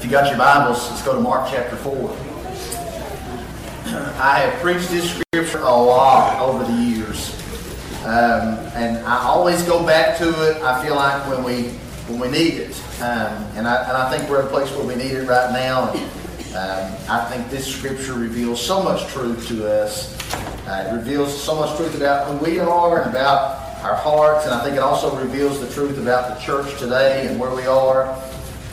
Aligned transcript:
If 0.00 0.06
you 0.06 0.12
got 0.12 0.28
your 0.30 0.38
Bibles, 0.38 0.88
let's 0.88 1.02
go 1.04 1.14
to 1.14 1.20
Mark 1.20 1.50
chapter 1.50 1.76
4. 1.76 1.92
I 4.18 4.38
have 4.38 4.58
preached 4.62 4.88
this 4.88 5.10
scripture 5.10 5.58
a 5.58 5.76
lot 5.76 6.40
over 6.40 6.64
the 6.64 6.72
years. 6.72 7.34
Um, 8.06 8.56
and 8.74 8.96
I 9.04 9.18
always 9.24 9.62
go 9.64 9.84
back 9.84 10.16
to 10.16 10.26
it, 10.48 10.62
I 10.62 10.82
feel 10.82 10.96
like, 10.96 11.28
when 11.28 11.44
we 11.44 11.72
when 12.08 12.18
we 12.18 12.30
need 12.30 12.54
it. 12.54 12.74
Um, 13.02 13.44
and, 13.56 13.68
I, 13.68 13.86
and 13.86 13.94
I 13.94 14.10
think 14.10 14.30
we're 14.30 14.40
at 14.40 14.46
a 14.46 14.48
place 14.48 14.70
where 14.70 14.86
we 14.86 14.96
need 14.96 15.12
it 15.12 15.28
right 15.28 15.52
now. 15.52 15.92
And, 15.92 16.00
um, 16.56 16.96
I 17.06 17.26
think 17.28 17.50
this 17.50 17.66
scripture 17.66 18.14
reveals 18.14 18.58
so 18.58 18.82
much 18.82 19.06
truth 19.08 19.48
to 19.48 19.70
us. 19.70 20.16
Uh, 20.66 20.88
it 20.88 20.96
reveals 20.96 21.38
so 21.38 21.54
much 21.56 21.76
truth 21.76 21.94
about 21.94 22.26
who 22.26 22.42
we 22.42 22.58
are 22.58 23.02
and 23.02 23.10
about 23.10 23.82
our 23.84 23.96
hearts. 23.96 24.46
And 24.46 24.54
I 24.54 24.64
think 24.64 24.76
it 24.76 24.82
also 24.82 25.14
reveals 25.14 25.60
the 25.60 25.70
truth 25.70 25.98
about 25.98 26.34
the 26.34 26.42
church 26.42 26.78
today 26.78 27.26
and 27.26 27.38
where 27.38 27.54
we 27.54 27.66
are. 27.66 28.14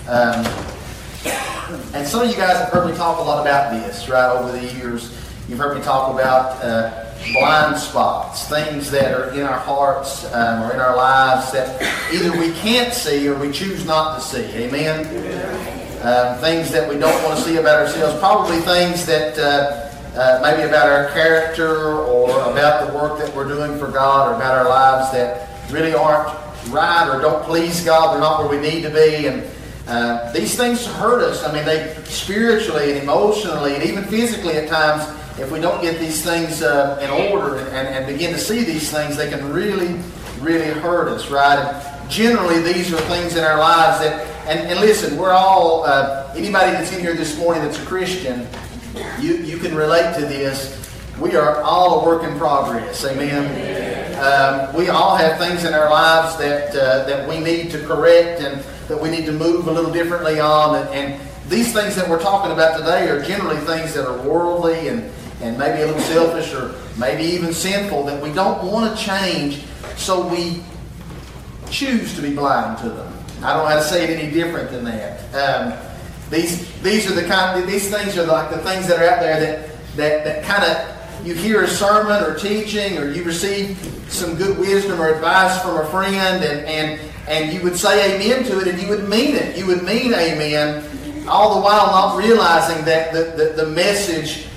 Um, 0.08 0.46
and 1.94 2.08
some 2.08 2.22
of 2.22 2.30
you 2.30 2.36
guys 2.36 2.58
have 2.58 2.70
heard 2.70 2.90
me 2.90 2.96
talk 2.96 3.20
a 3.20 3.22
lot 3.22 3.42
about 3.42 3.72
this, 3.72 4.10
right, 4.10 4.30
over 4.36 4.52
the 4.52 4.74
years. 4.74 5.12
You've 5.48 5.60
heard 5.60 5.78
me 5.78 5.84
talk 5.84 6.14
about 6.14 6.64
uh, 6.64 7.08
blind 7.34 7.78
spots, 7.78 8.48
things 8.48 8.92
that 8.92 9.14
are 9.14 9.32
in 9.32 9.42
our 9.42 9.60
hearts 9.60 10.32
um, 10.34 10.64
or 10.64 10.74
in 10.74 10.80
our 10.80 10.96
lives 10.96 11.52
that 11.52 11.82
either 12.14 12.32
we 12.38 12.52
can't 12.54 12.94
see 12.94 13.28
or 13.28 13.38
we 13.38 13.52
choose 13.52 13.86
not 13.86 14.16
to 14.16 14.22
see. 14.22 14.44
Amen? 14.44 15.06
Um, 16.04 16.38
things 16.40 16.72
that 16.72 16.88
we 16.88 16.98
don't 16.98 17.24
want 17.24 17.38
to 17.38 17.44
see 17.44 17.58
about 17.58 17.82
ourselves, 17.82 18.20
probably 18.20 18.60
things 18.60 19.06
that 19.06 19.38
uh, 19.38 19.88
uh, 20.18 20.40
maybe 20.42 20.68
about 20.68 20.88
our 20.90 21.10
character 21.12 22.00
or 22.00 22.30
about 22.52 22.88
the 22.88 22.98
work 22.98 23.20
that 23.20 23.34
we're 23.36 23.48
doing 23.48 23.78
for 23.78 23.92
God 23.92 24.32
or 24.32 24.36
about 24.36 24.58
our 24.58 24.70
lives 24.70 25.12
that 25.12 25.48
really 25.72 25.94
aren't 25.94 26.28
right 26.70 27.10
or 27.10 27.22
don't 27.22 27.44
please 27.44 27.84
God. 27.84 28.14
They're 28.14 28.22
not 28.22 28.40
where 28.40 28.50
we 28.50 28.68
need 28.68 28.82
to 28.82 28.90
be. 28.90 29.28
And 29.28 29.44
uh, 29.88 30.32
these 30.34 30.56
things 30.58 30.86
hurt 30.86 31.22
us. 31.24 31.44
I 31.44 31.54
mean, 31.54 31.66
they 31.66 31.96
spiritually 32.04 32.92
and 32.92 33.04
emotionally 33.04 33.76
and 33.76 33.84
even 33.84 34.04
physically 34.04 34.56
at 34.56 34.68
times, 34.68 35.04
if 35.40 35.52
we 35.52 35.62
don't 35.62 35.82
get 35.82 36.00
these 36.00 36.24
things 36.24 36.62
uh, 36.62 37.00
in 37.02 37.10
order 37.32 37.58
and, 37.58 37.88
and 37.88 38.06
begin 38.06 38.34
to 38.34 38.40
see 38.40 38.64
these 38.64 38.92
things, 38.92 39.16
they 39.16 39.30
can 39.30 39.54
really, 39.54 40.00
really 40.42 40.68
hurt 40.68 41.08
us, 41.08 41.30
right? 41.30 41.60
And 41.60 42.10
generally, 42.10 42.62
these 42.62 42.92
are 42.92 42.98
things 43.02 43.36
in 43.36 43.44
our 43.44 43.60
lives 43.60 44.00
that, 44.00 44.28
and, 44.48 44.68
and 44.68 44.80
listen, 44.80 45.18
we're 45.18 45.32
all, 45.32 45.86
uh, 45.86 46.34
anybody 46.36 46.72
that's 46.72 46.92
in 46.92 47.00
here 47.00 47.14
this 47.14 47.38
morning 47.38 47.64
that's 47.64 47.80
a 47.82 47.86
Christian, 47.86 48.48
you, 49.22 49.36
you 49.36 49.58
can 49.58 49.76
relate 49.76 50.16
to 50.16 50.22
this. 50.22 50.74
We 51.20 51.36
are 51.36 51.62
all 51.62 52.02
a 52.02 52.06
work 52.06 52.24
in 52.24 52.38
progress. 52.38 53.06
Amen. 53.06 53.46
Um, 54.18 54.76
we 54.76 54.90
all 54.90 55.16
have 55.16 55.38
things 55.38 55.64
in 55.64 55.74
our 55.74 55.90
lives 55.90 56.38
that, 56.38 56.70
uh, 56.72 57.06
that 57.06 57.30
we 57.30 57.40
need 57.40 57.70
to 57.72 57.86
correct 57.86 58.42
and 58.42 58.64
that 58.88 59.02
we 59.02 59.10
need 59.10 59.26
to 59.26 59.32
move 59.32 59.68
a 59.68 59.72
little 59.72 59.92
differently 59.92 60.40
on. 60.40 60.76
And, 60.76 60.90
and 60.90 61.30
these 61.50 61.74
things 61.74 61.96
that 61.96 62.10
we're 62.10 62.22
talking 62.22 62.52
about 62.52 62.78
today 62.78 63.10
are 63.10 63.22
generally 63.22 63.58
things 63.58 63.94
that 63.94 64.08
are 64.08 64.18
worldly 64.22 64.88
and 64.88 65.12
and 65.40 65.58
maybe 65.58 65.84
a 65.84 65.86
little 65.86 66.02
selfish 66.02 66.52
or 66.54 66.74
maybe 66.98 67.24
even 67.24 67.54
sinful 67.54 68.04
that 68.06 68.22
we 68.22 68.34
don't 68.34 68.64
want 68.72 68.98
to 68.98 69.04
change, 69.04 69.64
so 69.96 70.28
we 70.28 70.64
choose 71.70 72.16
to 72.16 72.22
be 72.22 72.34
blind 72.34 72.78
to 72.80 72.90
them. 72.90 73.14
I 73.44 73.54
don't 73.54 73.64
know 73.64 73.70
how 73.70 73.76
to 73.76 73.84
say 73.84 74.06
it 74.06 74.20
any 74.20 74.32
different 74.32 74.72
than 74.72 74.86
that. 74.86 75.20
Um, 75.36 75.88
these 76.30 76.72
these 76.82 77.10
are 77.10 77.14
the 77.14 77.26
kind 77.26 77.68
these 77.68 77.90
things 77.90 78.18
are 78.18 78.26
like 78.26 78.50
the 78.50 78.58
things 78.58 78.88
that 78.88 79.00
are 79.00 79.08
out 79.08 79.20
there 79.20 79.40
that 79.40 79.70
that, 79.96 80.24
that 80.24 80.44
kind 80.44 80.64
of 80.64 81.26
you 81.26 81.34
hear 81.34 81.64
a 81.64 81.68
sermon 81.68 82.24
or 82.24 82.36
teaching 82.36 82.98
or 82.98 83.12
you 83.12 83.24
receive 83.24 83.78
some 84.10 84.36
good 84.36 84.58
wisdom 84.58 85.00
or 85.00 85.14
advice 85.14 85.62
from 85.62 85.78
a 85.78 85.86
friend 85.86 86.44
and 86.44 86.66
and 86.66 87.07
and 87.28 87.54
you 87.54 87.62
would 87.64 87.78
say 87.78 88.16
amen 88.16 88.44
to 88.46 88.60
it 88.60 88.68
and 88.68 88.82
you 88.82 88.88
would 88.90 89.08
mean 89.08 89.36
it. 89.36 89.58
You 89.58 89.68
would 89.68 89.84
mean 89.84 90.14
amen, 90.14 91.28
all 91.28 91.56
the 91.56 91.62
while 91.62 91.88
not 91.88 92.18
realizing 92.18 92.84
that 92.86 93.14
the, 93.14 93.36
the, 93.36 93.64
the 93.64 93.70
message 93.72 94.48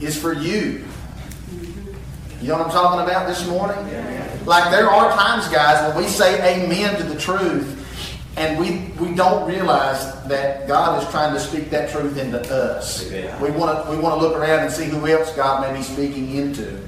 is 0.00 0.18
for 0.18 0.32
you. 0.32 0.84
You 2.40 2.48
know 2.48 2.58
what 2.58 2.66
I'm 2.66 2.72
talking 2.72 3.00
about 3.00 3.26
this 3.26 3.46
morning? 3.48 3.76
Like 4.44 4.70
there 4.70 4.88
are 4.88 5.10
times, 5.16 5.48
guys, 5.48 5.92
when 5.94 6.04
we 6.04 6.08
say 6.08 6.64
amen 6.64 6.96
to 6.98 7.02
the 7.02 7.18
truth 7.18 7.72
and 8.36 8.60
we, 8.60 8.92
we 9.04 9.14
don't 9.16 9.48
realize 9.48 10.22
that 10.24 10.68
God 10.68 11.02
is 11.02 11.08
trying 11.10 11.32
to 11.32 11.40
speak 11.40 11.70
that 11.70 11.90
truth 11.90 12.18
into 12.18 12.38
us. 12.54 13.10
We 13.40 13.50
want 13.50 13.84
to 13.84 13.90
we 13.90 13.96
want 13.96 14.20
to 14.20 14.26
look 14.26 14.36
around 14.36 14.60
and 14.60 14.72
see 14.72 14.84
who 14.84 15.06
else 15.06 15.34
God 15.34 15.62
may 15.66 15.76
be 15.76 15.82
speaking 15.82 16.36
into, 16.36 16.86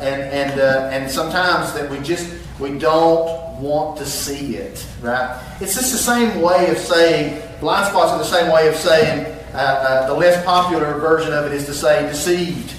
and 0.00 0.22
and 0.22 0.60
uh, 0.60 0.90
and 0.92 1.10
sometimes 1.10 1.72
that 1.74 1.90
we 1.90 1.98
just 2.00 2.32
we 2.58 2.78
don't 2.78 3.60
want 3.60 3.98
to 3.98 4.06
see 4.06 4.56
it. 4.56 4.86
Right? 5.00 5.40
It's 5.60 5.74
just 5.74 5.92
the 5.92 5.98
same 5.98 6.40
way 6.40 6.70
of 6.70 6.78
saying 6.78 7.42
blind 7.60 7.88
spots 7.88 8.12
are 8.12 8.18
the 8.18 8.24
same 8.24 8.52
way 8.52 8.68
of 8.68 8.76
saying 8.76 9.26
uh, 9.52 9.56
uh, 9.56 10.06
the 10.06 10.14
less 10.14 10.44
popular 10.44 10.98
version 10.98 11.32
of 11.32 11.46
it 11.46 11.52
is 11.52 11.66
to 11.66 11.74
say 11.74 12.02
deceived. 12.02 12.74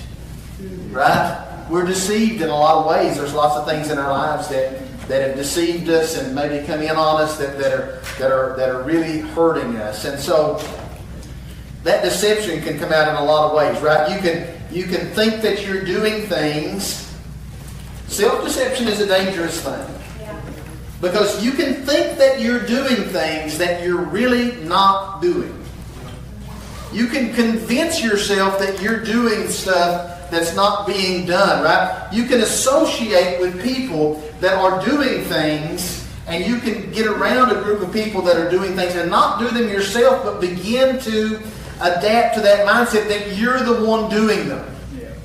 Right? 0.91 1.43
We're 1.69 1.85
deceived 1.85 2.41
in 2.41 2.49
a 2.49 2.55
lot 2.55 2.77
of 2.77 2.85
ways. 2.85 3.17
There's 3.17 3.33
lots 3.33 3.55
of 3.55 3.67
things 3.67 3.91
in 3.91 3.97
our 3.97 4.09
lives 4.09 4.47
that, 4.49 4.79
that 5.09 5.27
have 5.27 5.35
deceived 5.35 5.89
us 5.89 6.17
and 6.17 6.33
maybe 6.33 6.65
come 6.65 6.81
in 6.81 6.95
on 6.95 7.21
us 7.21 7.37
that, 7.39 7.57
that, 7.57 7.73
are, 7.73 8.01
that, 8.19 8.31
are, 8.31 8.55
that 8.55 8.69
are 8.69 8.83
really 8.83 9.19
hurting 9.19 9.75
us. 9.75 10.05
And 10.05 10.17
so 10.17 10.61
that 11.83 12.03
deception 12.03 12.61
can 12.61 12.79
come 12.79 12.93
out 12.93 13.09
in 13.09 13.15
a 13.15 13.23
lot 13.23 13.49
of 13.49 13.57
ways, 13.57 13.81
right? 13.81 14.09
You 14.09 14.19
can, 14.21 14.47
you 14.71 14.83
can 14.83 15.07
think 15.07 15.41
that 15.41 15.65
you're 15.65 15.83
doing 15.83 16.25
things. 16.27 17.06
Self-deception 18.07 18.87
is 18.87 18.99
a 19.01 19.07
dangerous 19.07 19.61
thing. 19.61 19.85
Because 21.01 21.43
you 21.43 21.51
can 21.51 21.75
think 21.85 22.17
that 22.17 22.39
you're 22.41 22.65
doing 22.65 23.03
things 23.09 23.57
that 23.57 23.83
you're 23.83 24.01
really 24.01 24.55
not 24.63 25.21
doing. 25.21 25.53
You 26.91 27.07
can 27.07 27.33
convince 27.33 28.01
yourself 28.01 28.57
that 28.59 28.81
you're 28.81 29.03
doing 29.03 29.47
stuff 29.49 30.31
that's 30.31 30.55
not 30.55 30.87
being 30.87 31.25
done, 31.25 31.63
right? 31.63 32.09
You 32.11 32.25
can 32.25 32.41
associate 32.41 33.39
with 33.39 33.61
people 33.61 34.23
that 34.39 34.55
are 34.55 34.83
doing 34.83 35.23
things, 35.25 36.07
and 36.27 36.45
you 36.45 36.57
can 36.57 36.91
get 36.91 37.05
around 37.05 37.51
a 37.51 37.61
group 37.61 37.81
of 37.81 37.93
people 37.93 38.21
that 38.23 38.37
are 38.37 38.49
doing 38.49 38.75
things 38.75 38.95
and 38.95 39.11
not 39.11 39.39
do 39.39 39.49
them 39.49 39.69
yourself, 39.69 40.23
but 40.23 40.41
begin 40.41 40.99
to 41.01 41.39
adapt 41.81 42.35
to 42.35 42.41
that 42.41 42.65
mindset 42.65 43.07
that 43.07 43.35
you're 43.35 43.59
the 43.59 43.85
one 43.85 44.09
doing 44.09 44.47
them. 44.47 44.65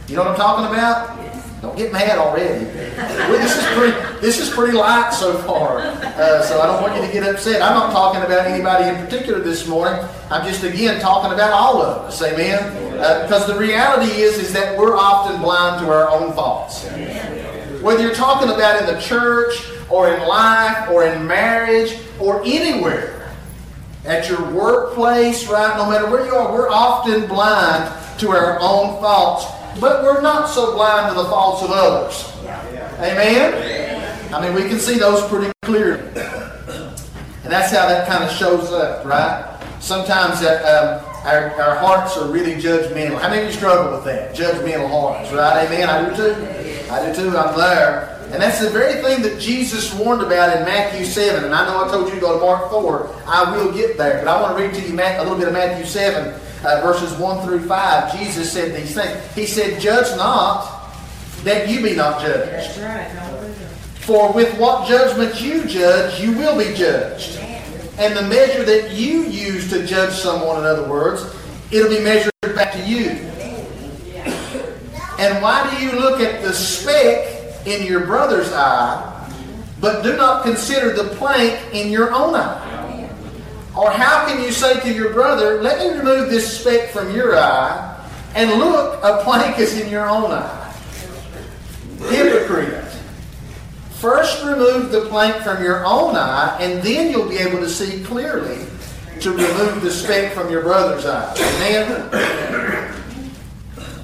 You 0.09 0.17
know 0.17 0.25
what 0.25 0.33
I'm 0.33 0.37
talking 0.37 0.67
about? 0.67 1.22
Don't 1.63 1.77
get 1.77 1.93
mad 1.93 2.19
already. 2.19 2.65
This 2.65 3.57
is 3.57 3.65
pretty. 3.67 4.21
This 4.21 4.41
is 4.41 4.51
pretty 4.51 4.77
light 4.77 5.11
so 5.15 5.39
far. 5.39 5.79
Uh, 5.79 6.43
so 6.43 6.61
I 6.61 6.67
don't 6.67 6.83
want 6.83 6.97
you 6.97 7.07
to 7.07 7.13
get 7.13 7.23
upset. 7.23 7.63
I'm 7.63 7.75
not 7.75 7.93
talking 7.93 8.21
about 8.21 8.49
anybody 8.49 8.89
in 8.89 8.97
particular 8.97 9.39
this 9.39 9.69
morning. 9.69 10.05
I'm 10.29 10.45
just 10.45 10.65
again 10.65 11.01
talking 11.01 11.33
about 11.33 11.53
all 11.53 11.81
of 11.81 11.99
us. 12.03 12.21
Amen. 12.21 12.99
Uh, 12.99 13.23
because 13.23 13.47
the 13.47 13.57
reality 13.57 14.11
is, 14.11 14.39
is 14.39 14.53
that 14.55 14.77
we're 14.77 14.97
often 14.97 15.41
blind 15.41 15.87
to 15.87 15.93
our 15.93 16.11
own 16.11 16.33
faults. 16.33 16.85
Whether 17.81 18.03
you're 18.03 18.15
talking 18.15 18.51
about 18.51 18.81
in 18.81 18.93
the 18.93 19.01
church 19.01 19.65
or 19.89 20.13
in 20.13 20.27
life 20.27 20.89
or 20.89 21.07
in 21.07 21.25
marriage 21.29 21.97
or 22.19 22.43
anywhere, 22.43 23.33
at 24.05 24.29
your 24.29 24.51
workplace, 24.51 25.47
right? 25.47 25.77
No 25.77 25.89
matter 25.89 26.11
where 26.11 26.27
you 26.27 26.35
are, 26.35 26.53
we're 26.53 26.71
often 26.71 27.29
blind 27.29 27.89
to 28.19 28.31
our 28.31 28.59
own 28.61 29.01
faults 29.01 29.47
but 29.81 30.03
we're 30.03 30.21
not 30.21 30.49
so 30.49 30.75
blind 30.75 31.15
to 31.15 31.23
the 31.23 31.29
faults 31.29 31.63
of 31.63 31.71
others. 31.71 32.33
Amen? 32.99 34.35
I 34.35 34.41
mean, 34.41 34.55
we 34.55 34.69
can 34.69 34.79
see 34.79 34.99
those 34.99 35.27
pretty 35.29 35.53
clearly. 35.63 36.01
And 37.45 37.51
that's 37.51 37.73
how 37.73 37.89
that 37.89 38.09
kind 38.09 38.25
of 38.25 38.31
shows 38.31 38.71
up, 38.73 39.05
right? 39.05 39.59
Sometimes 39.81 40.41
that, 40.41 40.63
um, 40.63 41.05
our, 41.25 41.51
our 41.61 41.77
hearts 41.77 42.17
are 42.17 42.31
really 42.31 42.55
judgmental. 42.55 43.21
How 43.21 43.29
many 43.29 43.43
of 43.43 43.49
you 43.49 43.53
struggle 43.53 43.93
with 43.93 44.05
that? 44.05 44.35
Judgmental 44.35 44.89
hearts, 44.89 45.33
right? 45.33 45.67
Amen? 45.67 45.89
I 45.89 46.09
do 46.09 46.17
too. 46.17 46.91
I 46.91 47.07
do 47.07 47.15
too. 47.15 47.37
I'm 47.37 47.57
there. 47.57 48.19
And 48.33 48.41
that's 48.41 48.61
the 48.61 48.71
very 48.71 49.03
thing 49.03 49.23
that 49.23 49.39
Jesus 49.39 49.93
warned 49.95 50.23
about 50.23 50.57
in 50.57 50.65
Matthew 50.65 51.05
7. 51.05 51.45
And 51.45 51.55
I 51.55 51.67
know 51.67 51.85
I 51.85 51.89
told 51.89 52.09
you 52.09 52.15
to 52.15 52.21
go 52.21 52.39
to 52.39 52.45
Mark 52.45 52.71
4. 52.71 53.23
I 53.27 53.55
will 53.55 53.73
get 53.73 53.99
there. 53.99 54.19
But 54.25 54.29
I 54.29 54.41
want 54.41 54.57
to 54.57 54.63
read 54.63 54.75
to 54.75 54.81
you 54.81 54.95
a 54.95 55.23
little 55.23 55.37
bit 55.37 55.49
of 55.49 55.55
Matthew 55.55 55.85
7 55.85 56.41
uh, 56.65 56.81
verses 56.83 57.17
1 57.19 57.47
through 57.47 57.67
5, 57.67 58.19
Jesus 58.19 58.53
said 58.53 58.75
these 58.81 58.95
things. 58.95 59.35
He 59.35 59.47
said, 59.47 59.81
Judge 59.81 60.17
not, 60.17 60.95
that 61.43 61.69
you 61.69 61.83
be 61.83 61.95
not 61.95 62.21
judged. 62.21 62.71
For 64.01 64.33
with 64.33 64.59
what 64.59 64.89
judgment 64.89 65.41
you 65.41 65.65
judge, 65.65 66.21
you 66.21 66.33
will 66.33 66.59
be 66.59 66.75
judged. 66.75 67.39
And 67.99 68.17
the 68.17 68.23
measure 68.23 68.65
that 68.65 68.91
you 68.91 69.25
use 69.25 69.71
to 69.71 69.87
judge 69.87 70.13
someone, 70.13 70.59
in 70.59 70.65
other 70.65 70.89
words, 70.89 71.23
it'll 71.71 71.91
be 71.91 72.01
measured 72.01 72.33
back 72.55 72.73
to 72.73 72.83
you. 72.83 73.11
And 75.19 75.43
why 75.43 75.71
do 75.71 75.85
you 75.85 75.93
look 75.93 76.21
at 76.21 76.43
the 76.43 76.53
speck 76.53 77.67
in 77.67 77.87
your 77.87 78.07
brother's 78.07 78.53
eye, 78.53 79.09
but 79.81 80.03
do 80.03 80.17
not 80.17 80.43
consider 80.43 80.93
the 80.95 81.15
plank 81.15 81.61
in 81.73 81.93
your 81.93 82.13
own 82.13 82.35
eye? 82.35 82.72
Or 83.77 83.91
how 83.91 84.27
can 84.27 84.43
you 84.43 84.53
say 84.53 84.81
to 84.81 84.93
your 84.93 85.13
brother, 85.13 85.63
let 85.63 85.79
me 85.79 85.99
remove 85.99 86.31
this 86.31 86.61
speck 86.61 86.91
from 86.91 87.15
your 87.15 87.39
eye, 87.39 87.89
and 88.35 88.51
look, 88.59 89.03
a 89.03 89.23
plank 89.25 89.59
is 89.59 89.81
in 89.81 89.91
your 89.91 90.09
own 90.09 90.31
eye? 90.31 90.75
Hypocrite. 92.11 92.85
First 93.93 94.45
remove 94.45 94.91
the 94.91 95.07
plank 95.09 95.43
from 95.43 95.63
your 95.63 95.87
own 95.87 96.17
eye, 96.17 96.59
and 96.61 96.83
then 96.83 97.11
you'll 97.11 97.29
be 97.29 97.39
able 97.39 97.61
to 97.61 97.69
see 97.69 98.03
clearly 98.05 98.67
to 99.21 99.31
remove 99.31 99.81
the 99.81 99.91
speck 99.91 100.33
from 100.33 100.51
your 100.51 100.63
brother's 100.63 101.07
eye. 101.07 101.33
Amen? 101.63 102.93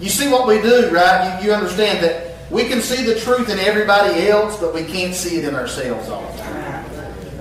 You 0.01 0.09
see 0.09 0.29
what 0.29 0.47
we 0.47 0.63
do, 0.63 0.89
right? 0.91 1.41
You, 1.43 1.49
you 1.49 1.53
understand 1.53 2.05
that 2.05 2.37
we 2.51 2.65
can 2.65 2.81
see 2.81 3.03
the 3.05 3.19
truth 3.19 3.49
in 3.51 3.59
everybody 3.59 4.29
else, 4.29 4.57
but 4.59 4.73
we 4.73 4.85
can't 4.85 5.15
see 5.15 5.37
it 5.37 5.45
in 5.45 5.55
ourselves 5.55 6.09
all 6.09 6.23
the 6.33 6.39
time. 6.39 6.48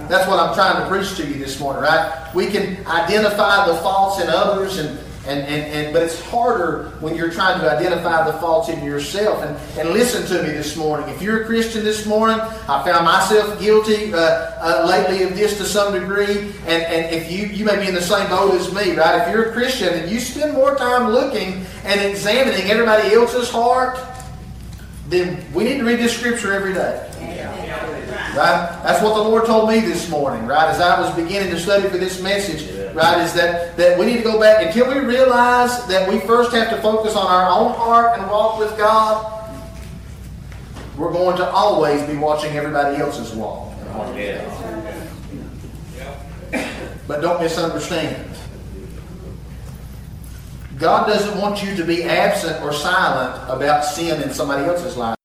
That's 0.09 0.27
what 0.27 0.39
I'm 0.39 0.53
trying 0.53 0.81
to 0.81 0.87
preach 0.87 1.15
to 1.17 1.27
you 1.27 1.35
this 1.35 1.59
morning, 1.59 1.83
right? 1.83 2.31
We 2.33 2.47
can 2.47 2.85
identify 2.87 3.67
the 3.67 3.75
faults 3.77 4.21
in 4.21 4.29
others 4.29 4.77
and 4.77 4.99
and, 5.27 5.41
and, 5.41 5.73
and, 5.73 5.93
but 5.93 6.03
it's 6.03 6.21
harder 6.21 6.91
when 7.01 7.13
you're 7.13 7.29
trying 7.29 7.59
to 7.59 7.69
identify 7.69 8.25
the 8.25 8.37
faults 8.37 8.69
in 8.69 8.81
yourself. 8.83 9.43
And, 9.43 9.57
and 9.77 9.89
listen 9.89 10.25
to 10.27 10.41
me 10.41 10.53
this 10.53 10.77
morning. 10.77 11.09
If 11.09 11.21
you're 11.21 11.43
a 11.43 11.45
Christian 11.45 11.83
this 11.83 12.05
morning, 12.05 12.39
I 12.39 12.81
found 12.85 13.03
myself 13.03 13.59
guilty 13.59 14.13
uh, 14.13 14.19
uh, 14.19 14.87
lately 14.87 15.23
of 15.23 15.35
this 15.35 15.57
to 15.57 15.65
some 15.65 15.93
degree. 15.93 16.53
And, 16.65 16.81
and 16.83 17.13
if 17.13 17.29
you, 17.29 17.47
you 17.47 17.65
may 17.65 17.75
be 17.77 17.89
in 17.89 17.93
the 17.93 18.01
same 18.01 18.29
boat 18.29 18.53
as 18.53 18.73
me, 18.73 18.95
right? 18.95 19.27
If 19.27 19.33
you're 19.33 19.49
a 19.49 19.51
Christian 19.51 19.89
and 19.89 20.09
you 20.09 20.21
spend 20.21 20.53
more 20.53 20.75
time 20.75 21.11
looking 21.11 21.65
and 21.83 21.99
examining 21.99 22.71
everybody 22.71 23.13
else's 23.13 23.49
heart, 23.49 23.99
then 25.09 25.43
we 25.53 25.65
need 25.65 25.79
to 25.79 25.83
read 25.83 25.99
this 25.99 26.17
scripture 26.17 26.53
every 26.53 26.73
day. 26.73 27.03
Right? 28.37 28.83
That's 28.83 29.01
what 29.01 29.15
the 29.15 29.21
Lord 29.21 29.47
told 29.47 29.67
me 29.67 29.79
this 29.79 30.09
morning, 30.11 30.45
right? 30.45 30.69
As 30.69 30.79
I 30.79 31.01
was 31.01 31.11
beginning 31.15 31.49
to 31.49 31.59
study 31.59 31.89
for 31.89 31.97
this 31.97 32.21
message 32.21 32.69
right, 32.93 33.19
is 33.23 33.33
that, 33.33 33.75
that 33.77 33.97
we 33.97 34.05
need 34.05 34.17
to 34.17 34.23
go 34.23 34.39
back 34.39 34.63
until 34.63 34.87
we 34.93 34.99
realize 34.99 35.87
that 35.87 36.07
we 36.07 36.19
first 36.19 36.51
have 36.51 36.69
to 36.69 36.79
focus 36.79 37.15
on 37.15 37.25
our 37.25 37.49
own 37.49 37.73
heart 37.73 38.19
and 38.19 38.29
walk 38.29 38.59
with 38.59 38.77
God. 38.77 39.33
We're 40.97 41.11
going 41.11 41.35
to 41.37 41.49
always 41.49 42.03
be 42.03 42.15
watching 42.15 42.55
everybody 42.55 42.97
else's 42.97 43.33
walk. 43.33 43.73
But 47.07 47.21
don't 47.21 47.41
misunderstand. 47.41 48.35
God 50.77 51.07
doesn't 51.07 51.41
want 51.41 51.63
you 51.63 51.75
to 51.75 51.83
be 51.83 52.03
absent 52.03 52.61
or 52.61 52.71
silent 52.71 53.49
about 53.49 53.83
sin 53.83 54.21
in 54.21 54.31
somebody 54.31 54.65
else's 54.65 54.95
life. 54.95 55.15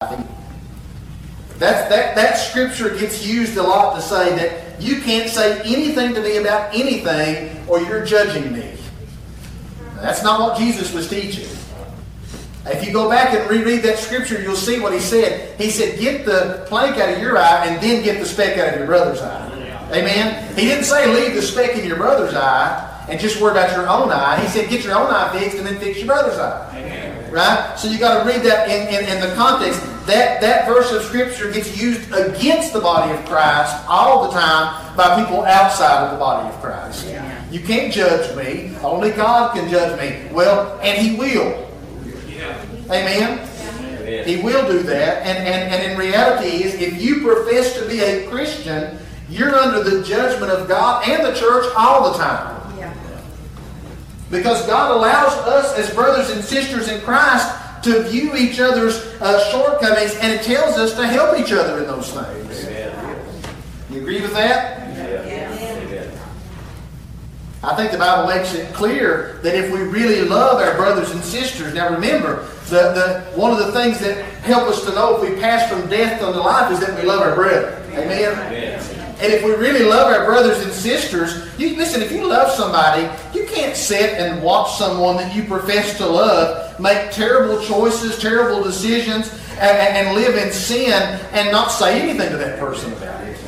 That's, 1.62 1.88
that, 1.90 2.16
that 2.16 2.34
scripture 2.38 2.90
gets 2.98 3.24
used 3.24 3.56
a 3.56 3.62
lot 3.62 3.94
to 3.94 4.02
say 4.02 4.34
that 4.34 4.82
you 4.82 5.00
can't 5.00 5.30
say 5.30 5.60
anything 5.60 6.12
to 6.12 6.20
me 6.20 6.38
about 6.38 6.74
anything 6.74 7.56
or 7.68 7.80
you're 7.80 8.04
judging 8.04 8.52
me. 8.52 8.72
That's 9.94 10.24
not 10.24 10.40
what 10.40 10.58
Jesus 10.58 10.92
was 10.92 11.08
teaching. 11.08 11.46
If 12.66 12.84
you 12.84 12.92
go 12.92 13.08
back 13.08 13.32
and 13.32 13.48
reread 13.48 13.84
that 13.84 13.98
scripture, 13.98 14.42
you'll 14.42 14.56
see 14.56 14.80
what 14.80 14.92
he 14.92 14.98
said. 14.98 15.56
He 15.56 15.70
said, 15.70 16.00
Get 16.00 16.26
the 16.26 16.64
plank 16.66 16.96
out 16.96 17.14
of 17.14 17.20
your 17.20 17.38
eye 17.38 17.66
and 17.66 17.80
then 17.80 18.02
get 18.02 18.18
the 18.18 18.26
speck 18.26 18.58
out 18.58 18.72
of 18.72 18.78
your 18.78 18.86
brother's 18.86 19.20
eye. 19.20 19.88
Amen? 19.92 20.56
He 20.56 20.62
didn't 20.62 20.82
say 20.82 21.14
leave 21.14 21.36
the 21.36 21.42
speck 21.42 21.76
in 21.76 21.86
your 21.86 21.96
brother's 21.96 22.34
eye 22.34 23.06
and 23.08 23.20
just 23.20 23.40
worry 23.40 23.52
about 23.52 23.70
your 23.76 23.88
own 23.88 24.10
eye. 24.10 24.40
He 24.40 24.48
said, 24.48 24.68
Get 24.68 24.82
your 24.82 24.96
own 24.96 25.14
eye 25.14 25.38
fixed 25.38 25.58
and 25.58 25.66
then 25.68 25.78
fix 25.78 25.98
your 25.98 26.08
brother's 26.08 26.40
eye. 26.40 26.76
Amen. 26.76 27.30
Right? 27.30 27.78
So 27.78 27.88
you 27.88 28.00
got 28.00 28.24
to 28.24 28.28
read 28.28 28.42
that 28.42 28.68
in, 28.68 28.88
in, 28.88 29.08
in 29.08 29.20
the 29.20 29.32
context 29.36 29.80
that, 30.06 30.40
that 30.40 30.66
verse 30.66 30.92
of 30.92 31.02
Scripture 31.02 31.50
gets 31.50 31.80
used 31.80 32.12
against 32.12 32.72
the 32.72 32.80
body 32.80 33.12
of 33.12 33.24
Christ 33.26 33.74
all 33.88 34.26
the 34.26 34.32
time 34.32 34.96
by 34.96 35.22
people 35.22 35.44
outside 35.44 36.06
of 36.06 36.12
the 36.12 36.18
body 36.18 36.48
of 36.48 36.60
Christ. 36.60 37.06
Yeah. 37.06 37.50
You 37.50 37.60
can't 37.60 37.92
judge 37.92 38.34
me. 38.36 38.76
Only 38.82 39.10
God 39.10 39.54
can 39.54 39.70
judge 39.70 39.98
me. 39.98 40.32
Well, 40.32 40.78
and 40.80 40.98
He 40.98 41.16
will. 41.16 41.68
Yeah. 42.28 42.64
Amen? 42.86 43.48
Yeah. 44.04 44.24
He 44.24 44.42
will 44.42 44.66
do 44.66 44.82
that. 44.82 45.26
And, 45.26 45.38
and, 45.38 45.72
and 45.72 45.92
in 45.92 45.98
reality 45.98 46.64
is 46.64 46.74
if 46.74 47.00
you 47.00 47.22
profess 47.22 47.78
to 47.78 47.88
be 47.88 48.00
a 48.00 48.28
Christian, 48.28 48.98
you're 49.28 49.54
under 49.54 49.82
the 49.82 50.02
judgment 50.02 50.52
of 50.52 50.68
God 50.68 51.08
and 51.08 51.24
the 51.24 51.38
church 51.38 51.66
all 51.76 52.12
the 52.12 52.18
time. 52.18 52.62
Because 54.32 54.66
God 54.66 54.96
allows 54.96 55.34
us 55.46 55.78
as 55.78 55.94
brothers 55.94 56.30
and 56.30 56.42
sisters 56.42 56.88
in 56.88 57.02
Christ 57.02 57.54
to 57.82 58.02
view 58.04 58.36
each 58.36 58.60
other's 58.60 58.96
uh, 59.20 59.50
shortcomings, 59.50 60.14
and 60.16 60.32
it 60.32 60.42
tells 60.42 60.76
us 60.78 60.94
to 60.94 61.06
help 61.06 61.38
each 61.38 61.52
other 61.52 61.78
in 61.78 61.86
those 61.86 62.10
things. 62.12 62.66
Amen. 62.66 63.16
You 63.90 64.00
agree 64.00 64.20
with 64.20 64.32
that? 64.34 64.82
I 67.64 67.76
think 67.76 67.92
the 67.92 67.98
Bible 67.98 68.26
makes 68.34 68.54
it 68.54 68.74
clear 68.74 69.38
that 69.44 69.54
if 69.54 69.70
we 69.72 69.80
really 69.82 70.28
love 70.28 70.60
our 70.60 70.74
brothers 70.74 71.12
and 71.12 71.22
sisters, 71.22 71.72
now 71.72 71.94
remember, 71.94 72.48
the, 72.66 72.92
the, 72.92 73.38
one 73.40 73.52
of 73.52 73.58
the 73.58 73.70
things 73.70 74.00
that 74.00 74.24
help 74.42 74.68
us 74.68 74.84
to 74.84 74.90
know 74.92 75.16
if 75.22 75.30
we 75.30 75.40
pass 75.40 75.70
from 75.70 75.88
death 75.88 76.20
unto 76.22 76.40
life 76.40 76.72
is 76.72 76.80
that 76.80 76.98
we 77.00 77.06
love 77.06 77.20
our 77.20 77.36
brother. 77.36 77.80
Amen? 77.92 78.32
Amen. 78.32 79.01
And 79.22 79.32
if 79.32 79.44
we 79.44 79.52
really 79.52 79.84
love 79.84 80.12
our 80.12 80.24
brothers 80.24 80.64
and 80.64 80.72
sisters, 80.72 81.48
you 81.56 81.76
listen, 81.76 82.02
if 82.02 82.10
you 82.10 82.26
love 82.26 82.50
somebody, 82.50 83.02
you 83.32 83.46
can't 83.46 83.76
sit 83.76 84.14
and 84.14 84.42
watch 84.42 84.76
someone 84.76 85.16
that 85.18 85.32
you 85.32 85.44
profess 85.44 85.96
to 85.98 86.06
love 86.06 86.78
make 86.80 87.12
terrible 87.12 87.62
choices, 87.62 88.18
terrible 88.18 88.64
decisions, 88.64 89.30
and, 89.60 89.78
and 89.78 90.16
live 90.16 90.34
in 90.34 90.52
sin 90.52 90.92
and 91.32 91.52
not 91.52 91.68
say 91.68 92.02
anything 92.02 92.30
to 92.30 92.36
that 92.36 92.58
person 92.58 92.92
about 92.94 93.22
it. 93.24 93.38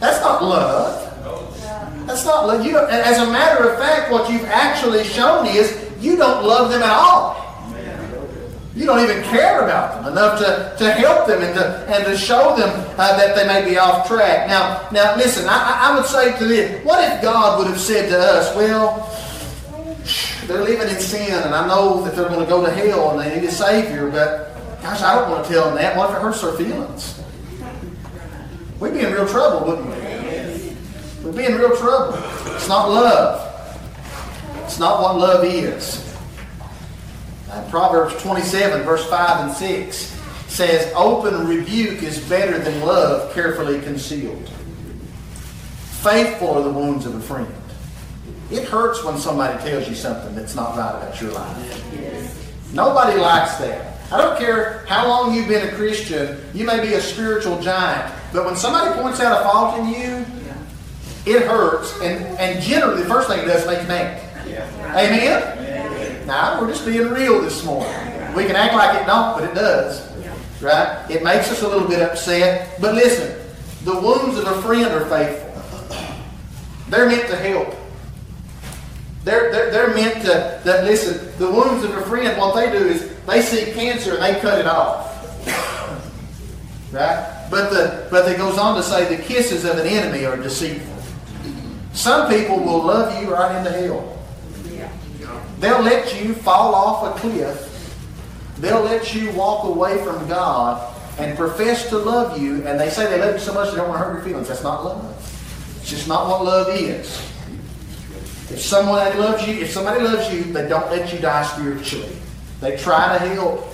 That's 0.00 0.20
not 0.22 0.42
love. 0.42 2.06
That's 2.06 2.24
not 2.24 2.46
love. 2.46 2.64
You 2.64 2.78
as 2.78 3.18
a 3.18 3.30
matter 3.30 3.68
of 3.68 3.78
fact, 3.78 4.10
what 4.10 4.30
you've 4.30 4.46
actually 4.46 5.04
shown 5.04 5.46
is 5.46 5.86
you 6.00 6.16
don't 6.16 6.46
love 6.46 6.70
them 6.70 6.82
at 6.82 6.90
all. 6.90 7.43
You 8.74 8.86
don't 8.86 8.98
even 8.98 9.22
care 9.22 9.62
about 9.62 10.02
them 10.02 10.12
enough 10.12 10.38
to, 10.40 10.74
to 10.84 10.90
help 10.92 11.28
them 11.28 11.42
and 11.42 11.54
to, 11.54 11.64
and 11.86 12.04
to 12.06 12.16
show 12.16 12.56
them 12.56 12.70
uh, 12.98 13.16
that 13.16 13.36
they 13.36 13.46
may 13.46 13.68
be 13.68 13.78
off 13.78 14.08
track. 14.08 14.48
Now, 14.48 14.88
now 14.90 15.14
listen, 15.16 15.46
I, 15.48 15.90
I 15.90 15.96
would 15.96 16.06
say 16.06 16.36
to 16.36 16.44
this, 16.44 16.84
what 16.84 17.12
if 17.12 17.22
God 17.22 17.58
would 17.58 17.68
have 17.68 17.78
said 17.78 18.08
to 18.08 18.18
us, 18.18 18.54
well, 18.56 19.08
they're 20.46 20.64
living 20.64 20.88
in 20.88 21.00
sin 21.00 21.32
and 21.32 21.54
I 21.54 21.68
know 21.68 22.02
that 22.02 22.16
they're 22.16 22.28
going 22.28 22.40
to 22.40 22.50
go 22.50 22.66
to 22.66 22.72
hell 22.72 23.10
and 23.10 23.20
they 23.20 23.38
need 23.38 23.46
a 23.46 23.52
Savior, 23.52 24.10
but 24.10 24.56
gosh, 24.82 25.02
I 25.02 25.14
don't 25.20 25.30
want 25.30 25.46
to 25.46 25.52
tell 25.52 25.66
them 25.66 25.76
that. 25.76 25.96
What 25.96 26.10
if 26.10 26.16
it 26.16 26.22
hurts 26.22 26.42
their 26.42 26.52
feelings? 26.54 27.22
We'd 28.80 28.92
be 28.92 29.00
in 29.00 29.12
real 29.12 29.28
trouble, 29.28 29.68
wouldn't 29.68 29.86
we? 29.86 31.24
We'd 31.24 31.36
be 31.36 31.44
in 31.46 31.54
real 31.54 31.76
trouble. 31.76 32.18
It's 32.56 32.68
not 32.68 32.90
love. 32.90 33.40
It's 34.64 34.80
not 34.80 35.00
what 35.00 35.16
love 35.16 35.44
is. 35.44 36.13
Uh, 37.54 37.70
Proverbs 37.70 38.20
27, 38.20 38.82
verse 38.82 39.08
5 39.08 39.46
and 39.46 39.56
6 39.56 39.96
says, 40.48 40.92
Open 40.96 41.46
rebuke 41.46 42.02
is 42.02 42.18
better 42.28 42.58
than 42.58 42.80
love 42.80 43.32
carefully 43.32 43.80
concealed. 43.80 44.48
Faithful 46.02 46.50
are 46.50 46.62
the 46.64 46.72
wounds 46.72 47.06
of 47.06 47.14
a 47.14 47.20
friend. 47.20 47.54
It 48.50 48.64
hurts 48.64 49.04
when 49.04 49.18
somebody 49.18 49.56
tells 49.62 49.88
you 49.88 49.94
something 49.94 50.34
that's 50.34 50.56
not 50.56 50.76
right 50.76 50.96
about 50.96 51.20
your 51.20 51.30
life. 51.30 52.72
Nobody 52.72 53.20
likes 53.20 53.54
that. 53.58 54.00
I 54.10 54.18
don't 54.18 54.36
care 54.36 54.84
how 54.88 55.06
long 55.06 55.32
you've 55.32 55.46
been 55.46 55.68
a 55.68 55.72
Christian, 55.76 56.40
you 56.54 56.64
may 56.64 56.80
be 56.80 56.94
a 56.94 57.00
spiritual 57.00 57.60
giant, 57.62 58.12
but 58.32 58.44
when 58.44 58.56
somebody 58.56 59.00
points 59.00 59.20
out 59.20 59.40
a 59.40 59.44
fault 59.44 59.78
in 59.78 59.88
you, 59.90 60.26
it 61.24 61.46
hurts. 61.46 62.00
And, 62.00 62.36
and 62.36 62.60
generally, 62.60 63.00
the 63.02 63.08
first 63.08 63.28
thing 63.28 63.38
it 63.38 63.46
does 63.46 63.60
is 63.60 63.66
make 63.68 63.80
you 63.82 63.88
mad. 63.88 64.20
Amen? 64.96 65.73
Now, 66.26 66.60
we're 66.60 66.68
just 66.68 66.86
being 66.86 67.08
real 67.08 67.40
this 67.40 67.64
morning. 67.64 67.92
We 68.34 68.46
can 68.46 68.56
act 68.56 68.74
like 68.74 69.00
it 69.00 69.06
don't, 69.06 69.38
but 69.38 69.44
it 69.48 69.54
does. 69.54 70.10
Right? 70.60 71.10
It 71.10 71.22
makes 71.22 71.50
us 71.50 71.62
a 71.62 71.68
little 71.68 71.86
bit 71.86 72.00
upset. 72.00 72.80
But 72.80 72.94
listen, 72.94 73.38
the 73.84 74.00
wounds 74.00 74.38
of 74.38 74.46
a 74.46 74.62
friend 74.62 74.86
are 74.86 75.04
faithful. 75.06 76.06
They're 76.88 77.06
meant 77.06 77.28
to 77.28 77.36
help. 77.36 77.74
They're, 79.24 79.50
they're, 79.50 79.70
they're 79.70 79.94
meant 79.94 80.22
to, 80.22 80.60
that 80.64 80.84
listen, 80.84 81.30
the 81.38 81.50
wounds 81.50 81.84
of 81.84 81.90
a 81.96 82.02
friend, 82.02 82.38
what 82.38 82.54
they 82.54 82.70
do 82.70 82.84
is 82.86 83.10
they 83.26 83.42
see 83.42 83.72
cancer 83.72 84.16
and 84.16 84.22
they 84.22 84.40
cut 84.40 84.58
it 84.58 84.66
off. 84.66 85.10
Right? 86.92 87.48
But 87.50 87.70
the 87.70 88.06
but 88.10 88.30
it 88.30 88.38
goes 88.38 88.56
on 88.56 88.76
to 88.76 88.82
say 88.82 89.16
the 89.16 89.22
kisses 89.22 89.64
of 89.64 89.78
an 89.78 89.86
enemy 89.86 90.24
are 90.24 90.36
deceitful. 90.36 90.94
Some 91.92 92.28
people 92.28 92.58
will 92.58 92.84
love 92.84 93.20
you 93.22 93.32
right 93.32 93.56
into 93.58 93.72
hell. 93.72 94.13
They'll 95.64 95.80
let 95.80 96.22
you 96.22 96.34
fall 96.34 96.74
off 96.74 97.16
a 97.16 97.18
cliff. 97.18 97.70
They'll 98.58 98.82
let 98.82 99.14
you 99.14 99.30
walk 99.30 99.64
away 99.64 99.96
from 100.04 100.28
God 100.28 100.94
and 101.18 101.38
profess 101.38 101.88
to 101.88 101.96
love 101.96 102.38
you, 102.38 102.66
and 102.66 102.78
they 102.78 102.90
say 102.90 103.06
they 103.06 103.18
love 103.18 103.32
you 103.32 103.40
so 103.40 103.54
much 103.54 103.70
they 103.70 103.76
don't 103.76 103.88
want 103.88 103.98
to 103.98 104.04
hurt 104.04 104.14
your 104.16 104.24
feelings. 104.24 104.48
That's 104.48 104.62
not 104.62 104.84
love. 104.84 105.16
It's 105.80 105.88
just 105.88 106.06
not 106.06 106.28
what 106.28 106.44
love 106.44 106.68
is. 106.68 107.18
If 108.50 108.60
someone 108.60 109.18
loves 109.18 109.48
you, 109.48 109.54
if 109.54 109.70
somebody 109.70 110.04
loves 110.04 110.30
you, 110.30 110.44
they 110.52 110.68
don't 110.68 110.90
let 110.90 111.10
you 111.10 111.18
die 111.18 111.44
spiritually. 111.44 112.14
They 112.60 112.76
try 112.76 113.16
to 113.16 113.26
help. 113.30 113.66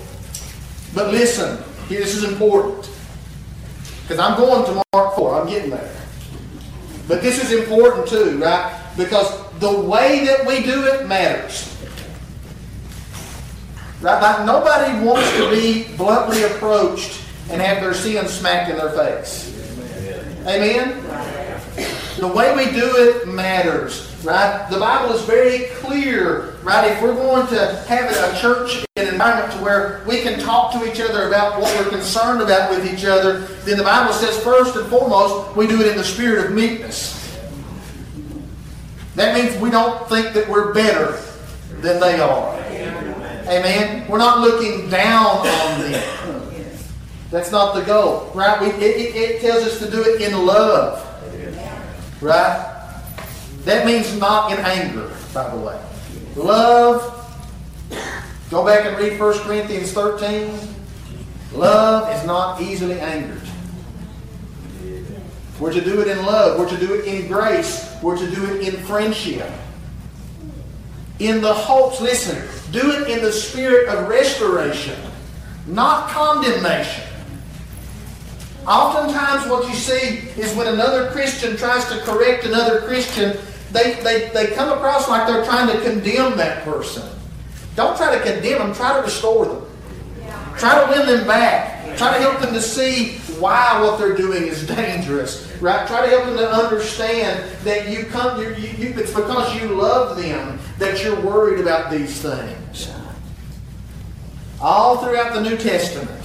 But 0.94 1.10
listen, 1.10 1.58
this 1.88 2.14
is 2.14 2.22
important. 2.22 2.88
Because 4.02 4.20
I'm 4.20 4.38
going 4.38 4.64
to 4.66 4.84
Mark 4.92 5.16
4. 5.16 5.40
I'm 5.40 5.48
getting 5.48 5.70
there. 5.70 5.92
But 7.08 7.20
this 7.20 7.42
is 7.42 7.50
important 7.50 8.06
too, 8.06 8.38
right? 8.38 8.80
Because 8.96 9.28
the 9.58 9.80
way 9.80 10.24
that 10.26 10.46
we 10.46 10.62
do 10.62 10.84
it 10.84 11.08
matters. 11.08 11.78
Right? 14.00 14.46
Nobody 14.46 15.04
wants 15.04 15.30
to 15.36 15.50
be 15.50 15.94
bluntly 15.96 16.42
approached 16.44 17.20
and 17.50 17.60
have 17.60 17.82
their 17.82 17.94
sin 17.94 18.26
smacked 18.28 18.70
in 18.70 18.76
their 18.76 18.90
face. 18.90 19.48
Amen? 20.46 21.02
The 22.18 22.28
way 22.28 22.54
we 22.56 22.70
do 22.72 22.96
it 22.96 23.28
matters. 23.28 24.14
right? 24.24 24.66
The 24.70 24.78
Bible 24.78 25.14
is 25.14 25.22
very 25.22 25.66
clear, 25.76 26.56
right? 26.62 26.92
If 26.92 27.02
we're 27.02 27.14
going 27.14 27.46
to 27.48 27.76
have 27.88 28.10
a 28.10 28.40
church 28.40 28.84
an 28.96 29.08
environment 29.08 29.52
to 29.52 29.58
where 29.62 30.02
we 30.06 30.20
can 30.22 30.38
talk 30.38 30.72
to 30.72 30.90
each 30.90 31.00
other 31.00 31.28
about 31.28 31.60
what 31.60 31.74
we're 31.78 31.90
concerned 31.90 32.42
about 32.42 32.70
with 32.70 32.92
each 32.92 33.04
other, 33.04 33.40
then 33.64 33.78
the 33.78 33.84
Bible 33.84 34.12
says 34.12 34.42
first 34.42 34.76
and 34.76 34.86
foremost, 34.88 35.56
we 35.56 35.66
do 35.66 35.80
it 35.80 35.88
in 35.88 35.96
the 35.96 36.04
spirit 36.04 36.46
of 36.46 36.52
meekness. 36.52 37.16
That 39.14 39.34
means 39.34 39.60
we 39.60 39.70
don't 39.70 40.08
think 40.08 40.34
that 40.34 40.48
we're 40.48 40.72
better 40.72 41.18
than 41.80 42.00
they 42.00 42.20
are. 42.20 42.56
Amen. 43.46 44.06
We're 44.08 44.18
not 44.18 44.40
looking 44.40 44.88
down 44.90 45.46
on 45.46 45.80
them. 45.80 46.48
That's 47.30 47.52
not 47.52 47.74
the 47.74 47.82
goal, 47.82 48.30
right? 48.34 48.60
We, 48.60 48.68
it, 48.68 48.96
it, 48.96 49.16
it 49.16 49.40
tells 49.40 49.64
us 49.64 49.78
to 49.78 49.90
do 49.90 50.02
it 50.02 50.20
in 50.20 50.44
love, 50.44 51.06
right? 52.20 52.66
That 53.64 53.86
means 53.86 54.18
not 54.18 54.52
in 54.52 54.58
anger, 54.58 55.14
by 55.32 55.48
the 55.48 55.56
way. 55.56 55.80
Love. 56.34 57.16
Go 58.50 58.64
back 58.64 58.84
and 58.84 58.98
read 58.98 59.18
1 59.18 59.38
Corinthians 59.40 59.92
13. 59.92 60.58
Love 61.52 62.12
is 62.16 62.26
not 62.26 62.60
easily 62.60 62.98
angered. 62.98 63.40
We're 65.60 65.72
to 65.72 65.80
do 65.80 66.00
it 66.00 66.08
in 66.08 66.24
love. 66.24 66.58
We're 66.58 66.68
to 66.68 66.78
do 66.78 66.94
it 66.94 67.04
in 67.04 67.28
grace. 67.28 67.94
We're 68.02 68.16
to 68.16 68.30
do 68.30 68.44
it 68.46 68.66
in 68.66 68.80
friendship. 68.84 69.48
In 71.20 71.40
the 71.40 71.52
hopes, 71.52 72.00
listen, 72.00 72.42
do 72.72 72.90
it 72.92 73.08
in 73.08 73.22
the 73.22 73.30
spirit 73.30 73.88
of 73.88 74.08
restoration, 74.08 74.98
not 75.66 76.08
condemnation. 76.08 77.04
Oftentimes, 78.66 79.48
what 79.48 79.68
you 79.68 79.74
see 79.74 80.28
is 80.40 80.54
when 80.56 80.66
another 80.66 81.10
Christian 81.10 81.56
tries 81.56 81.84
to 81.90 81.98
correct 82.00 82.44
another 82.44 82.80
Christian, 82.80 83.36
they, 83.70 83.94
they, 84.02 84.30
they 84.32 84.48
come 84.54 84.72
across 84.72 85.08
like 85.08 85.26
they're 85.26 85.44
trying 85.44 85.68
to 85.68 85.80
condemn 85.82 86.36
that 86.38 86.64
person. 86.64 87.06
Don't 87.76 87.96
try 87.96 88.16
to 88.16 88.22
condemn 88.22 88.58
them, 88.58 88.74
try 88.74 88.96
to 88.96 89.02
restore 89.02 89.46
them. 89.46 89.66
Try 90.58 90.84
to 90.84 90.90
win 90.90 91.06
them 91.06 91.26
back. 91.26 91.96
Try 91.96 92.14
to 92.16 92.20
help 92.20 92.40
them 92.40 92.52
to 92.54 92.60
see 92.60 93.19
why 93.40 93.80
what 93.82 93.98
they're 93.98 94.16
doing 94.16 94.44
is 94.44 94.66
dangerous. 94.66 95.50
Right? 95.60 95.86
Try 95.86 96.02
to 96.02 96.08
help 96.08 96.24
them 96.24 96.36
to 96.36 96.50
understand 96.50 97.44
that 97.64 97.88
you 97.88 98.04
come. 98.04 98.40
You, 98.40 98.50
you, 98.54 98.94
it's 98.98 99.12
because 99.12 99.60
you 99.60 99.68
love 99.68 100.16
them 100.16 100.58
that 100.78 101.02
you're 101.02 101.20
worried 101.20 101.60
about 101.60 101.90
these 101.90 102.20
things. 102.20 102.92
All 104.60 104.98
throughout 104.98 105.32
the 105.32 105.40
New 105.40 105.56
Testament, 105.56 106.20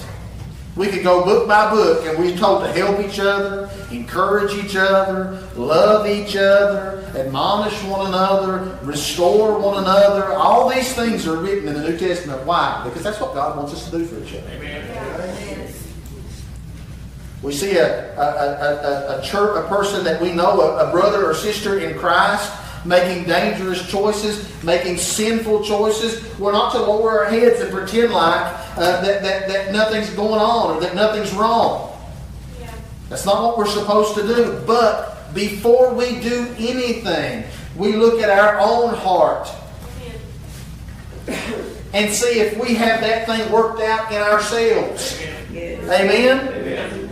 we 0.75 0.88
could 0.88 1.03
go 1.03 1.24
book 1.24 1.48
by 1.48 1.72
book 1.72 2.05
and 2.05 2.19
we're 2.19 2.36
told 2.36 2.63
to 2.65 2.72
help 2.74 3.00
each 3.00 3.17
other, 3.17 3.69
encourage 3.91 4.53
each 4.53 4.75
other, 4.75 5.41
love 5.55 6.05
each 6.05 6.36
other, 6.36 7.10
admonish 7.15 7.81
one 7.86 8.07
another, 8.07 8.77
restore 8.84 9.57
one 9.57 9.77
another. 9.77 10.34
All 10.34 10.69
these 10.69 10.93
things 10.93 11.25
are 11.27 11.38
written 11.38 11.69
in 11.69 11.75
the 11.75 11.89
New 11.89 11.98
Testament. 11.98 12.45
Why? 12.45 12.81
Because 12.84 13.03
that's 13.03 13.22
what 13.22 13.34
God 13.34 13.55
wants 13.55 13.74
us 13.74 13.89
to 13.89 13.98
do 13.98 14.05
for 14.05 14.22
each 14.22 14.34
other. 14.36 14.50
Amen. 14.51 15.25
We 17.45 17.53
see 17.53 17.77
a, 17.77 18.11
a, 18.17 18.21
a, 18.21 19.19
a, 19.19 19.21
church, 19.21 19.63
a 19.63 19.67
person 19.67 20.03
that 20.03 20.19
we 20.19 20.33
know, 20.33 20.61
a, 20.61 20.89
a 20.89 20.91
brother 20.91 21.29
or 21.29 21.35
sister 21.35 21.77
in 21.77 21.95
Christ, 21.95 22.51
making 22.83 23.25
dangerous 23.25 23.87
choices, 23.87 24.63
making 24.63 24.97
sinful 24.97 25.63
choices. 25.63 26.39
We're 26.39 26.53
not 26.53 26.71
to 26.71 26.79
lower 26.79 27.19
our 27.19 27.25
heads 27.25 27.61
and 27.61 27.71
pretend 27.71 28.13
like 28.13 28.41
uh, 28.75 28.99
that, 28.99 29.21
that, 29.21 29.47
that 29.47 29.71
nothing's 29.71 30.09
going 30.09 30.41
on 30.41 30.75
or 30.75 30.81
that 30.81 30.95
nothing's 30.95 31.31
wrong. 31.33 31.95
Yeah. 32.59 32.73
That's 33.09 33.27
not 33.27 33.43
what 33.43 33.59
we're 33.59 33.67
supposed 33.67 34.15
to 34.15 34.23
do. 34.23 34.63
But 34.65 35.31
before 35.35 35.93
we 35.93 36.19
do 36.21 36.47
anything, 36.57 37.43
we 37.75 37.93
look 37.95 38.23
at 38.23 38.31
our 38.31 38.59
own 38.59 38.95
heart 38.95 39.47
and 41.93 42.11
see 42.11 42.39
if 42.39 42.57
we 42.57 42.73
have 42.73 43.01
that 43.01 43.27
thing 43.27 43.51
worked 43.51 43.81
out 43.81 44.11
in 44.11 44.19
ourselves. 44.19 45.21
Amen? 45.51 46.39
Amen. 46.39 46.64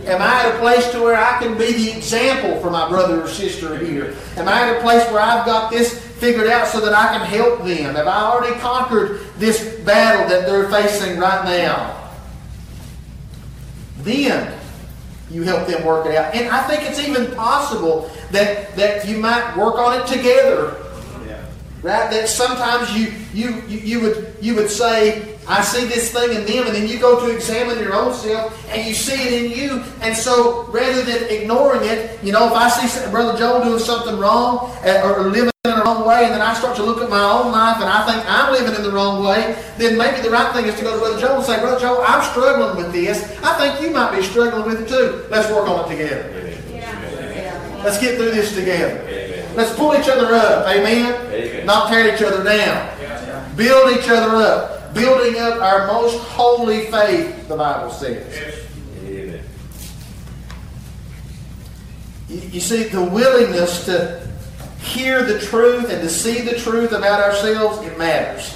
Am 0.06 0.20
I 0.20 0.44
at 0.44 0.54
a 0.54 0.58
place 0.58 0.90
to 0.90 1.00
where 1.00 1.16
I 1.16 1.38
can 1.38 1.56
be 1.56 1.72
the 1.72 1.96
example 1.96 2.60
for 2.60 2.70
my 2.70 2.88
brother 2.88 3.22
or 3.22 3.28
sister 3.28 3.78
here? 3.78 4.14
Am 4.36 4.48
I 4.48 4.68
at 4.68 4.76
a 4.76 4.80
place 4.80 5.02
where 5.10 5.20
I've 5.20 5.46
got 5.46 5.70
this 5.70 5.98
figured 5.98 6.46
out 6.46 6.68
so 6.68 6.80
that 6.80 6.92
I 6.92 7.16
can 7.16 7.26
help 7.26 7.60
them? 7.64 7.94
Have 7.94 8.06
I 8.06 8.22
already 8.22 8.58
conquered 8.60 9.20
this 9.38 9.80
battle 9.80 10.28
that 10.28 10.46
they're 10.46 10.68
facing 10.68 11.18
right 11.18 11.44
now? 11.44 12.12
Then 13.98 14.58
you 15.30 15.42
help 15.42 15.66
them 15.66 15.84
work 15.86 16.06
it 16.06 16.14
out. 16.14 16.34
And 16.34 16.48
I 16.48 16.62
think 16.66 16.82
it's 16.88 17.00
even 17.00 17.34
possible 17.34 18.10
that, 18.30 18.76
that 18.76 19.08
you 19.08 19.16
might 19.18 19.56
work 19.56 19.76
on 19.76 19.98
it 19.98 20.06
together. 20.06 20.76
Yeah. 21.26 21.42
Right? 21.82 22.10
That 22.10 22.28
sometimes 22.28 22.94
you, 22.94 23.12
you, 23.32 23.62
you, 23.66 23.78
you, 23.78 24.00
would, 24.00 24.36
you 24.40 24.54
would 24.54 24.70
say, 24.70 25.33
I 25.46 25.62
see 25.62 25.84
this 25.84 26.10
thing 26.10 26.30
in 26.30 26.46
them, 26.46 26.66
and 26.66 26.74
then 26.74 26.88
you 26.88 26.98
go 26.98 27.20
to 27.20 27.34
examine 27.34 27.78
your 27.78 27.94
own 27.94 28.14
self, 28.14 28.48
and 28.72 28.86
you 28.86 28.94
see 28.94 29.12
it 29.12 29.44
in 29.44 29.50
you. 29.50 29.82
And 30.00 30.16
so, 30.16 30.64
rather 30.68 31.02
than 31.02 31.28
ignoring 31.28 31.84
it, 31.84 32.22
you 32.24 32.32
know, 32.32 32.46
if 32.46 32.52
I 32.52 32.70
see 32.70 33.10
Brother 33.10 33.38
Joel 33.38 33.62
doing 33.62 33.78
something 33.78 34.18
wrong 34.18 34.72
uh, 34.84 35.02
or 35.04 35.24
living 35.24 35.52
in 35.64 35.70
the 35.70 35.82
wrong 35.84 36.06
way, 36.06 36.24
and 36.24 36.32
then 36.32 36.40
I 36.40 36.54
start 36.54 36.76
to 36.76 36.82
look 36.82 37.02
at 37.02 37.10
my 37.10 37.22
own 37.22 37.52
life, 37.52 37.76
and 37.76 37.90
I 37.90 38.06
think 38.06 38.24
I'm 38.26 38.52
living 38.52 38.74
in 38.74 38.82
the 38.82 38.90
wrong 38.90 39.22
way, 39.22 39.54
then 39.76 39.98
maybe 39.98 40.22
the 40.22 40.30
right 40.30 40.50
thing 40.54 40.64
is 40.64 40.76
to 40.76 40.82
go 40.82 40.94
to 40.94 40.98
Brother 40.98 41.20
Joel 41.20 41.36
and 41.36 41.44
say, 41.44 41.60
Brother 41.60 41.80
Joel, 41.80 42.02
I'm 42.06 42.22
struggling 42.30 42.82
with 42.82 42.92
this. 42.94 43.22
I 43.42 43.58
think 43.58 43.82
you 43.82 43.90
might 43.92 44.16
be 44.16 44.22
struggling 44.22 44.64
with 44.64 44.80
it 44.80 44.88
too. 44.88 45.26
Let's 45.28 45.50
work 45.50 45.68
on 45.68 45.84
it 45.84 45.96
together. 45.96 46.40
Let's 47.84 48.00
get 48.00 48.16
through 48.16 48.30
this 48.30 48.54
together. 48.54 49.52
Let's 49.54 49.76
pull 49.76 49.94
each 49.94 50.08
other 50.08 50.34
up. 50.34 50.66
Amen. 50.66 51.12
Amen. 51.30 51.66
Not 51.66 51.90
tear 51.90 52.14
each 52.14 52.22
other 52.22 52.42
down. 52.42 53.56
Build 53.56 53.92
each 53.92 54.08
other 54.08 54.36
up 54.36 54.83
building 54.94 55.38
up 55.38 55.60
our 55.60 55.86
most 55.88 56.18
holy 56.28 56.86
faith, 56.86 57.48
the 57.48 57.56
Bible 57.56 57.90
says. 57.90 58.66
Amen. 59.04 59.44
You, 62.28 62.38
you 62.38 62.60
see, 62.60 62.84
the 62.84 63.02
willingness 63.02 63.84
to 63.86 64.26
hear 64.80 65.22
the 65.22 65.40
truth 65.40 65.90
and 65.90 66.00
to 66.02 66.08
see 66.08 66.40
the 66.40 66.58
truth 66.58 66.92
about 66.92 67.20
ourselves, 67.20 67.84
it 67.86 67.98
matters. 67.98 68.52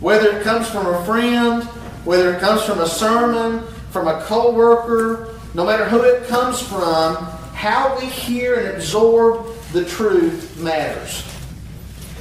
Whether 0.00 0.38
it 0.38 0.42
comes 0.42 0.68
from 0.68 0.86
a 0.86 1.04
friend, 1.04 1.64
whether 2.04 2.34
it 2.34 2.40
comes 2.40 2.62
from 2.62 2.80
a 2.80 2.86
sermon, 2.86 3.66
from 3.90 4.08
a 4.08 4.22
co-worker, 4.24 5.34
no 5.54 5.64
matter 5.64 5.88
who 5.88 6.02
it 6.02 6.26
comes 6.26 6.60
from, 6.60 7.16
how 7.54 7.98
we 7.98 8.06
hear 8.06 8.56
and 8.56 8.76
absorb 8.76 9.46
the 9.72 9.84
truth 9.84 10.58
matters. 10.60 11.24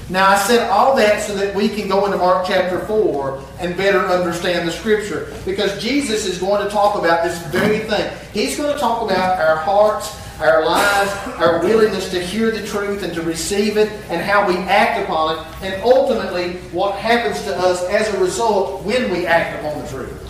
Now, 0.08 0.30
I 0.30 0.38
said 0.38 0.70
all 0.70 0.96
that 0.98 1.24
so 1.24 1.36
that 1.36 1.56
we 1.56 1.68
can 1.68 1.88
go 1.88 2.06
into 2.06 2.18
Mark 2.18 2.46
chapter 2.46 2.80
4 2.86 3.44
and 3.60 3.76
better 3.76 4.00
understand 4.00 4.68
the 4.68 4.72
Scripture. 4.72 5.34
Because 5.46 5.82
Jesus 5.82 6.28
is 6.28 6.38
going 6.38 6.64
to 6.64 6.70
talk 6.70 6.96
about 6.96 7.24
this 7.24 7.42
very 7.48 7.80
thing. 7.80 8.16
He's 8.32 8.56
going 8.56 8.72
to 8.72 8.80
talk 8.80 9.02
about 9.02 9.40
our 9.40 9.56
hearts, 9.56 10.16
our 10.40 10.64
lives, 10.64 11.12
our 11.40 11.60
willingness 11.64 12.12
to 12.12 12.20
hear 12.20 12.52
the 12.52 12.66
truth 12.68 13.02
and 13.02 13.16
to 13.16 13.24
receive 13.24 13.78
it, 13.78 13.90
and 14.10 14.22
how 14.22 14.48
we 14.48 14.58
act 14.58 15.04
upon 15.04 15.40
it, 15.40 15.64
and 15.64 15.82
ultimately 15.82 16.54
what 16.72 16.96
happens 16.96 17.42
to 17.46 17.58
us 17.58 17.84
as 17.86 18.14
a 18.14 18.20
result 18.20 18.84
when 18.84 19.12
we 19.12 19.26
act 19.26 19.60
upon 19.60 19.82
the 19.82 19.88
truth. 19.90 20.22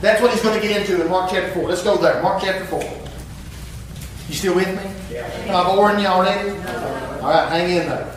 That's 0.00 0.22
what 0.22 0.30
he's 0.32 0.42
going 0.42 0.58
to 0.58 0.66
get 0.66 0.80
into 0.80 1.02
in 1.02 1.10
Mark 1.10 1.30
chapter 1.30 1.52
4. 1.52 1.68
Let's 1.68 1.82
go 1.82 1.98
there. 1.98 2.22
Mark 2.22 2.42
chapter 2.42 2.64
4. 2.64 2.82
You 4.28 4.34
still 4.34 4.54
with 4.54 4.68
me? 4.68 5.14
Yeah. 5.14 5.26
Am 5.46 5.56
I 5.56 5.74
boring 5.74 5.98
you 5.98 6.06
already? 6.06 6.50
All 7.20 7.30
right, 7.30 7.48
hang 7.50 7.70
in 7.76 7.86
there. 7.86 8.14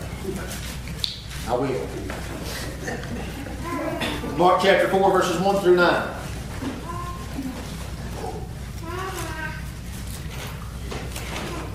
I 1.48 1.56
will. 1.56 1.88
Mark 4.38 4.62
chapter 4.62 4.90
4, 4.90 5.12
verses 5.12 5.40
1 5.40 5.62
through 5.62 5.78
9. 5.78 6.14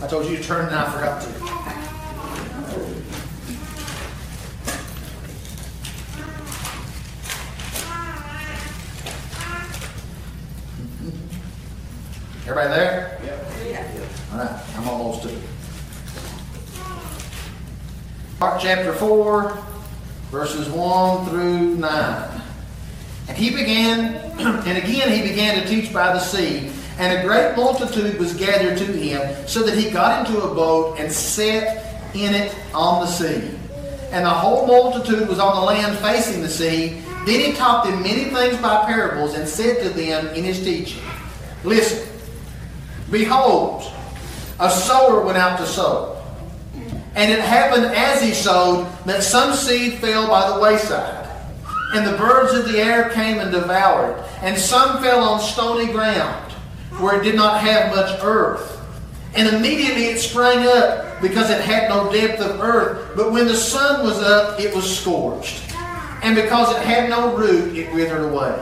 I 0.03 0.07
told 0.09 0.27
you 0.27 0.37
to 0.37 0.43
turn 0.43 0.67
and 0.67 0.75
I 0.75 0.93
forgot 0.93 1.23
to. 1.23 1.29
Everybody 12.43 12.69
there? 12.69 13.21
Yep. 13.25 13.39
All 14.33 14.39
right, 14.39 14.63
I'm 14.77 14.89
almost 14.89 15.23
to 15.23 15.29
it. 15.31 15.52
Mark 18.43 18.61
chapter 18.61 18.93
4, 18.93 19.57
verses 20.33 20.69
1 20.69 21.29
through 21.29 21.77
9. 21.77 22.41
And 23.29 23.37
he 23.37 23.51
began, 23.51 24.17
and 24.67 24.79
again 24.79 25.13
he 25.13 25.23
began 25.23 25.63
to 25.63 25.69
teach 25.69 25.93
by 25.93 26.13
the 26.13 26.19
sea, 26.19 26.73
and 26.99 27.17
a 27.17 27.23
great 27.23 27.55
multitude 27.55 28.19
was 28.19 28.35
gathered 28.35 28.79
to 28.79 28.85
him, 28.85 29.47
so 29.47 29.63
that 29.63 29.79
he 29.79 29.93
got 29.93 30.27
into 30.27 30.43
a 30.43 30.53
boat 30.53 30.99
and 30.99 31.13
sat 31.13 32.05
in 32.17 32.35
it 32.35 32.53
on 32.75 33.03
the 33.03 33.07
sea. 33.07 33.49
And 34.11 34.27
the 34.27 34.31
whole 34.31 34.67
multitude 34.67 35.29
was 35.29 35.39
on 35.39 35.55
the 35.55 35.63
land 35.63 35.97
facing 35.99 36.43
the 36.43 36.49
sea. 36.49 37.01
Then 37.25 37.39
he 37.39 37.53
taught 37.53 37.85
them 37.85 38.03
many 38.03 38.25
things 38.25 38.57
by 38.57 38.87
parables, 38.87 39.35
and 39.35 39.49
said 39.49 39.85
to 39.85 39.91
them 39.91 40.27
in 40.35 40.43
his 40.43 40.65
teaching, 40.65 41.01
Listen, 41.63 42.09
behold, 43.09 43.89
a 44.59 44.69
sower 44.69 45.25
went 45.25 45.39
out 45.39 45.61
to 45.61 45.65
sow. 45.65 46.12
And 47.15 47.31
it 47.31 47.41
happened 47.41 47.85
as 47.87 48.23
he 48.23 48.33
sowed 48.33 48.89
that 49.05 49.23
some 49.23 49.55
seed 49.55 49.99
fell 49.99 50.29
by 50.29 50.51
the 50.51 50.61
wayside. 50.61 51.29
And 51.95 52.07
the 52.07 52.17
birds 52.17 52.55
of 52.55 52.71
the 52.71 52.79
air 52.79 53.11
came 53.11 53.39
and 53.39 53.53
devoured. 53.53 54.25
And 54.41 54.59
some 54.59 55.03
fell 55.03 55.23
on 55.23 55.41
stony 55.41 55.93
ground, 55.93 56.53
where 56.99 57.21
it 57.21 57.25
did 57.25 57.35
not 57.35 57.61
have 57.61 57.95
much 57.95 58.19
earth. 58.23 58.81
And 59.35 59.55
immediately 59.55 60.07
it 60.07 60.19
sprang 60.19 60.67
up, 60.67 61.21
because 61.21 61.51
it 61.51 61.61
had 61.61 61.89
no 61.89 62.11
depth 62.11 62.41
of 62.41 62.61
earth. 62.61 63.13
But 63.15 63.31
when 63.31 63.47
the 63.47 63.57
sun 63.57 64.05
was 64.05 64.19
up, 64.19 64.59
it 64.59 64.75
was 64.75 64.99
scorched. 64.99 65.63
And 66.23 66.35
because 66.35 66.75
it 66.77 66.83
had 66.83 67.11
no 67.11 67.37
root, 67.37 67.77
it 67.77 67.93
withered 67.93 68.33
away. 68.33 68.59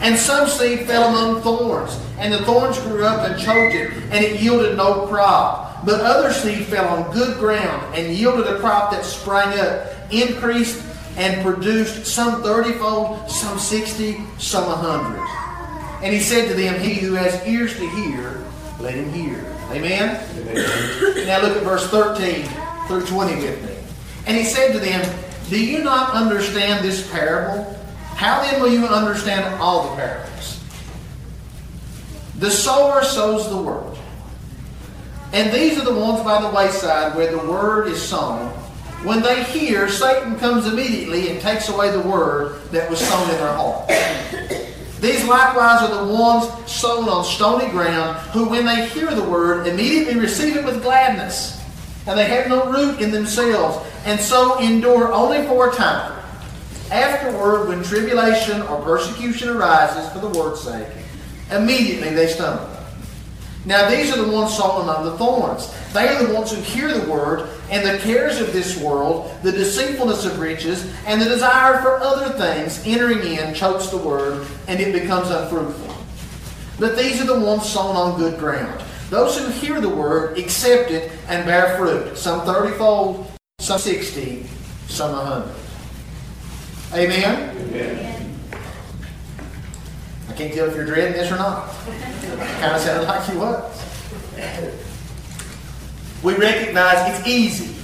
And 0.00 0.16
some 0.16 0.48
seed 0.48 0.86
fell 0.86 1.08
among 1.08 1.42
thorns, 1.42 1.98
and 2.18 2.32
the 2.32 2.44
thorns 2.44 2.78
grew 2.80 3.04
up 3.04 3.28
and 3.28 3.40
choked 3.40 3.74
it, 3.74 3.90
and 4.12 4.24
it 4.24 4.40
yielded 4.40 4.76
no 4.76 5.06
crop. 5.06 5.67
But 5.88 6.02
other 6.02 6.34
seed 6.34 6.66
fell 6.66 6.86
on 6.86 7.14
good 7.14 7.38
ground, 7.38 7.94
and 7.94 8.14
yielded 8.14 8.46
a 8.46 8.60
crop 8.60 8.90
that 8.90 9.06
sprang 9.06 9.58
up, 9.58 9.86
increased, 10.12 10.84
and 11.16 11.42
produced 11.42 12.04
some 12.04 12.42
thirtyfold, 12.42 13.30
some 13.30 13.58
sixty, 13.58 14.20
some 14.36 14.64
a 14.64 14.76
hundred. 14.76 15.26
And 16.04 16.14
he 16.14 16.20
said 16.20 16.46
to 16.48 16.54
them, 16.54 16.78
He 16.78 16.92
who 16.96 17.14
has 17.14 17.42
ears 17.46 17.72
to 17.78 17.88
hear, 17.88 18.44
let 18.78 18.96
him 18.96 19.10
hear. 19.14 19.38
Amen? 19.70 20.22
Amen. 20.36 21.26
Now 21.26 21.40
look 21.40 21.56
at 21.56 21.62
verse 21.62 21.88
13 21.88 22.46
through 22.86 23.06
20 23.06 23.36
with 23.36 23.64
me. 23.64 23.74
And 24.26 24.36
he 24.36 24.44
said 24.44 24.74
to 24.74 24.78
them, 24.78 25.18
Do 25.48 25.58
you 25.58 25.82
not 25.82 26.12
understand 26.12 26.84
this 26.84 27.10
parable? 27.10 27.64
How 28.14 28.42
then 28.42 28.60
will 28.60 28.70
you 28.70 28.84
understand 28.84 29.54
all 29.58 29.88
the 29.88 29.96
parables? 29.96 30.62
The 32.36 32.50
sower 32.50 33.02
sows 33.02 33.48
the 33.48 33.56
word. 33.56 33.87
And 35.32 35.52
these 35.52 35.78
are 35.78 35.84
the 35.84 35.94
ones 35.94 36.22
by 36.24 36.40
the 36.40 36.48
wayside 36.48 37.14
where 37.14 37.30
the 37.30 37.38
word 37.38 37.88
is 37.88 38.00
sown. 38.00 38.48
When 39.04 39.22
they 39.22 39.44
hear, 39.44 39.88
Satan 39.88 40.38
comes 40.38 40.66
immediately 40.66 41.30
and 41.30 41.40
takes 41.40 41.68
away 41.68 41.90
the 41.90 42.00
word 42.00 42.62
that 42.72 42.88
was 42.90 42.98
sown 42.98 43.30
in 43.30 43.36
their 43.36 43.52
heart. 43.52 43.88
These 45.00 45.24
likewise 45.28 45.82
are 45.82 46.04
the 46.04 46.12
ones 46.12 46.70
sown 46.70 47.08
on 47.08 47.24
stony 47.24 47.68
ground, 47.70 48.18
who 48.32 48.48
when 48.48 48.66
they 48.66 48.88
hear 48.88 49.14
the 49.14 49.22
word, 49.22 49.68
immediately 49.68 50.18
receive 50.18 50.56
it 50.56 50.64
with 50.64 50.82
gladness. 50.82 51.62
And 52.06 52.18
they 52.18 52.24
have 52.24 52.48
no 52.48 52.70
root 52.70 53.00
in 53.00 53.10
themselves, 53.10 53.86
and 54.04 54.18
so 54.18 54.58
endure 54.58 55.12
only 55.12 55.46
for 55.46 55.70
a 55.70 55.74
time. 55.74 56.18
Afterward, 56.90 57.68
when 57.68 57.84
tribulation 57.84 58.62
or 58.62 58.82
persecution 58.82 59.50
arises 59.50 60.10
for 60.10 60.20
the 60.20 60.30
word's 60.30 60.62
sake, 60.62 60.88
immediately 61.52 62.14
they 62.14 62.26
stumble. 62.26 62.77
Now, 63.64 63.90
these 63.90 64.10
are 64.12 64.24
the 64.24 64.32
ones 64.32 64.56
sown 64.56 64.82
among 64.82 65.04
the 65.04 65.18
thorns. 65.18 65.74
They 65.92 66.08
are 66.08 66.24
the 66.24 66.32
ones 66.32 66.52
who 66.52 66.60
hear 66.62 66.92
the 66.92 67.10
word, 67.10 67.48
and 67.70 67.86
the 67.86 67.98
cares 67.98 68.40
of 68.40 68.52
this 68.52 68.80
world, 68.80 69.34
the 69.42 69.52
deceitfulness 69.52 70.24
of 70.24 70.38
riches, 70.38 70.90
and 71.06 71.20
the 71.20 71.26
desire 71.26 71.82
for 71.82 72.00
other 72.00 72.30
things 72.38 72.82
entering 72.86 73.20
in 73.20 73.54
chokes 73.54 73.88
the 73.88 73.98
word, 73.98 74.46
and 74.68 74.80
it 74.80 74.92
becomes 74.92 75.30
unfruitful. 75.30 75.94
But 76.78 76.96
these 76.96 77.20
are 77.20 77.26
the 77.26 77.40
ones 77.40 77.68
sown 77.68 77.96
on 77.96 78.18
good 78.18 78.38
ground. 78.38 78.82
Those 79.10 79.38
who 79.38 79.48
hear 79.48 79.80
the 79.80 79.88
word, 79.88 80.38
accept 80.38 80.90
it, 80.90 81.10
and 81.28 81.44
bear 81.44 81.76
fruit. 81.76 82.16
Some 82.16 82.42
thirtyfold, 82.42 83.26
some 83.58 83.78
sixty, 83.78 84.46
some 84.86 85.14
a 85.14 85.24
hundred. 85.24 85.54
Amen? 86.94 87.56
Amen. 87.56 88.27
Can't 90.38 90.54
tell 90.54 90.68
if 90.68 90.76
you're 90.76 90.84
dreading 90.84 91.14
this 91.14 91.32
or 91.32 91.36
not. 91.36 91.68
kind 92.60 92.72
of 92.72 92.80
sounded 92.80 93.08
like 93.08 93.28
you 93.28 93.40
was. 93.40 93.84
We 96.22 96.34
recognize 96.36 97.18
it's 97.18 97.26
easy. 97.26 97.74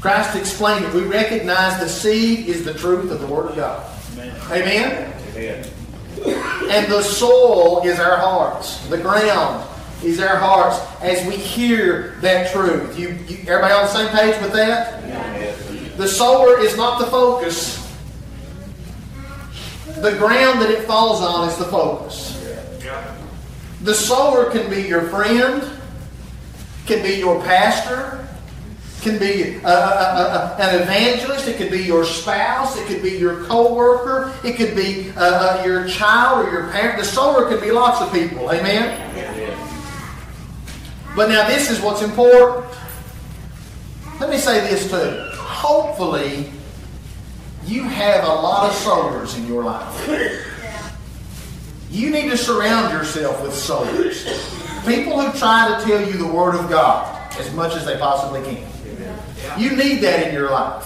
Christ 0.00 0.34
explained 0.34 0.86
it. 0.86 0.92
We 0.92 1.02
recognize 1.02 1.78
the 1.78 1.88
seed 1.88 2.48
is 2.48 2.64
the 2.64 2.74
truth 2.74 3.12
of 3.12 3.20
the 3.20 3.28
Word 3.28 3.50
of 3.50 3.54
God. 3.54 3.88
Amen? 4.14 4.34
Amen? 4.50 5.14
Amen. 5.36 5.70
And 6.68 6.92
the 6.92 7.00
soil 7.00 7.86
is 7.86 8.00
our 8.00 8.16
hearts. 8.16 8.84
The 8.88 8.98
ground 8.98 9.64
is 10.02 10.18
our 10.18 10.36
hearts 10.36 10.80
as 11.00 11.24
we 11.28 11.36
hear 11.36 12.16
that 12.22 12.50
truth. 12.50 12.98
You, 12.98 13.10
you 13.28 13.38
everybody 13.46 13.72
on 13.72 13.82
the 13.82 13.86
same 13.86 14.08
page 14.08 14.42
with 14.42 14.52
that? 14.54 15.00
Amen. 15.04 15.92
The 15.96 16.08
sower 16.08 16.58
is 16.58 16.76
not 16.76 16.98
the 16.98 17.06
focus 17.06 17.83
the 20.04 20.18
ground 20.18 20.60
that 20.60 20.70
it 20.70 20.84
falls 20.84 21.22
on 21.22 21.48
is 21.48 21.56
the 21.56 21.64
focus. 21.64 22.38
The 23.80 23.94
sower 23.94 24.50
can 24.50 24.68
be 24.68 24.82
your 24.82 25.08
friend, 25.08 25.62
can 26.84 27.02
be 27.02 27.14
your 27.14 27.42
pastor, 27.42 28.28
can 29.00 29.18
be 29.18 29.56
a, 29.56 29.66
a, 29.66 29.70
a, 29.70 30.56
an 30.58 30.82
evangelist, 30.82 31.48
it 31.48 31.56
could 31.56 31.70
be 31.70 31.82
your 31.82 32.04
spouse, 32.04 32.78
it 32.78 32.86
could 32.86 33.02
be 33.02 33.12
your 33.12 33.44
co-worker, 33.44 34.34
it 34.44 34.56
could 34.56 34.76
be 34.76 35.10
uh, 35.16 35.60
uh, 35.60 35.62
your 35.64 35.88
child 35.88 36.46
or 36.46 36.50
your 36.50 36.68
parent. 36.70 36.98
The 36.98 37.04
sower 37.04 37.48
could 37.48 37.62
be 37.62 37.70
lots 37.70 38.02
of 38.02 38.12
people. 38.12 38.50
Amen? 38.52 39.00
But 41.16 41.30
now 41.30 41.46
this 41.48 41.70
is 41.70 41.80
what's 41.80 42.02
important. 42.02 42.66
Let 44.20 44.28
me 44.28 44.36
say 44.36 44.60
this 44.68 44.90
too. 44.90 45.30
Hopefully, 45.36 46.50
you 47.66 47.82
have 47.84 48.24
a 48.24 48.28
lot 48.28 48.68
of 48.68 48.76
sowers 48.76 49.36
in 49.36 49.46
your 49.46 49.64
life. 49.64 50.50
You 51.90 52.10
need 52.10 52.28
to 52.30 52.36
surround 52.36 52.92
yourself 52.92 53.42
with 53.42 53.54
sowers. 53.54 54.24
People 54.84 55.20
who 55.20 55.38
try 55.38 55.78
to 55.78 55.86
tell 55.86 56.06
you 56.06 56.18
the 56.18 56.26
Word 56.26 56.56
of 56.56 56.68
God 56.68 57.32
as 57.38 57.52
much 57.54 57.74
as 57.74 57.86
they 57.86 57.96
possibly 57.96 58.42
can. 58.42 58.68
You 59.58 59.76
need 59.76 60.00
that 60.00 60.28
in 60.28 60.34
your 60.34 60.50
life. 60.50 60.84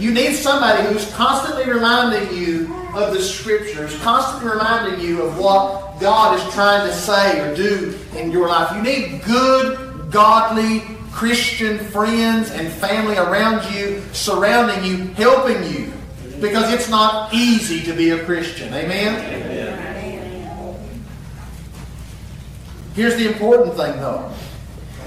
You 0.00 0.12
need 0.12 0.34
somebody 0.34 0.86
who's 0.86 1.10
constantly 1.14 1.70
reminding 1.70 2.36
you 2.36 2.74
of 2.94 3.12
the 3.12 3.20
Scriptures, 3.20 3.98
constantly 4.00 4.50
reminding 4.50 5.00
you 5.00 5.22
of 5.22 5.38
what 5.38 5.98
God 6.00 6.38
is 6.38 6.54
trying 6.54 6.86
to 6.88 6.94
say 6.94 7.40
or 7.40 7.54
do 7.54 7.98
in 8.16 8.30
your 8.30 8.48
life. 8.48 8.74
You 8.76 8.82
need 8.82 9.22
good, 9.24 10.10
godly, 10.10 10.82
Christian 11.12 11.78
friends 11.78 12.50
and 12.50 12.70
family 12.72 13.16
around 13.16 13.74
you, 13.74 14.02
surrounding 14.12 14.84
you, 14.84 15.08
helping 15.14 15.64
you 15.64 15.92
because 16.40 16.72
it's 16.72 16.88
not 16.88 17.32
easy 17.32 17.82
to 17.82 17.92
be 17.92 18.10
a 18.10 18.24
Christian. 18.24 18.72
Amen? 18.72 19.42
Amen? 19.42 19.86
Here's 22.94 23.16
the 23.16 23.26
important 23.26 23.76
thing, 23.76 23.96
though 23.96 24.32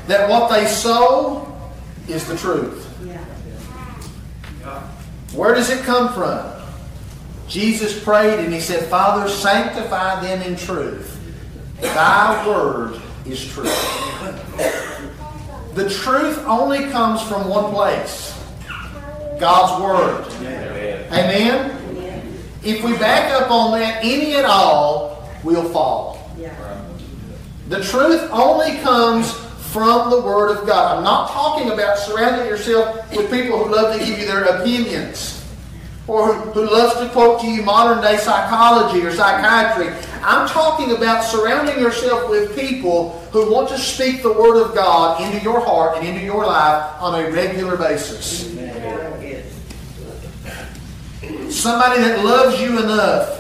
that 0.10 0.28
what 0.28 0.50
they 0.50 0.66
sow 0.66 1.56
is 2.08 2.28
the 2.28 2.36
truth. 2.36 2.88
Where 5.34 5.54
does 5.54 5.70
it 5.70 5.84
come 5.84 6.12
from? 6.14 6.52
Jesus 7.48 8.04
prayed 8.04 8.40
and 8.40 8.52
he 8.52 8.60
said, 8.60 8.90
Father, 8.90 9.30
sanctify 9.30 10.22
them 10.22 10.42
in 10.42 10.56
truth. 10.56 11.16
Thy 11.80 12.48
word 12.48 13.00
is 13.26 13.48
truth. 13.48 13.70
The 15.76 15.90
truth 15.90 16.44
only 16.46 16.90
comes 16.90 17.22
from 17.22 17.48
one 17.48 17.72
place 17.72 18.36
God's 19.40 19.82
word. 19.82 20.69
Amen? 21.12 21.76
If 22.64 22.84
we 22.84 22.98
back 22.98 23.32
up 23.32 23.50
on 23.50 23.80
that 23.80 24.04
any 24.04 24.36
at 24.36 24.46
all, 24.46 25.30
we'll 25.44 25.68
fall. 25.70 26.32
The 27.70 27.84
truth 27.84 28.30
only 28.32 28.78
comes 28.80 29.32
from 29.72 30.10
the 30.10 30.22
Word 30.22 30.56
of 30.58 30.66
God. 30.66 30.98
I'm 30.98 31.04
not 31.04 31.30
talking 31.30 31.72
about 31.72 31.98
surrounding 31.98 32.48
yourself 32.48 33.16
with 33.16 33.32
people 33.32 33.64
who 33.64 33.74
love 33.74 33.98
to 33.98 34.06
give 34.06 34.20
you 34.20 34.26
their 34.26 34.44
opinions 34.46 35.36
or 36.08 36.34
who, 36.34 36.52
who 36.52 36.74
loves 36.74 37.00
to 37.00 37.08
quote 37.10 37.40
to 37.42 37.48
you 37.48 37.62
modern 37.62 38.02
day 38.04 38.18
psychology 38.18 39.06
or 39.06 39.12
psychiatry. 39.12 39.94
I'm 40.24 40.50
talking 40.50 40.96
about 40.98 41.24
surrounding 41.24 41.80
yourself 41.80 42.30
with 42.30 42.56
people 42.58 43.20
who 43.32 43.52
want 43.54 43.70
to 43.70 43.78
speak 43.78 44.24
the 44.24 44.34
Word 44.34 44.62
of 44.62 44.76
God 44.76 45.22
into 45.22 45.40
your 45.44 45.60
heart 45.60 45.98
and 45.98 46.08
into 46.08 46.22
your 46.22 46.46
life 46.46 47.00
on 47.00 47.24
a 47.24 47.32
regular 47.32 47.78
basis. 47.78 48.54
Somebody 51.50 52.02
that 52.02 52.24
loves 52.24 52.62
you 52.62 52.80
enough 52.80 53.40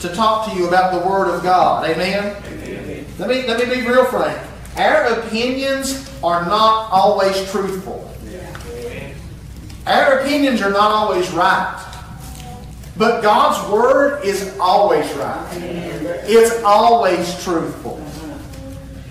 to 0.00 0.08
talk 0.10 0.50
to 0.50 0.56
you 0.56 0.68
about 0.68 0.92
the 0.92 1.08
Word 1.08 1.34
of 1.34 1.42
God. 1.42 1.88
Amen? 1.88 2.36
Amen? 2.46 3.06
Let, 3.18 3.28
me, 3.28 3.46
let 3.46 3.58
me 3.58 3.74
be 3.74 3.86
real 3.86 4.04
frank. 4.04 4.38
Our 4.76 5.18
opinions 5.18 6.10
are 6.22 6.44
not 6.44 6.90
always 6.90 7.50
truthful. 7.50 8.06
Our 9.86 10.20
opinions 10.20 10.60
are 10.60 10.70
not 10.70 10.90
always 10.92 11.30
right. 11.32 11.86
But 12.96 13.22
God's 13.22 13.70
Word 13.72 14.22
is 14.24 14.56
always 14.58 15.10
right. 15.14 15.48
It's 16.26 16.62
always 16.62 17.42
truthful. 17.42 17.96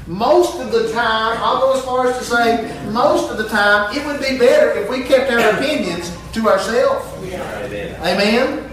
Most 0.05 0.59
of 0.59 0.71
the 0.71 0.91
time, 0.91 1.37
I'll 1.41 1.59
go 1.59 1.73
as 1.73 1.83
far 1.83 2.07
as 2.07 2.17
to 2.19 2.23
say, 2.23 2.89
most 2.91 3.31
of 3.31 3.37
the 3.37 3.47
time, 3.47 3.95
it 3.95 4.05
would 4.05 4.19
be 4.19 4.37
better 4.37 4.71
if 4.79 4.89
we 4.89 5.03
kept 5.03 5.31
our 5.31 5.39
opinions 5.55 6.11
to 6.33 6.49
ourselves. 6.49 7.05
Amen? 8.01 8.65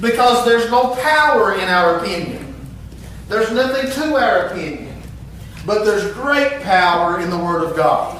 Because 0.00 0.44
there's 0.44 0.70
no 0.70 0.94
power 0.96 1.54
in 1.54 1.68
our 1.68 1.98
opinion. 1.98 2.54
There's 3.28 3.50
nothing 3.52 3.90
to 3.92 4.16
our 4.16 4.46
opinion. 4.46 4.92
But 5.64 5.84
there's 5.84 6.12
great 6.12 6.60
power 6.62 7.20
in 7.20 7.30
the 7.30 7.38
Word 7.38 7.62
of 7.62 7.76
God. 7.76 8.18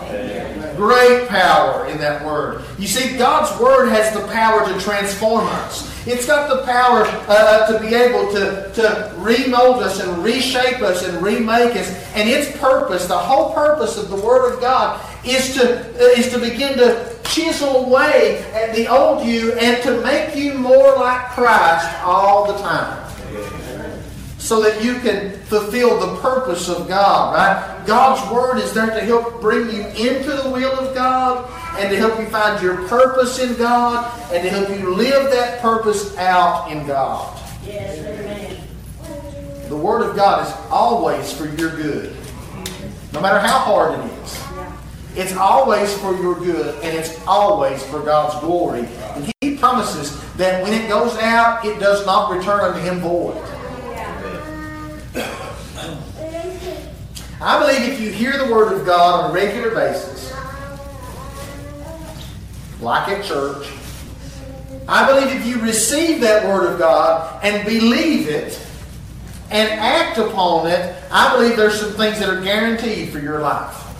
Great 0.76 1.28
power 1.28 1.86
in 1.86 1.98
that 1.98 2.24
Word. 2.24 2.64
You 2.78 2.86
see, 2.86 3.16
God's 3.16 3.60
Word 3.60 3.88
has 3.88 4.14
the 4.14 4.26
power 4.28 4.66
to 4.66 4.80
transform 4.80 5.46
us. 5.46 5.90
It's 6.06 6.26
got 6.26 6.48
the 6.48 6.64
power 6.64 7.04
uh, 7.28 7.72
to 7.72 7.78
be 7.78 7.94
able 7.94 8.32
to, 8.32 8.72
to 8.74 9.14
remold 9.18 9.82
us 9.82 10.00
and 10.00 10.24
reshape 10.24 10.80
us 10.82 11.06
and 11.06 11.22
remake 11.22 11.76
us. 11.76 11.88
And 12.14 12.28
its 12.28 12.56
purpose, 12.58 13.06
the 13.06 13.18
whole 13.18 13.52
purpose 13.54 13.96
of 13.98 14.08
the 14.08 14.16
Word 14.16 14.52
of 14.52 14.60
God, 14.60 15.00
is 15.24 15.54
to, 15.54 15.80
uh, 15.80 16.18
is 16.18 16.30
to 16.32 16.38
begin 16.38 16.76
to 16.78 17.16
chisel 17.24 17.86
away 17.86 18.44
at 18.52 18.74
the 18.74 18.88
old 18.88 19.24
you 19.26 19.52
and 19.52 19.82
to 19.82 20.00
make 20.02 20.34
you 20.36 20.54
more 20.54 20.96
like 20.96 21.30
Christ 21.30 21.88
all 22.02 22.52
the 22.52 22.58
time 22.58 23.02
so 24.42 24.60
that 24.60 24.82
you 24.82 24.98
can 24.98 25.30
fulfill 25.44 26.00
the 26.00 26.20
purpose 26.20 26.68
of 26.68 26.88
God, 26.88 27.34
right? 27.34 27.86
God's 27.86 28.28
Word 28.32 28.58
is 28.58 28.74
there 28.74 28.86
to 28.86 29.00
help 29.00 29.40
bring 29.40 29.70
you 29.70 29.82
into 29.86 30.32
the 30.32 30.50
will 30.50 30.78
of 30.80 30.94
God 30.96 31.48
and 31.78 31.88
to 31.90 31.96
help 31.96 32.18
you 32.18 32.26
find 32.26 32.60
your 32.60 32.88
purpose 32.88 33.38
in 33.38 33.54
God 33.54 34.12
and 34.32 34.42
to 34.42 34.50
help 34.50 34.68
you 34.68 34.94
live 34.94 35.30
that 35.30 35.62
purpose 35.62 36.16
out 36.18 36.70
in 36.72 36.84
God. 36.86 37.40
Yes, 37.64 37.98
amen. 37.98 38.58
The 39.68 39.76
Word 39.76 40.02
of 40.02 40.16
God 40.16 40.46
is 40.46 40.52
always 40.70 41.32
for 41.32 41.46
your 41.46 41.70
good, 41.76 42.14
no 43.12 43.20
matter 43.20 43.38
how 43.38 43.58
hard 43.60 43.98
it 43.98 44.12
is. 44.24 44.41
It's 45.14 45.34
always 45.34 45.92
for 45.98 46.16
your 46.16 46.34
good 46.34 46.74
and 46.82 46.96
it's 46.96 47.24
always 47.26 47.84
for 47.86 48.00
God's 48.00 48.40
glory. 48.40 48.86
And 49.14 49.30
He 49.40 49.56
promises 49.56 50.18
that 50.36 50.62
when 50.62 50.72
it 50.72 50.88
goes 50.88 51.16
out, 51.18 51.64
it 51.64 51.78
does 51.78 52.06
not 52.06 52.34
return 52.34 52.60
unto 52.60 52.80
Him 52.80 53.00
void. 53.00 53.36
I 57.40 57.58
believe 57.58 57.92
if 57.92 58.00
you 58.00 58.10
hear 58.10 58.38
the 58.38 58.52
Word 58.52 58.72
of 58.72 58.86
God 58.86 59.24
on 59.24 59.30
a 59.30 59.34
regular 59.34 59.74
basis, 59.74 60.32
like 62.80 63.08
at 63.08 63.24
church, 63.24 63.66
I 64.88 65.06
believe 65.06 65.34
if 65.34 65.46
you 65.46 65.60
receive 65.60 66.20
that 66.22 66.46
Word 66.46 66.72
of 66.72 66.78
God 66.78 67.44
and 67.44 67.66
believe 67.66 68.28
it 68.28 68.64
and 69.50 69.68
act 69.78 70.18
upon 70.18 70.68
it, 70.68 70.96
I 71.10 71.36
believe 71.36 71.56
there's 71.56 71.78
some 71.78 71.92
things 71.92 72.18
that 72.20 72.28
are 72.28 72.40
guaranteed 72.40 73.10
for 73.10 73.18
your 73.18 73.40
life. 73.40 73.91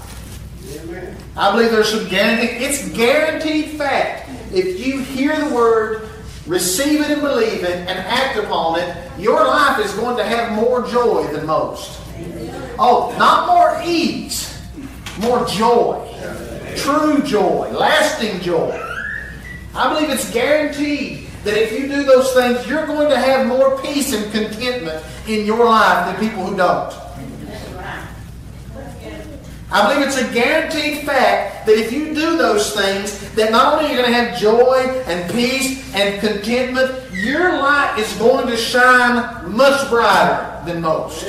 I 1.35 1.51
believe 1.51 1.71
there's 1.71 1.91
some 1.91 2.09
guaranteed, 2.09 2.61
it's 2.61 2.89
guaranteed 2.91 3.71
fact. 3.71 4.29
If 4.53 4.85
you 4.87 5.01
hear 5.01 5.39
the 5.39 5.55
Word, 5.55 6.09
receive 6.47 7.01
it 7.01 7.11
and 7.11 7.23
believe 7.23 7.65
it, 7.65 7.89
and 7.89 7.99
act 7.99 8.39
upon 8.39 8.81
it, 8.81 8.97
your 9.19 9.43
life 9.47 9.85
is 9.85 9.95
going 9.95 10.17
to 10.19 10.25
have 10.25 10.53
more 10.53 10.87
joy 10.89 11.27
than 11.33 11.47
most. 11.47 12.01
Oh, 12.79 13.15
not 13.19 13.47
more 13.47 13.81
ease, 13.85 14.61
more 15.21 15.47
joy. 15.47 16.07
True 16.77 17.23
joy, 17.23 17.71
lasting 17.71 18.41
joy. 18.41 18.79
I 19.75 19.93
believe 19.95 20.11
it's 20.11 20.31
guaranteed 20.33 21.29
that 21.45 21.57
if 21.57 21.73
you 21.73 21.89
do 21.89 22.03
those 22.03 22.33
things, 22.35 22.67
you're 22.69 22.87
going 22.87 23.09
to 23.09 23.19
have 23.19 23.47
more 23.47 23.81
peace 23.81 24.13
and 24.13 24.31
contentment 24.33 25.03
in 25.27 25.47
your 25.47 25.65
life 25.65 26.07
than 26.07 26.29
people 26.29 26.45
who 26.45 26.57
don't. 26.57 26.93
I 29.73 29.89
believe 29.95 30.07
it's 30.07 30.19
a 30.19 30.31
guaranteed 30.35 31.07
fact 31.07 31.65
that 31.67 31.77
if 31.79 31.93
you 31.93 32.15
do 32.15 32.37
those 32.37 32.75
things, 32.75 33.33
that 33.35 33.51
not 33.51 33.73
only 33.73 33.87
are 33.87 33.89
you 33.89 33.97
going 33.97 34.11
to 34.11 34.15
have 34.15 34.39
joy 34.39 35.03
and 35.07 35.33
peace 35.33 35.95
and 35.95 36.21
contentment, 36.21 37.11
your 37.15 37.59
light 37.59 37.97
is 37.99 38.13
going 38.19 38.49
to 38.49 38.57
shine 38.57 39.51
much 39.51 39.89
brighter 39.89 40.63
than 40.67 40.83
most. 40.83 41.25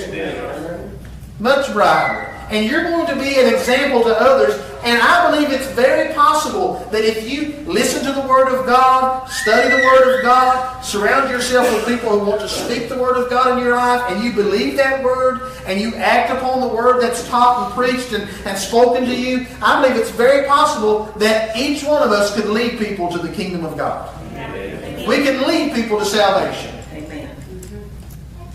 Much 1.39 1.71
brighter. 1.71 2.32
And 2.53 2.69
you're 2.69 2.83
going 2.83 3.07
to 3.07 3.15
be 3.15 3.39
an 3.39 3.51
example 3.51 4.03
to 4.03 4.15
others. 4.15 4.53
And 4.83 5.01
I 5.01 5.31
believe 5.31 5.51
it's 5.51 5.65
very 5.71 6.13
possible 6.13 6.87
that 6.91 7.03
if 7.03 7.27
you 7.27 7.55
listen 7.65 8.05
to 8.05 8.11
the 8.11 8.27
Word 8.27 8.47
of 8.53 8.67
God, 8.67 9.27
study 9.27 9.75
the 9.75 9.81
Word 9.81 10.17
of 10.17 10.21
God, 10.21 10.81
surround 10.81 11.31
yourself 11.31 11.67
with 11.73 11.87
people 11.87 12.11
who 12.11 12.29
want 12.29 12.41
to 12.41 12.47
speak 12.47 12.89
the 12.89 12.97
Word 12.99 13.17
of 13.17 13.27
God 13.27 13.57
in 13.57 13.63
your 13.63 13.75
life, 13.75 14.03
and 14.11 14.23
you 14.23 14.33
believe 14.33 14.77
that 14.77 15.03
Word, 15.03 15.51
and 15.65 15.81
you 15.81 15.95
act 15.95 16.29
upon 16.29 16.61
the 16.61 16.67
Word 16.67 17.01
that's 17.01 17.27
taught 17.27 17.65
and 17.65 17.73
preached 17.73 18.13
and, 18.13 18.29
and 18.45 18.55
spoken 18.55 19.03
to 19.05 19.15
you, 19.15 19.47
I 19.59 19.81
believe 19.81 19.99
it's 19.99 20.11
very 20.11 20.45
possible 20.45 21.05
that 21.17 21.57
each 21.57 21.83
one 21.83 22.03
of 22.03 22.11
us 22.11 22.35
could 22.35 22.49
lead 22.51 22.77
people 22.77 23.09
to 23.13 23.17
the 23.17 23.33
kingdom 23.33 23.65
of 23.65 23.75
God. 23.77 24.13
Amen. 24.33 25.09
We 25.09 25.23
can 25.23 25.47
lead 25.47 25.73
people 25.73 25.97
to 25.97 26.05
salvation. 26.05 26.75
Amen. 26.91 27.35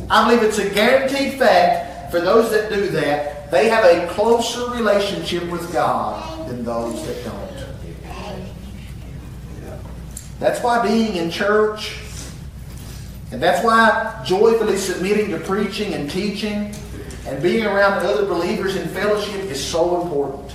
I 0.09 0.29
believe 0.29 0.49
it's 0.49 0.59
a 0.59 0.71
guaranteed 0.71 1.37
fact 1.37 2.13
for 2.13 2.21
those 2.21 2.53
that 2.53 2.71
do 2.71 2.91
that 2.91 3.38
they 3.51 3.69
have 3.69 3.85
a 3.85 4.07
closer 4.13 4.71
relationship 4.71 5.49
with 5.51 5.73
God 5.73 6.49
than 6.49 6.65
those 6.65 7.07
that 7.07 7.25
don't. 7.25 7.49
That's 10.39 10.63
why 10.63 10.87
being 10.87 11.17
in 11.17 11.31
church, 11.31 11.99
and 13.33 13.43
that's 13.43 13.65
why 13.65 14.23
joyfully 14.25 14.77
submitting 14.77 15.31
to 15.31 15.41
preaching 15.41 15.95
and 15.95 16.09
teaching 16.09 16.73
and 17.27 17.43
being 17.43 17.67
around 17.67 17.95
other 18.07 18.25
believers 18.25 18.77
in 18.77 18.89
fellowship 18.89 19.43
is 19.47 19.63
so 19.63 20.01
important. 20.03 20.53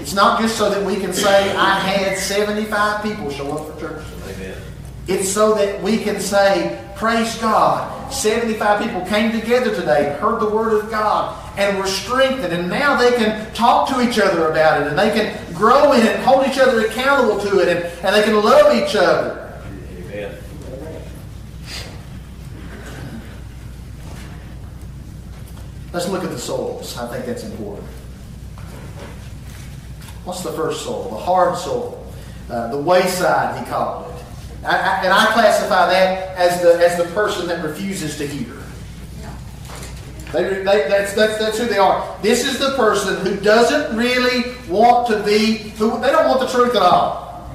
It's 0.00 0.12
not 0.12 0.40
just 0.40 0.58
so 0.58 0.68
that 0.68 0.84
we 0.84 0.96
can 0.96 1.12
say, 1.12 1.54
I 1.56 1.78
had 1.78 2.18
75 2.18 3.02
people 3.02 3.30
show 3.30 3.56
up 3.56 3.72
for 3.72 3.80
church. 3.80 4.04
It's 5.06 5.30
so 5.30 5.54
that 5.54 5.82
we 5.82 5.98
can 5.98 6.20
say, 6.20 6.80
Praise 6.96 7.36
God. 7.38 8.12
75 8.12 8.82
people 8.82 9.04
came 9.06 9.32
together 9.32 9.74
today, 9.74 10.16
heard 10.20 10.40
the 10.40 10.48
Word 10.48 10.82
of 10.82 10.90
God, 10.90 11.36
and 11.58 11.76
were 11.76 11.86
strengthened. 11.86 12.52
And 12.52 12.70
now 12.70 12.96
they 12.96 13.12
can 13.12 13.52
talk 13.52 13.88
to 13.88 14.00
each 14.00 14.18
other 14.18 14.50
about 14.50 14.82
it, 14.82 14.86
and 14.86 14.98
they 14.98 15.10
can 15.10 15.54
grow 15.54 15.92
in 15.92 16.06
it, 16.06 16.16
and 16.16 16.24
hold 16.24 16.46
each 16.46 16.58
other 16.58 16.86
accountable 16.86 17.40
to 17.40 17.58
it, 17.60 17.68
and, 17.68 17.84
and 18.04 18.14
they 18.14 18.22
can 18.22 18.36
love 18.36 18.74
each 18.74 18.94
other. 18.94 19.60
Amen. 19.98 20.36
Let's 25.92 26.08
look 26.08 26.24
at 26.24 26.30
the 26.30 26.38
souls. 26.38 26.96
I 26.96 27.08
think 27.08 27.26
that's 27.26 27.44
important. 27.44 27.88
What's 30.24 30.42
the 30.42 30.52
first 30.52 30.82
soul? 30.82 31.10
The 31.10 31.16
hard 31.16 31.58
soul. 31.58 32.06
Uh, 32.48 32.68
the 32.68 32.78
wayside, 32.78 33.58
he 33.58 33.70
called 33.70 34.14
it. 34.14 34.23
I, 34.64 34.76
I, 34.76 35.04
and 35.04 35.12
I 35.12 35.32
classify 35.32 35.88
that 35.90 36.36
as 36.36 36.62
the, 36.62 36.74
as 36.78 36.96
the 36.96 37.04
person 37.14 37.46
that 37.48 37.64
refuses 37.64 38.16
to 38.18 38.26
hear. 38.26 38.56
They, 40.32 40.42
they, 40.42 40.64
that's, 40.64 41.14
that's, 41.14 41.38
that's 41.38 41.58
who 41.58 41.66
they 41.66 41.78
are. 41.78 42.18
This 42.20 42.44
is 42.44 42.58
the 42.58 42.70
person 42.70 43.24
who 43.24 43.36
doesn't 43.36 43.96
really 43.96 44.56
want 44.68 45.06
to 45.08 45.22
be, 45.22 45.58
who, 45.76 46.00
they 46.00 46.10
don't 46.10 46.28
want 46.28 46.40
the 46.40 46.48
truth 46.48 46.74
at 46.74 46.82
all. 46.82 47.48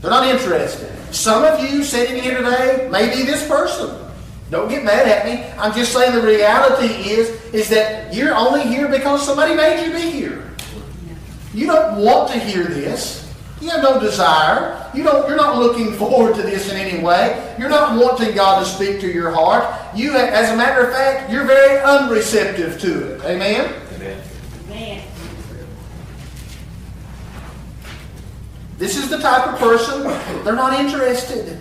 They're 0.00 0.10
not 0.10 0.26
interested. 0.26 0.90
Some 1.14 1.44
of 1.44 1.62
you 1.62 1.84
sitting 1.84 2.20
here 2.22 2.38
today 2.38 2.88
may 2.90 3.14
be 3.14 3.22
this 3.22 3.46
person. 3.46 3.96
Don't 4.50 4.68
get 4.68 4.82
mad 4.82 5.06
at 5.06 5.26
me. 5.26 5.44
I'm 5.58 5.74
just 5.74 5.92
saying 5.92 6.14
the 6.14 6.22
reality 6.22 7.10
is, 7.10 7.28
is 7.52 7.68
that 7.68 8.14
you're 8.14 8.34
only 8.34 8.62
here 8.62 8.88
because 8.88 9.24
somebody 9.24 9.54
made 9.54 9.84
you 9.84 9.92
be 9.92 10.10
here. 10.10 10.50
You 11.52 11.66
don't 11.66 12.02
want 12.02 12.30
to 12.32 12.38
hear 12.38 12.64
this. 12.64 13.27
You 13.60 13.70
have 13.70 13.82
no 13.82 14.00
desire. 14.00 14.90
You 14.94 15.02
don't, 15.02 15.28
you're 15.28 15.36
not 15.36 15.58
looking 15.58 15.92
forward 15.98 16.34
to 16.36 16.42
this 16.42 16.70
in 16.70 16.76
any 16.76 17.02
way. 17.02 17.54
You're 17.58 17.68
not 17.68 17.98
wanting 17.98 18.34
God 18.34 18.60
to 18.60 18.66
speak 18.66 19.00
to 19.00 19.10
your 19.10 19.30
heart. 19.30 19.64
You, 19.96 20.16
as 20.16 20.50
a 20.50 20.56
matter 20.56 20.86
of 20.86 20.92
fact, 20.92 21.30
you're 21.30 21.44
very 21.44 21.80
unreceptive 21.80 22.80
to 22.80 23.14
it. 23.14 23.24
Amen? 23.24 23.74
Amen. 23.94 24.22
Amen. 24.66 25.08
This 28.78 28.96
is 28.96 29.10
the 29.10 29.18
type 29.18 29.46
of 29.48 29.58
person, 29.58 30.04
they're 30.44 30.54
not 30.54 30.78
interested. 30.78 31.58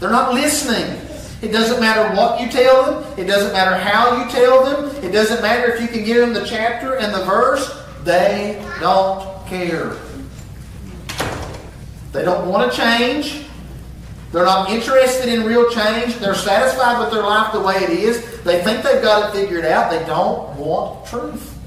They're 0.00 0.10
not 0.10 0.34
listening. 0.34 1.00
It 1.40 1.52
doesn't 1.52 1.80
matter 1.80 2.14
what 2.16 2.40
you 2.40 2.50
tell 2.50 3.00
them. 3.00 3.18
It 3.18 3.26
doesn't 3.26 3.52
matter 3.52 3.76
how 3.76 4.22
you 4.22 4.30
tell 4.30 4.64
them. 4.64 5.04
It 5.04 5.12
doesn't 5.12 5.40
matter 5.40 5.72
if 5.72 5.80
you 5.80 5.86
can 5.86 6.04
give 6.04 6.18
them 6.18 6.34
the 6.34 6.44
chapter 6.44 6.96
and 6.96 7.14
the 7.14 7.24
verse. 7.24 7.84
They 8.02 8.60
don't 8.80 9.46
care. 9.46 9.96
They 12.16 12.24
don't 12.24 12.48
want 12.48 12.72
to 12.72 12.74
change. 12.74 13.44
They're 14.32 14.46
not 14.46 14.70
interested 14.70 15.28
in 15.28 15.44
real 15.44 15.70
change. 15.70 16.16
They're 16.16 16.34
satisfied 16.34 16.98
with 16.98 17.10
their 17.10 17.22
life 17.22 17.52
the 17.52 17.60
way 17.60 17.74
it 17.76 17.90
is. 17.90 18.42
They 18.42 18.64
think 18.64 18.82
they've 18.82 19.02
got 19.02 19.28
it 19.28 19.38
figured 19.38 19.66
out. 19.66 19.90
They 19.90 20.02
don't 20.06 20.56
want 20.56 21.06
truth. 21.06 21.58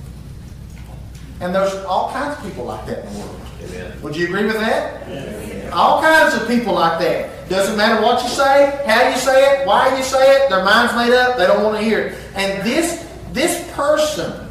And 1.39 1.53
there's 1.53 1.75
all 1.85 2.11
kinds 2.11 2.35
of 2.35 2.43
people 2.43 2.65
like 2.65 2.83
that 2.87 3.05
in 3.05 3.13
the 3.13 3.19
world. 3.19 3.41
Amen. 3.63 4.01
Would 4.01 4.15
you 4.15 4.25
agree 4.25 4.45
with 4.45 4.55
that? 4.55 5.07
Yeah. 5.07 5.69
All 5.71 6.01
kinds 6.01 6.33
of 6.33 6.47
people 6.47 6.73
like 6.73 6.99
that. 6.99 7.47
Doesn't 7.47 7.77
matter 7.77 8.01
what 8.01 8.23
you 8.23 8.29
say, 8.29 8.81
how 8.87 9.07
you 9.07 9.17
say 9.17 9.61
it, 9.61 9.67
why 9.67 9.95
you 9.95 10.03
say 10.03 10.35
it, 10.35 10.49
their 10.49 10.63
mind's 10.63 10.95
made 10.95 11.15
up, 11.15 11.37
they 11.37 11.45
don't 11.45 11.63
want 11.63 11.77
to 11.77 11.83
hear 11.83 11.99
it. 11.99 12.17
And 12.33 12.67
this, 12.67 13.07
this 13.33 13.71
person 13.73 14.48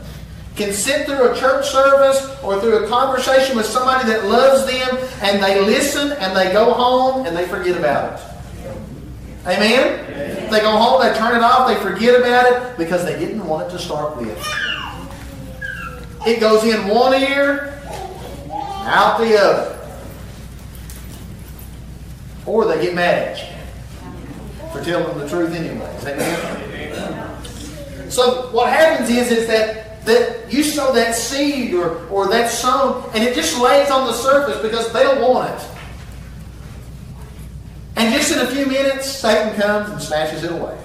can 0.59 0.75
sit 0.75 1.07
through 1.07 1.33
a 1.33 1.37
church 1.37 1.71
service 1.71 2.21
or 2.43 2.61
through 2.61 2.85
a 2.85 2.89
conversation 2.89 3.57
with 3.57 3.65
somebody 3.65 4.07
that 4.09 4.27
loves 4.27 4.67
them 4.67 4.99
and 5.23 5.43
they 5.43 5.65
listen 5.65 6.13
and 6.13 6.37
they 6.37 6.53
go 6.53 6.75
home 6.75 7.25
and 7.25 7.35
they 7.37 7.47
forget 7.47 7.79
about 7.79 8.19
it. 8.19 8.25
Amen? 9.47 10.51
They 10.51 10.61
go 10.61 10.73
home, 10.73 11.01
they 11.01 11.15
turn 11.17 11.37
it 11.37 11.43
off, 11.43 11.69
they 11.69 11.77
forget 11.77 12.21
about 12.21 12.53
it 12.53 12.77
because 12.77 13.05
they 13.05 13.17
didn't 13.19 13.47
want 13.47 13.69
it 13.69 13.71
to 13.71 13.79
start 13.79 14.17
with. 14.17 14.37
It 16.27 16.41
goes 16.41 16.65
in 16.65 16.89
one 16.89 17.15
ear, 17.15 17.81
out 18.51 19.19
the 19.19 19.39
other. 19.39 19.77
Or 22.45 22.65
they 22.65 22.83
get 22.83 22.95
mad 22.95 23.29
at 23.29 23.39
you 23.39 23.47
for 24.73 24.83
telling 24.85 25.07
them 25.07 25.19
the 25.19 25.29
truth 25.29 25.55
anyways. 25.55 26.05
Amen? 26.05 28.11
So 28.11 28.51
what 28.53 28.73
happens 28.73 29.11
is, 29.11 29.31
is 29.31 29.47
that, 29.47 29.88
that 30.09 30.53
you 30.53 30.63
sow 30.63 30.93
that 30.95 31.15
seed 31.15 31.75
or, 31.75 32.07
or 32.09 32.27
that 32.29 32.51
sown, 32.51 33.09
and 33.15 33.23
it 33.23 33.35
just 33.35 33.61
lays 33.61 33.91
on 33.91 34.07
the 34.07 34.13
surface 34.13 34.61
because 34.61 34.93
they 34.93 35.03
don't 35.03 35.21
want 35.21 35.55
it. 35.55 35.69
And 37.97 38.15
just 38.15 38.33
in 38.33 38.39
a 38.39 38.47
few 38.47 38.67
minutes, 38.67 39.11
Satan 39.11 39.55
comes 39.61 39.91
and 39.91 40.01
snatches 40.01 40.45
it 40.45 40.53
away. 40.53 40.77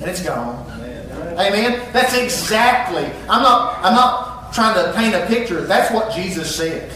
And 0.00 0.08
it's 0.08 0.22
gone. 0.22 0.66
Amen. 0.70 1.38
Amen. 1.38 1.88
That's 1.92 2.14
exactly. 2.16 3.04
I'm 3.28 3.42
not 3.42 3.84
I'm 3.84 3.94
not 3.94 4.52
trying 4.54 4.74
to 4.82 4.92
paint 4.94 5.14
a 5.14 5.26
picture. 5.26 5.60
That's 5.62 5.92
what 5.92 6.12
Jesus 6.14 6.54
said. 6.54 6.90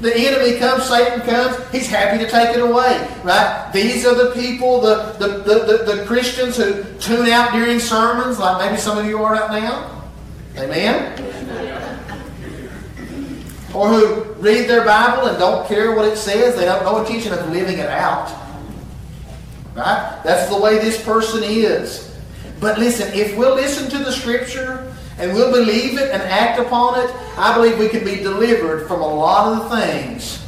The 0.00 0.16
enemy 0.16 0.58
comes, 0.58 0.84
Satan 0.84 1.20
comes, 1.20 1.56
he's 1.70 1.86
happy 1.86 2.24
to 2.24 2.30
take 2.30 2.56
it 2.56 2.62
away. 2.62 3.06
Right? 3.22 3.70
These 3.72 4.06
are 4.06 4.14
the 4.14 4.30
people, 4.32 4.80
the, 4.80 5.14
the, 5.18 5.28
the, 5.28 5.94
the 5.94 6.04
Christians 6.06 6.56
who 6.56 6.82
tune 6.98 7.28
out 7.28 7.52
during 7.52 7.78
sermons, 7.78 8.38
like 8.38 8.64
maybe 8.64 8.80
some 8.80 8.96
of 8.96 9.04
you 9.04 9.22
are 9.22 9.32
right 9.32 9.62
now. 9.62 9.99
Amen? 10.60 11.16
Or 13.72 13.88
who 13.88 14.32
read 14.34 14.68
their 14.68 14.84
Bible 14.84 15.28
and 15.28 15.38
don't 15.38 15.66
care 15.66 15.94
what 15.94 16.04
it 16.04 16.16
says. 16.16 16.56
They 16.56 16.66
have 16.66 16.82
no 16.82 17.00
intention 17.00 17.32
of 17.32 17.48
living 17.50 17.78
it 17.78 17.88
out. 17.88 18.28
Right? 19.74 20.20
That's 20.24 20.50
the 20.50 20.60
way 20.60 20.78
this 20.78 21.02
person 21.02 21.42
is. 21.44 22.18
But 22.60 22.78
listen, 22.78 23.12
if 23.14 23.36
we'll 23.36 23.54
listen 23.54 23.88
to 23.90 23.98
the 23.98 24.12
Scripture 24.12 24.92
and 25.18 25.32
we'll 25.32 25.52
believe 25.52 25.98
it 25.98 26.10
and 26.10 26.20
act 26.22 26.58
upon 26.58 26.98
it, 26.98 27.10
I 27.38 27.54
believe 27.54 27.78
we 27.78 27.88
can 27.88 28.04
be 28.04 28.16
delivered 28.16 28.86
from 28.86 29.00
a 29.00 29.06
lot 29.06 29.52
of 29.52 29.70
the 29.70 29.76
things 29.76 30.44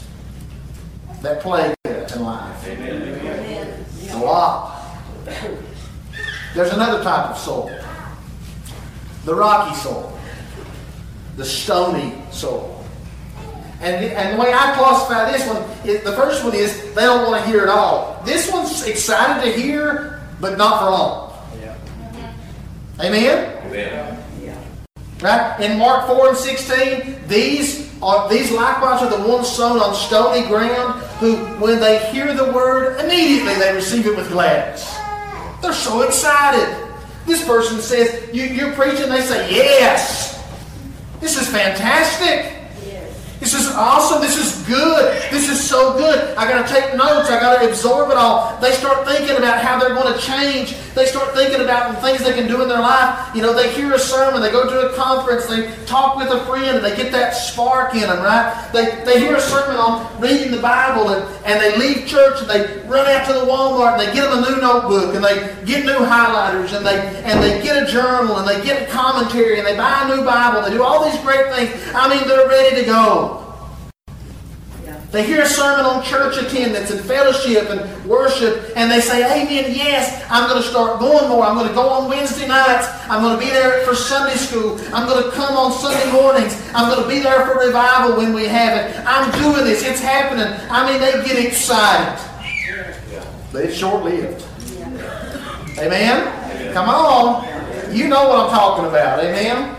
that 1.23 1.41
plague 1.41 1.75
us 1.87 2.17
in 2.17 2.23
life. 2.23 2.69
Amen. 2.69 3.85
A 4.11 4.19
lot. 4.19 4.99
There's 6.55 6.73
another 6.73 7.03
type 7.03 7.31
of 7.31 7.39
soul. 7.39 7.71
The 9.25 9.35
rocky 9.35 9.75
soul. 9.77 10.19
The 11.37 11.45
stony 11.45 12.15
soul. 12.31 12.85
And, 13.81 14.05
and 14.05 14.37
the 14.37 14.41
way 14.41 14.53
I 14.53 14.75
classify 14.77 15.33
this 15.33 15.47
one, 15.47 15.63
is, 15.85 16.05
the 16.05 16.13
first 16.13 16.45
one 16.45 16.55
is 16.55 16.95
they 16.95 17.03
don't 17.03 17.29
want 17.31 17.45
to 17.45 17.51
hear 17.51 17.65
it 17.65 17.69
all. 17.69 18.23
This 18.25 18.51
one's 18.53 18.87
excited 18.87 19.45
to 19.45 19.61
hear, 19.61 20.21
but 20.41 20.57
not 20.57 20.81
for 20.81 20.91
long. 20.91 21.33
Yeah. 21.61 21.77
Amen? 23.01 23.67
Amen. 23.67 24.23
Right? 25.23 25.61
In 25.61 25.79
Mark 25.79 26.09
4 26.09 26.31
and 26.31 26.37
16, 26.37 27.29
these 27.29 27.93
are 28.03 28.29
these 28.29 28.51
likewise 28.51 29.01
are 29.03 29.17
the 29.17 29.29
ones 29.29 29.49
sown 29.49 29.79
on 29.79 29.95
stony 29.95 30.45
ground 30.49 31.01
who, 31.21 31.37
when 31.65 31.79
they 31.79 32.05
hear 32.11 32.35
the 32.35 32.51
word, 32.51 32.99
immediately 32.99 33.55
they 33.55 33.73
receive 33.73 34.05
it 34.07 34.17
with 34.17 34.29
gladness. 34.31 34.93
They're 35.63 35.73
so 35.73 36.03
excited. 36.03 36.82
This 37.27 37.45
person 37.47 37.81
says, 37.81 38.35
you, 38.35 38.45
You're 38.45 38.73
preaching, 38.73 39.09
they 39.09 39.23
say, 39.23 39.51
Yes. 39.51 40.33
This 41.21 41.41
is 41.41 41.49
fantastic. 41.49 42.63
This 43.43 43.55
is 43.55 43.73
awesome. 43.75 44.21
This 44.21 44.39
is 44.39 44.65
good. 44.69 45.21
This 45.33 45.49
is 45.49 45.61
so 45.61 45.99
good. 45.99 46.37
I 46.37 46.49
got 46.49 46.65
to 46.65 46.73
take 46.73 46.95
notes. 46.97 47.29
I 47.29 47.41
got 47.41 47.61
to 47.61 47.69
absorb 47.69 48.13
it 48.13 48.17
all. 48.17 48.57
They 48.61 48.71
start 48.71 49.05
thinking 49.05 49.37
about 49.37 49.61
how 49.61 49.81
they're 49.81 49.97
going 49.97 50.15
to 50.15 50.21
change. 50.21 50.77
They 50.95 51.07
start 51.07 51.35
thinking 51.35 51.61
about 51.61 51.95
the 51.95 52.01
things 52.03 52.23
they 52.23 52.35
can 52.35 52.47
do 52.47 52.63
in 52.63 52.69
their 52.69 52.81
life. 52.81 53.35
You 53.35 53.41
know, 53.41 53.55
they 53.55 53.73
hear 53.73 53.93
a 53.95 53.99
sermon, 53.99 54.43
they 54.43 54.51
go 54.51 54.69
to 54.69 54.93
a 54.93 54.95
conference, 54.95 55.47
they 55.47 55.75
talk 55.87 56.17
with 56.17 56.29
a 56.29 56.45
friend, 56.45 56.77
and 56.77 56.85
they 56.85 56.95
get 56.95 57.11
that 57.13 57.31
spark 57.31 57.95
in 57.95 58.03
them, 58.03 58.23
right? 58.23 58.71
They, 58.73 59.03
they 59.05 59.19
hear 59.19 59.37
a 59.37 59.41
sermon 59.41 59.77
on 59.77 60.21
reading 60.21 60.53
the 60.53 60.61
Bible, 60.61 61.09
and, 61.11 61.25
and 61.47 61.61
they 61.61 61.79
leave 61.79 62.07
church, 62.07 62.41
and 62.41 62.51
they 62.51 62.87
run 62.89 63.07
out 63.07 63.27
to 63.27 63.33
the 63.33 63.47
Walmart, 63.47 63.99
and 63.99 64.01
they 64.01 64.13
get 64.13 64.29
them 64.29 64.45
a 64.45 64.51
new 64.51 64.61
notebook, 64.61 65.15
and 65.15 65.25
they 65.25 65.65
get 65.65 65.87
new 65.87 66.05
highlighters, 66.05 66.77
and 66.77 66.85
they 66.85 66.99
and 67.25 67.43
they 67.43 67.63
get 67.63 67.83
a 67.83 67.91
journal, 67.91 68.39
and 68.39 68.47
they 68.47 68.63
get 68.63 68.89
a 68.89 68.93
commentary, 68.93 69.59
and 69.59 69.67
they 69.67 69.77
buy 69.77 70.03
a 70.05 70.17
new 70.17 70.25
Bible, 70.25 70.63
they 70.63 70.71
do 70.71 70.83
all 70.83 71.11
these 71.11 71.21
great 71.23 71.53
things. 71.55 71.71
I 71.95 72.09
mean, 72.09 72.27
they're 72.29 72.49
ready 72.49 72.77
to 72.77 72.87
go. 72.87 73.42
They 75.13 75.27
hear 75.27 75.43
a 75.43 75.47
sermon 75.47 75.85
on 75.85 76.03
church 76.03 76.39
attendance 76.39 76.91
and 76.91 76.99
fellowship 76.99 77.69
and 77.69 78.05
worship, 78.07 78.73
and 78.75 78.91
they 78.91 79.01
say, 79.01 79.23
Amen, 79.23 79.71
yes, 79.71 80.25
I'm 80.31 80.49
going 80.49 80.63
to 80.63 80.67
start 80.67 81.01
going 81.01 81.29
more. 81.29 81.45
I'm 81.45 81.55
going 81.55 81.69
to 81.69 81.75
go 81.75 81.87
on 81.87 82.09
Wednesday 82.09 82.49
nights. 82.49 82.89
I'm 83.11 83.23
going 83.23 83.39
to 83.39 83.45
be 83.45 83.51
there 83.51 83.85
for 83.85 83.95
Sunday 83.95 84.37
school. 84.37 84.81
I'm 84.95 85.07
going 85.07 85.23
to 85.23 85.31
come 85.33 85.55
on 85.55 85.71
Sunday 85.71 86.11
mornings. 86.11 86.59
I'm 86.75 86.89
going 86.89 87.03
to 87.03 87.09
be 87.15 87.21
there 87.21 87.45
for 87.47 87.61
revival 87.61 88.17
when 88.17 88.33
we 88.33 88.47
have 88.47 88.79
it. 88.79 89.07
I'm 89.07 89.31
doing 89.43 89.67
this. 89.67 89.87
It's 89.87 90.01
happening. 90.01 90.47
I 90.71 90.91
mean, 90.91 90.99
they 90.99 91.13
get 91.29 91.45
excited. 91.45 92.19
But 93.53 93.67
it's 93.67 93.77
short 93.77 94.05
lived. 94.05 94.47
Amen? 95.79 96.73
Come 96.73 96.89
on. 96.89 97.95
You 97.95 98.09
know 98.09 98.29
what 98.31 98.47
I'm 98.47 98.51
talking 98.51 98.87
about. 98.87 99.23
Amen? 99.23 99.77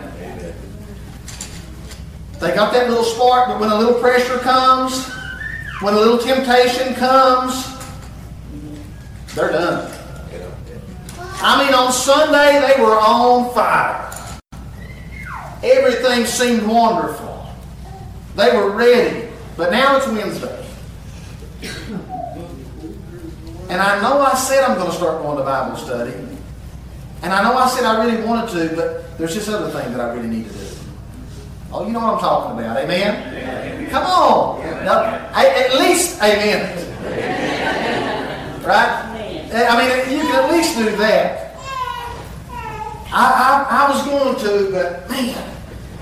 They 2.39 2.53
got 2.53 2.71
that 2.73 2.87
little 2.87 3.03
spark, 3.03 3.47
but 3.47 3.59
when 3.59 3.71
a 3.71 3.75
little 3.75 3.99
pressure 3.99 4.37
comes, 4.37 5.09
when 5.83 5.93
a 5.95 5.97
little 5.97 6.17
temptation 6.17 6.95
comes, 6.95 7.67
they're 9.35 9.51
done. 9.51 9.91
I 11.41 11.65
mean, 11.65 11.73
on 11.73 11.91
Sunday, 11.91 12.61
they 12.61 12.81
were 12.81 12.97
on 12.97 13.53
fire. 13.53 14.09
Everything 15.61 16.25
seemed 16.25 16.65
wonderful. 16.65 17.53
They 18.37 18.55
were 18.55 18.71
ready. 18.71 19.27
But 19.57 19.71
now 19.71 19.97
it's 19.97 20.07
Wednesday. 20.07 20.65
And 23.69 23.81
I 23.81 24.01
know 24.01 24.21
I 24.21 24.35
said 24.35 24.63
I'm 24.63 24.77
going 24.77 24.89
to 24.89 24.95
start 24.95 25.21
going 25.21 25.37
to 25.37 25.43
Bible 25.43 25.75
study. 25.75 26.13
And 27.23 27.33
I 27.33 27.43
know 27.43 27.57
I 27.57 27.67
said 27.67 27.83
I 27.83 28.05
really 28.05 28.23
wanted 28.23 28.51
to, 28.51 28.75
but 28.75 29.17
there's 29.17 29.35
this 29.35 29.49
other 29.49 29.69
thing 29.69 29.91
that 29.91 29.99
I 29.99 30.13
really 30.13 30.27
need 30.27 30.45
to 30.45 30.53
do. 30.53 30.65
Oh, 31.73 31.85
you 31.85 31.91
know 31.91 31.99
what 31.99 32.13
I'm 32.13 32.19
talking 32.19 32.59
about. 32.59 32.77
Amen? 32.77 33.33
amen. 33.33 33.89
Come 33.89 34.05
on. 34.05 34.62
Now, 34.83 35.03
at 35.33 35.79
least, 35.79 36.21
amen. 36.21 36.61
right? 38.65 39.13
I 39.53 39.77
mean, 39.77 40.17
you 40.17 40.23
can 40.23 40.43
at 40.43 40.51
least 40.51 40.77
do 40.77 40.95
that. 40.97 41.55
I, 43.15 43.67
I, 43.69 43.85
I 43.85 43.91
was 43.91 44.03
going 44.05 44.35
to, 44.39 44.71
but 44.71 45.09
man, 45.09 45.55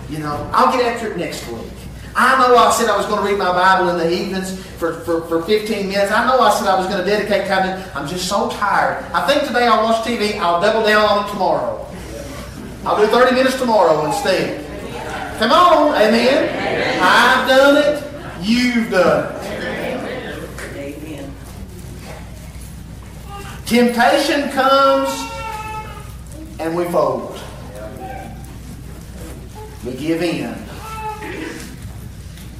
you 0.09 0.19
know, 0.19 0.49
I'll 0.53 0.71
get 0.75 0.85
after 0.85 1.11
it 1.11 1.17
next 1.17 1.47
week. 1.49 1.67
I 2.15 2.39
know 2.39 2.55
I 2.55 2.71
said 2.71 2.89
I 2.89 2.97
was 2.97 3.05
going 3.05 3.23
to 3.23 3.29
read 3.29 3.37
my 3.37 3.51
Bible 3.51 3.89
in 3.89 3.97
the 3.97 4.11
evenings 4.11 4.65
for, 4.77 4.93
for, 5.01 5.21
for 5.27 5.43
15 5.43 5.87
minutes. 5.87 6.11
I 6.11 6.25
know 6.25 6.39
I 6.39 6.53
said 6.53 6.67
I 6.67 6.77
was 6.77 6.87
going 6.87 6.99
to 6.99 7.05
dedicate 7.05 7.47
time 7.47 7.63
to 7.63 7.97
I'm 7.97 8.07
just 8.07 8.27
so 8.27 8.49
tired. 8.49 9.03
I 9.13 9.27
think 9.27 9.47
today 9.47 9.67
I'll 9.67 9.83
watch 9.83 10.05
TV. 10.05 10.37
I'll 10.39 10.61
double 10.61 10.85
down 10.85 11.05
on 11.05 11.25
it 11.25 11.29
tomorrow. 11.31 11.87
I'll 12.85 12.97
do 12.97 13.07
30 13.07 13.35
minutes 13.35 13.59
tomorrow 13.59 14.05
instead. 14.05 14.65
Come 15.39 15.51
on, 15.51 15.95
amen. 15.95 16.49
amen. 16.49 16.99
I've 17.01 17.47
done 17.47 17.77
it. 17.77 18.10
You've 18.41 18.89
done 18.89 19.35
it. 19.35 19.41
Amen. 20.75 21.33
Temptation 23.65 24.49
comes 24.49 25.09
and 26.59 26.75
we 26.75 26.85
fold. 26.85 27.39
We 29.85 29.93
give 29.93 30.21
in. 30.21 30.55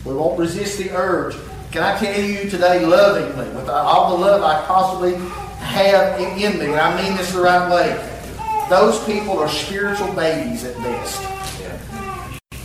We 0.06 0.14
won't 0.14 0.40
resist 0.40 0.78
the 0.78 0.92
urge. 0.92 1.36
Can 1.72 1.84
I 1.84 1.98
tell 1.98 2.20
you 2.20 2.50
today, 2.50 2.86
lovingly, 2.86 3.50
with 3.56 3.70
all 3.70 4.18
the 4.18 4.26
love 4.26 4.44
I 4.44 4.66
possibly 4.66 5.16
have 5.60 6.20
in 6.20 6.60
me, 6.60 6.66
and 6.66 6.76
I 6.76 7.02
mean 7.02 7.18
this 7.18 7.32
the 7.34 7.42
right 7.42 7.72
way, 7.72 8.68
those 8.70 9.04
people 9.06 9.40
are 9.40 9.50
spiritual 9.50 10.14
babies 10.14 10.64
at 10.64 10.76
best. 10.78 11.22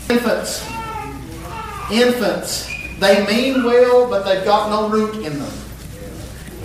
Infants. 0.09 0.65
Infants. 1.91 2.76
They 2.99 3.27
mean 3.27 3.65
well, 3.65 4.09
but 4.09 4.25
they've 4.25 4.45
got 4.45 4.71
no 4.71 4.89
root 4.89 5.25
in 5.25 5.39
them. 5.39 5.53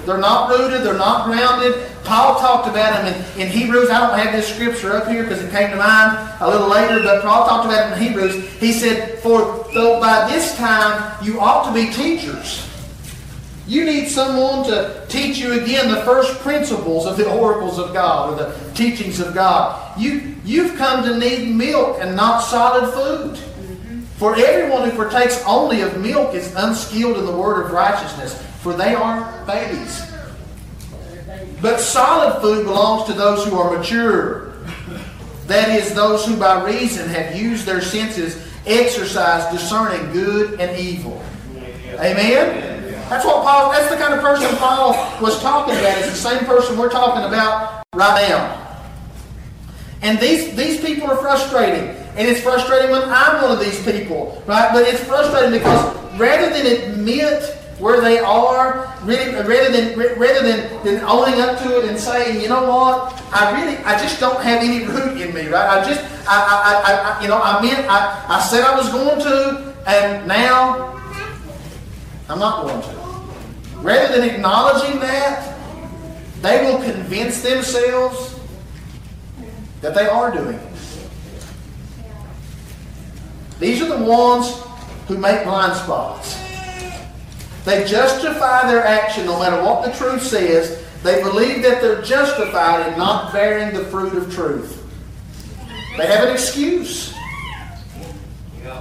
They're 0.06 0.18
not 0.18 0.50
rooted, 0.50 0.84
they're 0.84 0.98
not 0.98 1.26
grounded. 1.26 1.88
Paul 2.04 2.40
talked 2.40 2.68
about 2.68 3.04
them 3.04 3.14
in, 3.14 3.42
in 3.42 3.48
Hebrews. 3.48 3.90
I 3.90 4.00
don't 4.00 4.18
have 4.18 4.34
this 4.34 4.54
scripture 4.54 4.94
up 4.94 5.08
here 5.08 5.24
because 5.24 5.44
it 5.44 5.52
came 5.52 5.70
to 5.70 5.76
mind 5.76 6.18
a 6.40 6.50
little 6.50 6.68
later, 6.68 7.04
but 7.04 7.22
Paul 7.22 7.48
talked 7.48 7.66
about 7.66 7.92
it 7.92 7.98
in 7.98 8.08
Hebrews. 8.08 8.52
He 8.60 8.72
said, 8.72 9.20
For 9.20 9.68
though 9.74 10.00
by 10.00 10.30
this 10.32 10.56
time 10.58 11.24
you 11.24 11.40
ought 11.40 11.68
to 11.68 11.74
be 11.74 11.92
teachers, 11.94 12.68
you 13.68 13.86
need 13.86 14.08
someone 14.08 14.66
to 14.70 15.06
teach 15.08 15.38
you 15.38 15.54
again 15.54 15.90
the 15.90 16.02
first 16.02 16.40
principles 16.40 17.06
of 17.06 17.16
the 17.16 17.32
oracles 17.32 17.78
of 17.78 17.94
God 17.94 18.34
or 18.34 18.36
the 18.36 18.74
teachings 18.74 19.20
of 19.20 19.34
God. 19.34 20.00
You, 20.00 20.36
you've 20.44 20.76
come 20.78 21.04
to 21.04 21.18
need 21.18 21.56
milk 21.56 21.98
and 22.02 22.16
not 22.16 22.40
solid 22.40 22.92
food. 22.92 23.51
For 24.22 24.36
everyone 24.36 24.88
who 24.88 24.96
partakes 24.96 25.44
only 25.48 25.82
of 25.82 26.00
milk 26.00 26.36
is 26.36 26.54
unskilled 26.56 27.18
in 27.18 27.26
the 27.26 27.36
word 27.36 27.66
of 27.66 27.72
righteousness, 27.72 28.40
for 28.62 28.72
they 28.72 28.94
are 28.94 29.44
babies. 29.48 30.06
But 31.60 31.80
solid 31.80 32.40
food 32.40 32.66
belongs 32.66 33.08
to 33.08 33.14
those 33.14 33.44
who 33.48 33.58
are 33.58 33.76
mature. 33.76 34.52
That 35.48 35.70
is, 35.70 35.96
those 35.96 36.24
who 36.24 36.38
by 36.38 36.64
reason 36.64 37.10
have 37.10 37.36
used 37.36 37.66
their 37.66 37.82
senses, 37.82 38.48
exercise 38.68 39.52
discerning 39.52 40.14
good 40.14 40.60
and 40.60 40.80
evil. 40.80 41.20
Amen? 41.96 42.94
That's 43.10 43.26
what 43.26 43.42
Paul, 43.42 43.72
that's 43.72 43.90
the 43.90 43.98
kind 43.98 44.14
of 44.14 44.20
person 44.22 44.56
Paul 44.58 44.92
was 45.20 45.42
talking 45.42 45.74
about. 45.74 45.98
It's 45.98 46.12
the 46.12 46.30
same 46.30 46.46
person 46.46 46.78
we're 46.78 46.92
talking 46.92 47.24
about 47.24 47.88
right 47.96 48.30
now. 48.30 48.84
And 50.04 50.20
these, 50.20 50.56
these 50.56 50.80
people 50.80 51.10
are 51.10 51.18
frustrating. 51.18 52.01
And 52.16 52.28
it's 52.28 52.42
frustrating 52.42 52.92
when 52.92 53.04
I'm 53.04 53.42
one 53.42 53.52
of 53.52 53.60
these 53.60 53.82
people, 53.84 54.44
right? 54.46 54.74
But 54.74 54.88
it's 54.88 55.04
frustrating 55.04 55.52
because 55.52 55.96
rather 56.20 56.50
than 56.50 56.66
admit 56.66 57.58
where 57.80 58.00
they 58.00 58.20
are, 58.20 58.94
really, 59.04 59.34
rather 59.34 59.72
than 59.72 59.98
rather 59.98 60.44
than, 60.44 60.84
than 60.84 61.04
owning 61.04 61.42
up 61.42 61.58
to 61.64 61.80
it 61.80 61.90
and 61.90 61.98
saying, 61.98 62.42
you 62.42 62.48
know 62.48 62.70
what, 62.70 63.24
I 63.34 63.60
really, 63.60 63.78
I 63.84 63.98
just 63.98 64.20
don't 64.20 64.42
have 64.44 64.62
any 64.62 64.86
root 64.86 65.20
in 65.20 65.34
me, 65.34 65.48
right? 65.48 65.80
I 65.80 65.84
just, 65.84 66.02
I, 66.28 66.84
I, 66.86 67.18
I, 67.20 67.22
you 67.24 67.28
know, 67.28 67.42
I 67.42 67.62
meant, 67.62 67.88
I, 67.90 68.26
I 68.28 68.42
said 68.42 68.64
I 68.64 68.78
was 68.78 68.90
going 68.90 69.20
to, 69.22 69.74
and 69.88 70.28
now 70.28 71.02
I'm 72.30 72.40
not 72.40 72.68
going 72.68 72.82
to. 72.82 73.02
Rather 73.80 74.16
than 74.16 74.30
acknowledging 74.30 75.00
that, 75.00 75.58
they 76.42 76.64
will 76.64 76.84
convince 76.84 77.42
themselves 77.42 78.40
that 79.82 79.96
they 79.96 80.08
are 80.08 80.32
doing 80.32 80.56
it. 80.56 80.71
These 83.62 83.80
are 83.84 83.96
the 83.96 84.04
ones 84.04 84.60
who 85.08 85.20
make 85.20 85.44
blind 85.44 85.78
spots. 85.78 86.36
They 87.64 87.86
justify 87.86 88.66
their 88.66 88.84
action 88.84 89.28
no 89.28 89.38
matter 89.38 89.62
what 89.64 89.86
the 89.86 89.92
truth 89.92 90.24
says. 90.24 90.84
They 91.04 91.22
believe 91.22 91.62
that 91.62 91.80
they're 91.80 92.02
justified 92.02 92.92
in 92.92 92.98
not 92.98 93.32
bearing 93.32 93.76
the 93.76 93.86
fruit 93.86 94.16
of 94.16 94.34
truth. 94.34 94.84
They 95.96 96.08
have 96.08 96.28
an 96.28 96.34
excuse. 96.34 97.14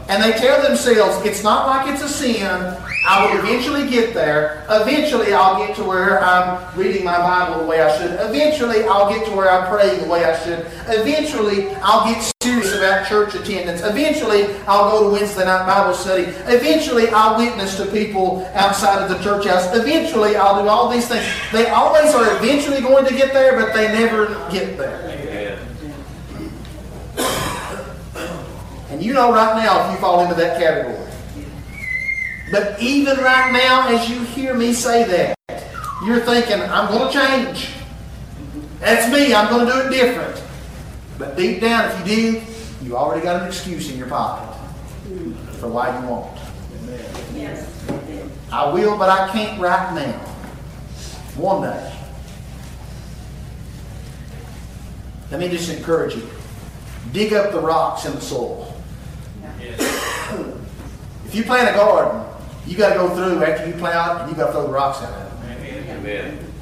And 0.08 0.22
they 0.22 0.32
tell 0.32 0.62
themselves, 0.62 1.24
it's 1.24 1.42
not 1.42 1.66
like 1.66 1.92
it's 1.92 2.02
a 2.02 2.08
sin. 2.08 2.76
I 3.06 3.24
will 3.24 3.38
eventually 3.40 3.88
get 3.88 4.12
there. 4.12 4.66
Eventually, 4.68 5.32
I'll 5.32 5.64
get 5.64 5.74
to 5.76 5.84
where 5.84 6.22
I'm 6.22 6.78
reading 6.78 7.04
my 7.04 7.16
Bible 7.16 7.62
the 7.62 7.66
way 7.66 7.80
I 7.80 7.96
should. 7.96 8.12
Eventually, 8.20 8.84
I'll 8.84 9.08
get 9.08 9.24
to 9.26 9.32
where 9.32 9.50
I'm 9.50 9.68
praying 9.70 10.02
the 10.02 10.08
way 10.08 10.24
I 10.24 10.38
should. 10.44 10.66
Eventually, 10.86 11.74
I'll 11.76 12.04
get 12.12 12.30
serious 12.42 12.74
about 12.74 13.08
church 13.08 13.34
attendance. 13.34 13.82
Eventually, 13.82 14.54
I'll 14.66 14.90
go 14.90 15.04
to 15.04 15.10
Wednesday 15.10 15.44
night 15.44 15.66
Bible 15.66 15.94
study. 15.94 16.24
Eventually, 16.24 17.08
I'll 17.08 17.38
witness 17.38 17.76
to 17.78 17.86
people 17.86 18.46
outside 18.54 19.02
of 19.02 19.08
the 19.08 19.22
church 19.24 19.46
house. 19.46 19.74
Eventually, 19.74 20.36
I'll 20.36 20.62
do 20.62 20.68
all 20.68 20.90
these 20.90 21.08
things. 21.08 21.24
They 21.52 21.68
always 21.68 22.14
are 22.14 22.36
eventually 22.36 22.80
going 22.80 23.06
to 23.06 23.14
get 23.14 23.32
there, 23.32 23.58
but 23.58 23.72
they 23.74 23.88
never 23.88 24.26
get 24.50 24.76
there. 24.76 25.19
You 29.00 29.12
know 29.12 29.32
right 29.32 29.62
now 29.62 29.86
if 29.86 29.94
you 29.94 30.00
fall 30.00 30.20
into 30.20 30.34
that 30.34 30.58
category. 30.60 30.96
But 32.50 32.80
even 32.82 33.18
right 33.18 33.52
now, 33.52 33.88
as 33.88 34.10
you 34.10 34.22
hear 34.24 34.54
me 34.54 34.72
say 34.72 35.04
that, 35.04 35.36
you're 36.04 36.20
thinking, 36.20 36.60
I'm 36.60 36.90
going 36.90 37.12
to 37.12 37.18
change. 37.18 37.70
That's 38.80 39.12
me. 39.12 39.32
I'm 39.32 39.48
going 39.48 39.66
to 39.66 39.72
do 39.72 39.78
it 39.80 39.90
different. 39.90 40.42
But 41.18 41.36
deep 41.36 41.60
down, 41.60 41.90
if 41.90 41.98
you 41.98 42.16
did, 42.16 42.42
you 42.82 42.96
already 42.96 43.22
got 43.22 43.42
an 43.42 43.46
excuse 43.46 43.90
in 43.90 43.98
your 43.98 44.08
pocket 44.08 44.56
for 45.58 45.68
why 45.68 45.96
you 46.00 46.06
won't. 46.08 46.38
I 48.50 48.72
will, 48.72 48.98
but 48.98 49.08
I 49.08 49.28
can't 49.30 49.60
right 49.60 49.94
now. 49.94 50.18
One 51.36 51.62
day. 51.62 51.96
Let 55.30 55.38
me 55.38 55.48
just 55.48 55.70
encourage 55.70 56.16
you. 56.16 56.28
Dig 57.12 57.32
up 57.32 57.52
the 57.52 57.60
rocks 57.60 58.06
in 58.06 58.14
the 58.14 58.20
soil. 58.20 58.69
If 61.26 61.36
you 61.36 61.44
plant 61.44 61.70
a 61.70 61.78
garden, 61.78 62.26
you 62.66 62.76
got 62.76 62.88
to 62.88 62.94
go 62.96 63.14
through 63.14 63.44
after 63.44 63.68
you 63.68 63.74
plow 63.74 64.20
and 64.20 64.30
you 64.30 64.36
got 64.36 64.46
to 64.46 64.52
throw 64.52 64.66
the 64.66 64.72
rocks 64.72 65.00
out 65.00 65.12
of 65.12 65.44
it. 65.44 65.88
Amen. 65.90 66.52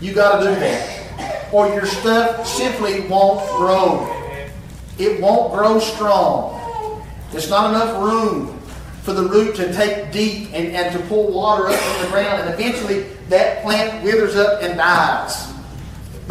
You 0.00 0.14
got 0.14 0.38
to 0.38 0.48
do 0.48 0.60
that. 0.60 1.52
Or 1.52 1.66
your 1.68 1.86
stuff 1.86 2.46
simply 2.46 3.00
won't 3.08 3.44
grow. 3.56 4.06
It 4.98 5.20
won't 5.20 5.52
grow 5.52 5.80
strong. 5.80 7.04
There's 7.32 7.50
not 7.50 7.70
enough 7.70 8.00
room 8.00 8.58
for 9.02 9.12
the 9.12 9.24
root 9.24 9.56
to 9.56 9.72
take 9.72 10.12
deep 10.12 10.50
and, 10.52 10.68
and 10.68 10.96
to 10.96 11.02
pull 11.08 11.32
water 11.32 11.68
up 11.68 11.74
from 11.74 12.04
the 12.04 12.10
ground, 12.10 12.42
and 12.42 12.54
eventually 12.54 13.02
that 13.28 13.62
plant 13.62 14.04
withers 14.04 14.36
up 14.36 14.62
and 14.62 14.76
dies. 14.76 15.51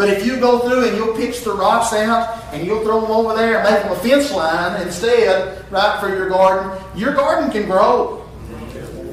But 0.01 0.09
if 0.09 0.25
you 0.25 0.39
go 0.39 0.67
through 0.67 0.87
and 0.87 0.97
you'll 0.97 1.15
pitch 1.15 1.43
the 1.43 1.53
rocks 1.53 1.93
out 1.93 2.43
and 2.51 2.65
you'll 2.65 2.83
throw 2.83 3.01
them 3.01 3.11
over 3.11 3.35
there 3.35 3.59
and 3.59 3.71
make 3.71 3.83
them 3.83 3.91
a 3.91 3.95
fence 3.97 4.31
line 4.31 4.81
instead, 4.81 5.63
right, 5.71 5.99
for 5.99 6.09
your 6.09 6.27
garden, 6.27 6.83
your 6.95 7.13
garden 7.13 7.51
can 7.51 7.67
grow. 7.67 8.27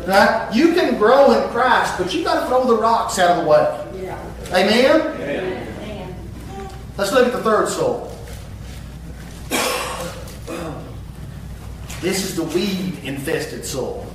Right? 0.07 0.51
You 0.55 0.73
can 0.73 0.97
grow 0.97 1.33
in 1.33 1.47
Christ, 1.51 1.99
but 1.99 2.15
you 2.15 2.25
got 2.25 2.41
to 2.41 2.47
throw 2.47 2.67
the 2.67 2.79
rocks 2.79 3.19
out 3.19 3.37
of 3.37 3.45
the 3.45 3.51
way. 3.51 4.03
Yeah. 4.03 4.33
Amen? 4.47 5.01
Amen? 5.21 6.67
Let's 6.97 7.13
look 7.13 7.27
at 7.27 7.35
the 7.35 7.43
third 7.43 7.69
soul. 7.69 8.11
This 12.01 12.25
is 12.25 12.35
the 12.35 12.45
weed 12.45 12.99
infested 13.05 13.67
soul. 13.67 14.07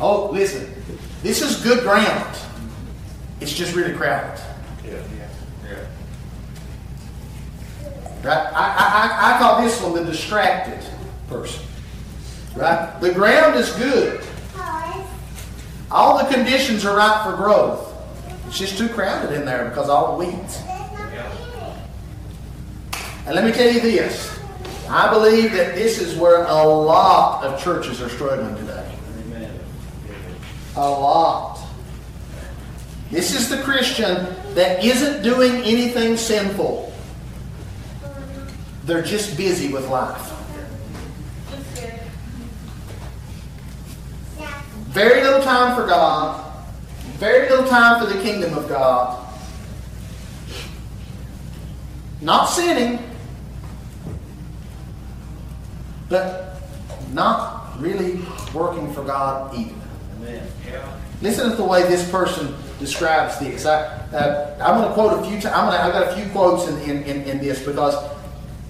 Oh, 0.00 0.30
listen. 0.30 0.72
This 1.24 1.42
is 1.42 1.60
good 1.64 1.82
ground. 1.82 2.38
It's 3.40 3.52
just 3.52 3.74
really 3.74 3.92
crowded. 3.92 4.40
Yeah. 4.84 4.92
Yeah. 4.92 5.15
Right? 8.22 8.36
I, 8.36 9.32
I, 9.32 9.34
I 9.34 9.38
call 9.38 9.62
this 9.62 9.80
one 9.80 9.94
the 9.94 10.04
distracted 10.04 10.84
person. 11.28 11.62
Right? 12.54 12.98
The 13.00 13.12
ground 13.12 13.56
is 13.56 13.70
good. 13.72 14.24
All 15.90 16.18
the 16.18 16.24
conditions 16.34 16.84
are 16.84 16.96
right 16.96 17.24
for 17.24 17.36
growth. 17.36 17.94
It's 18.46 18.58
just 18.58 18.76
too 18.76 18.88
crowded 18.88 19.32
in 19.32 19.44
there 19.44 19.68
because 19.68 19.88
all 19.88 20.16
the 20.16 20.24
weeds. 20.26 20.60
And 23.26 23.34
let 23.34 23.44
me 23.44 23.52
tell 23.52 23.72
you 23.72 23.80
this. 23.80 24.38
I 24.88 25.12
believe 25.12 25.52
that 25.52 25.74
this 25.74 26.00
is 26.00 26.16
where 26.16 26.44
a 26.44 26.64
lot 26.64 27.44
of 27.44 27.60
churches 27.62 28.00
are 28.00 28.08
struggling 28.08 28.54
today. 28.56 28.92
A 30.76 30.88
lot. 30.88 31.58
This 33.10 33.34
is 33.34 33.48
the 33.48 33.62
Christian 33.62 34.34
that 34.54 34.84
isn't 34.84 35.22
doing 35.22 35.62
anything 35.62 36.16
sinful. 36.16 36.92
They're 38.86 39.02
just 39.02 39.36
busy 39.36 39.72
with 39.72 39.88
life. 39.88 40.32
Very 44.90 45.22
little 45.22 45.42
time 45.42 45.74
for 45.76 45.86
God. 45.86 46.42
Very 47.18 47.50
little 47.50 47.66
time 47.66 48.00
for 48.00 48.10
the 48.10 48.22
kingdom 48.22 48.56
of 48.56 48.68
God. 48.68 49.22
Not 52.20 52.46
sinning, 52.46 52.98
but 56.08 56.60
not 57.12 57.78
really 57.80 58.20
working 58.54 58.92
for 58.94 59.04
God 59.04 59.54
either. 59.54 59.74
Amen. 60.18 60.46
Yeah. 60.66 60.96
Listen 61.22 61.50
to 61.50 61.56
the 61.56 61.64
way 61.64 61.82
this 61.82 62.08
person 62.10 62.54
describes 62.78 63.38
exact. 63.48 64.14
Uh, 64.14 64.54
I'm 64.60 64.80
going 64.80 64.88
to 64.88 64.94
quote 64.94 65.20
a 65.20 65.28
few. 65.28 65.40
T- 65.40 65.48
I'm 65.48 65.66
to. 65.66 65.82
I've 65.82 65.92
got 65.92 66.12
a 66.12 66.16
few 66.16 66.30
quotes 66.30 66.68
in, 66.68 66.78
in, 66.90 67.02
in, 67.04 67.22
in 67.24 67.38
this 67.38 67.64
because 67.64 68.15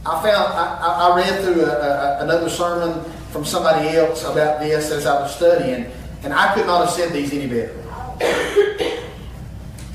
I 0.07 0.23
found 0.23 0.53
I, 0.55 1.09
I 1.11 1.17
read 1.17 1.43
through 1.43 1.65
a, 1.65 1.69
a, 1.69 2.25
another 2.25 2.49
sermon 2.49 3.03
from 3.31 3.45
somebody 3.45 3.89
else 3.97 4.23
about 4.23 4.61
this 4.61 4.91
as 4.91 5.05
I 5.05 5.21
was 5.21 5.35
studying, 5.35 5.91
and 6.23 6.33
I 6.33 6.55
could 6.55 6.67
not 6.67 6.87
have 6.87 6.91
said 6.91 7.13
these 7.13 7.33
any 7.33 7.47
better. 7.47 7.75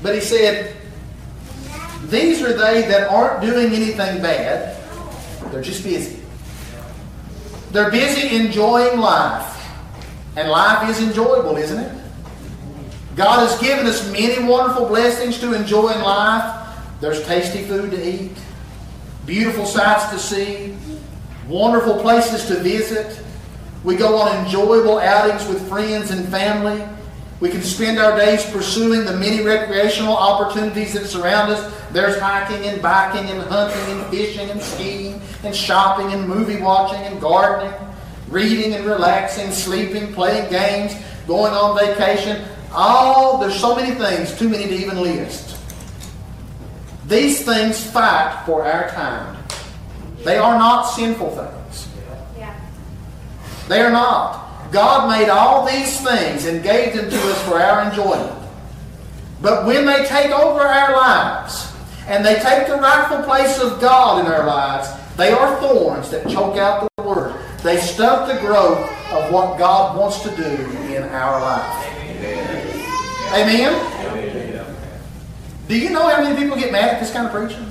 But 0.02 0.14
he 0.14 0.20
said, 0.20 0.76
These 2.06 2.42
are 2.42 2.52
they 2.52 2.82
that 2.88 3.08
aren't 3.08 3.40
doing 3.40 3.72
anything 3.72 4.20
bad, 4.20 4.76
they're 5.50 5.62
just 5.62 5.84
busy. 5.84 6.20
They're 7.70 7.90
busy 7.90 8.36
enjoying 8.36 8.98
life. 8.98 9.48
And 10.36 10.50
life 10.50 10.88
is 10.90 11.00
enjoyable, 11.00 11.56
isn't 11.56 11.78
it? 11.78 12.02
God 13.16 13.46
has 13.46 13.58
given 13.60 13.86
us 13.86 14.10
many 14.10 14.42
wonderful 14.46 14.86
blessings 14.86 15.38
to 15.40 15.52
enjoy 15.54 15.90
in 15.92 16.02
life. 16.02 16.58
There's 17.00 17.24
tasty 17.26 17.62
food 17.64 17.90
to 17.90 18.08
eat, 18.08 18.32
beautiful 19.26 19.66
sights 19.66 20.10
to 20.10 20.18
see, 20.18 20.76
wonderful 21.48 22.00
places 22.00 22.46
to 22.46 22.56
visit. 22.60 23.20
We 23.84 23.96
go 23.96 24.16
on 24.16 24.44
enjoyable 24.44 24.98
outings 24.98 25.46
with 25.48 25.68
friends 25.68 26.10
and 26.10 26.28
family. 26.28 26.86
We 27.40 27.50
can 27.50 27.62
spend 27.62 27.98
our 27.98 28.16
days 28.16 28.44
pursuing 28.50 29.04
the 29.04 29.16
many 29.16 29.42
recreational 29.42 30.16
opportunities 30.16 30.92
that 30.92 31.06
surround 31.06 31.50
us. 31.50 31.74
There's 31.90 32.18
hiking 32.18 32.66
and 32.68 32.80
biking 32.80 33.28
and 33.30 33.42
hunting 33.42 33.98
and 33.98 34.08
fishing 34.10 34.48
and 34.50 34.62
skiing 34.62 35.20
and 35.42 35.54
shopping 35.54 36.12
and 36.12 36.28
movie 36.28 36.60
watching 36.60 37.00
and 37.00 37.20
gardening, 37.20 37.74
reading 38.28 38.74
and 38.74 38.86
relaxing, 38.86 39.50
sleeping, 39.50 40.14
playing 40.14 40.50
games, 40.50 40.94
going 41.26 41.52
on 41.52 41.76
vacation. 41.76 42.44
All 42.72 43.38
there's 43.38 43.58
so 43.58 43.74
many 43.74 43.94
things, 43.96 44.38
too 44.38 44.48
many 44.48 44.66
to 44.66 44.74
even 44.74 45.02
list. 45.02 45.51
These 47.12 47.44
things 47.44 47.78
fight 47.90 48.42
for 48.46 48.64
our 48.64 48.88
time. 48.88 49.36
They 50.24 50.38
are 50.38 50.58
not 50.58 50.84
sinful 50.84 51.28
things. 51.36 51.86
They 53.68 53.82
are 53.82 53.90
not. 53.90 54.72
God 54.72 55.10
made 55.10 55.28
all 55.28 55.66
these 55.66 56.00
things 56.00 56.46
and 56.46 56.62
gave 56.62 56.94
them 56.94 57.10
to 57.10 57.16
us 57.16 57.42
for 57.42 57.60
our 57.60 57.90
enjoyment. 57.90 58.48
But 59.42 59.66
when 59.66 59.84
they 59.84 60.06
take 60.06 60.30
over 60.30 60.60
our 60.60 60.96
lives 60.96 61.70
and 62.06 62.24
they 62.24 62.36
take 62.36 62.66
the 62.66 62.76
rightful 62.76 63.22
place 63.24 63.60
of 63.60 63.78
God 63.78 64.24
in 64.24 64.32
our 64.32 64.46
lives, 64.46 64.88
they 65.18 65.32
are 65.32 65.60
thorns 65.60 66.10
that 66.12 66.26
choke 66.30 66.56
out 66.56 66.88
the 66.96 67.02
word. 67.02 67.38
They 67.62 67.76
stunt 67.76 68.26
the 68.26 68.40
growth 68.40 68.90
of 69.12 69.30
what 69.30 69.58
God 69.58 69.98
wants 69.98 70.22
to 70.22 70.34
do 70.34 70.50
in 70.94 71.02
our 71.02 71.42
life. 71.42 71.86
Amen? 73.34 74.01
Do 75.72 75.78
you 75.78 75.88
know 75.88 76.06
how 76.06 76.22
many 76.22 76.36
people 76.36 76.54
get 76.54 76.70
mad 76.70 76.90
at 76.90 77.00
this 77.00 77.10
kind 77.14 77.24
of 77.26 77.32
preaching? 77.32 77.64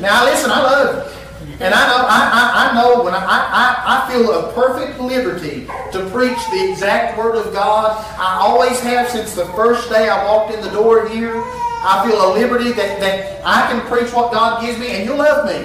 Now 0.00 0.24
listen, 0.24 0.50
I 0.50 0.62
love. 0.62 1.14
And 1.60 1.74
I 1.74 1.86
know, 1.86 2.06
I, 2.08 2.30
I, 2.32 2.70
I 2.70 2.74
know 2.74 3.04
when 3.04 3.12
I, 3.12 3.20
I, 3.20 3.84
I 3.86 4.10
feel 4.10 4.32
a 4.32 4.54
perfect 4.54 4.98
liberty 4.98 5.66
to 5.92 6.08
preach 6.08 6.38
the 6.50 6.70
exact 6.70 7.18
Word 7.18 7.34
of 7.34 7.52
God. 7.52 8.02
I 8.18 8.38
always 8.40 8.80
have 8.80 9.10
since 9.10 9.34
the 9.34 9.44
first 9.48 9.90
day 9.90 10.08
I 10.08 10.24
walked 10.24 10.54
in 10.54 10.62
the 10.62 10.70
door 10.70 11.06
here. 11.06 11.34
I 11.36 12.08
feel 12.08 12.24
a 12.24 12.32
liberty 12.32 12.72
that, 12.72 12.98
that 13.00 13.42
I 13.44 13.70
can 13.70 13.86
preach 13.86 14.14
what 14.14 14.32
God 14.32 14.62
gives 14.62 14.78
me, 14.78 14.86
and 14.92 15.04
you'll 15.04 15.18
love 15.18 15.44
me. 15.44 15.58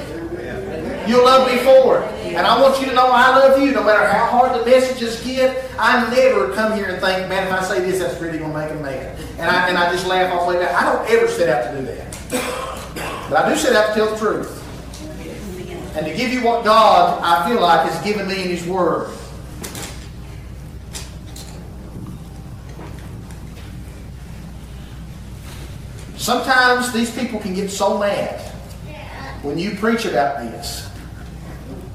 You'll 1.08 1.24
love 1.24 1.50
me 1.50 1.60
for 1.60 2.02
it. 2.02 2.24
And 2.36 2.46
I 2.46 2.62
want 2.62 2.82
you 2.82 2.88
to 2.88 2.94
know 2.94 3.08
I 3.08 3.38
love 3.38 3.62
you 3.62 3.72
no 3.72 3.82
matter 3.82 4.06
how 4.06 4.26
hard 4.26 4.60
the 4.60 4.66
messages 4.66 5.24
get. 5.24 5.72
I 5.80 6.14
never 6.14 6.54
come 6.54 6.74
here 6.74 6.90
and 6.90 7.02
think, 7.02 7.30
man, 7.30 7.48
if 7.48 7.54
I 7.54 7.64
say 7.64 7.80
this, 7.80 8.00
that's 8.00 8.20
really 8.22 8.40
going 8.40 8.52
to 8.52 8.58
make 8.58 8.68
them 8.68 8.82
mad. 8.82 9.18
And 9.40 9.50
I, 9.50 9.70
and 9.70 9.78
I 9.78 9.90
just 9.90 10.06
laugh 10.06 10.38
the 10.38 10.46
way 10.46 10.60
back. 10.62 10.76
I 10.76 10.92
don't 10.92 11.10
ever 11.10 11.30
set 11.30 11.48
out 11.48 11.72
to 11.72 11.80
do 11.80 11.86
that. 11.86 13.30
But 13.30 13.46
I 13.46 13.50
do 13.50 13.56
set 13.56 13.74
out 13.74 13.88
to 13.88 13.94
tell 13.94 14.12
the 14.12 14.18
truth 14.18 14.62
and 15.96 16.06
to 16.06 16.14
give 16.14 16.34
you 16.34 16.44
what 16.44 16.66
God, 16.66 17.22
I 17.24 17.50
feel 17.50 17.62
like, 17.62 17.90
has 17.90 18.04
given 18.04 18.28
me 18.28 18.44
in 18.44 18.50
His 18.50 18.68
Word. 18.68 19.10
Sometimes 26.18 26.92
these 26.92 27.16
people 27.16 27.40
can 27.40 27.54
get 27.54 27.72
so 27.72 27.98
mad 27.98 28.42
when 29.42 29.58
you 29.58 29.76
preach 29.76 30.04
about 30.04 30.40
this. 30.40 30.90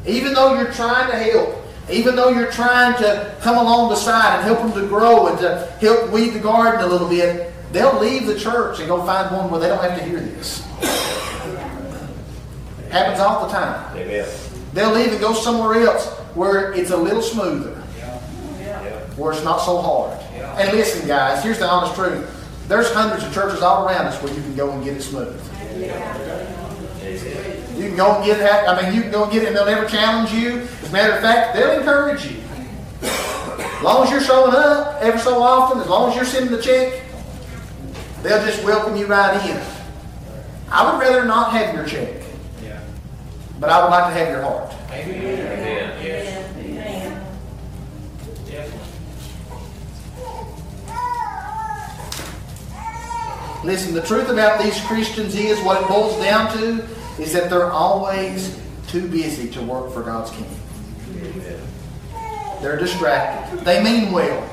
Even 0.06 0.32
though 0.34 0.54
you're 0.54 0.72
trying 0.72 1.10
to 1.10 1.16
help, 1.16 1.56
even 1.90 2.16
though 2.16 2.30
you're 2.30 2.50
trying 2.50 2.96
to 3.02 3.36
come 3.40 3.56
along 3.58 3.90
the 3.90 3.96
side 3.96 4.36
and 4.36 4.44
help 4.44 4.60
them 4.60 4.72
to 4.80 4.88
grow 4.88 5.26
and 5.26 5.38
to 5.38 5.66
help 5.80 6.10
weed 6.10 6.30
the 6.30 6.38
garden 6.38 6.80
a 6.82 6.86
little 6.86 7.08
bit, 7.08 7.52
they'll 7.72 7.98
leave 7.98 8.26
the 8.26 8.38
church 8.38 8.78
and 8.78 8.88
go 8.88 9.04
find 9.04 9.34
one 9.34 9.50
where 9.50 9.60
they 9.60 9.68
don't 9.68 9.82
have 9.82 9.98
to 9.98 10.04
hear 10.04 10.20
this. 10.20 10.60
Happens 12.90 13.20
all 13.20 13.46
the 13.46 13.52
time. 13.52 13.96
Amen. 13.96 14.28
They'll 14.72 14.92
leave 14.92 15.10
and 15.12 15.20
go 15.20 15.34
somewhere 15.34 15.82
else 15.82 16.06
where 16.34 16.72
it's 16.72 16.90
a 16.90 16.96
little 16.96 17.22
smoother, 17.22 17.74
where 19.16 19.32
it's 19.32 19.44
not 19.44 19.58
so 19.58 19.80
hard. 19.80 20.18
And 20.58 20.76
listen, 20.76 21.06
guys, 21.08 21.42
here's 21.42 21.58
the 21.58 21.68
honest 21.68 21.94
truth. 21.94 22.36
There's 22.68 22.92
hundreds 22.92 23.24
of 23.24 23.34
churches 23.34 23.62
all 23.62 23.86
around 23.88 24.06
us 24.06 24.22
where 24.22 24.32
you 24.32 24.40
can 24.42 24.54
go 24.54 24.70
and 24.70 24.84
get 24.84 24.96
it 24.96 25.02
smooth. 25.02 25.40
You 27.80 27.88
can 27.88 27.96
go 27.96 28.16
and 28.16 28.24
get 28.26 28.40
it. 28.40 28.68
I 28.68 28.82
mean, 28.82 28.94
you 28.94 29.00
can 29.00 29.10
go 29.10 29.24
and 29.24 29.32
get 29.32 29.42
it, 29.42 29.48
and 29.48 29.56
they'll 29.56 29.64
never 29.64 29.86
challenge 29.86 30.32
you. 30.34 30.58
As 30.58 30.90
a 30.90 30.92
matter 30.92 31.14
of 31.14 31.22
fact, 31.22 31.54
they'll 31.54 31.78
encourage 31.78 32.26
you. 32.26 32.38
As 33.00 33.82
long 33.82 34.04
as 34.04 34.10
you're 34.10 34.20
showing 34.20 34.54
up 34.54 35.00
every 35.00 35.18
so 35.18 35.42
often, 35.42 35.80
as 35.80 35.88
long 35.88 36.10
as 36.10 36.16
you're 36.16 36.26
sending 36.26 36.52
the 36.52 36.60
check, 36.60 37.00
they'll 38.22 38.44
just 38.44 38.62
welcome 38.64 38.96
you 38.96 39.06
right 39.06 39.34
in. 39.48 39.58
I 40.70 40.92
would 40.92 41.00
rather 41.00 41.24
not 41.24 41.52
have 41.52 41.74
your 41.74 41.86
check. 41.86 42.22
But 43.58 43.70
I 43.70 43.82
would 43.82 43.90
like 43.90 44.12
to 44.12 44.18
have 44.18 44.28
your 44.28 44.42
heart. 44.42 44.74
Listen, 53.64 53.94
the 53.94 54.02
truth 54.02 54.28
about 54.28 54.62
these 54.62 54.78
Christians 54.82 55.34
is 55.34 55.58
what 55.60 55.82
it 55.82 55.88
boils 55.88 56.22
down 56.22 56.52
to 56.58 56.99
is 57.18 57.32
that 57.32 57.50
they're 57.50 57.70
always 57.70 58.60
too 58.88 59.08
busy 59.08 59.50
to 59.50 59.62
work 59.62 59.92
for 59.92 60.02
God's 60.02 60.30
kingdom. 60.30 60.56
They're 62.60 62.78
distracted. 62.78 63.60
They 63.60 63.82
mean 63.82 64.12
well. 64.12 64.46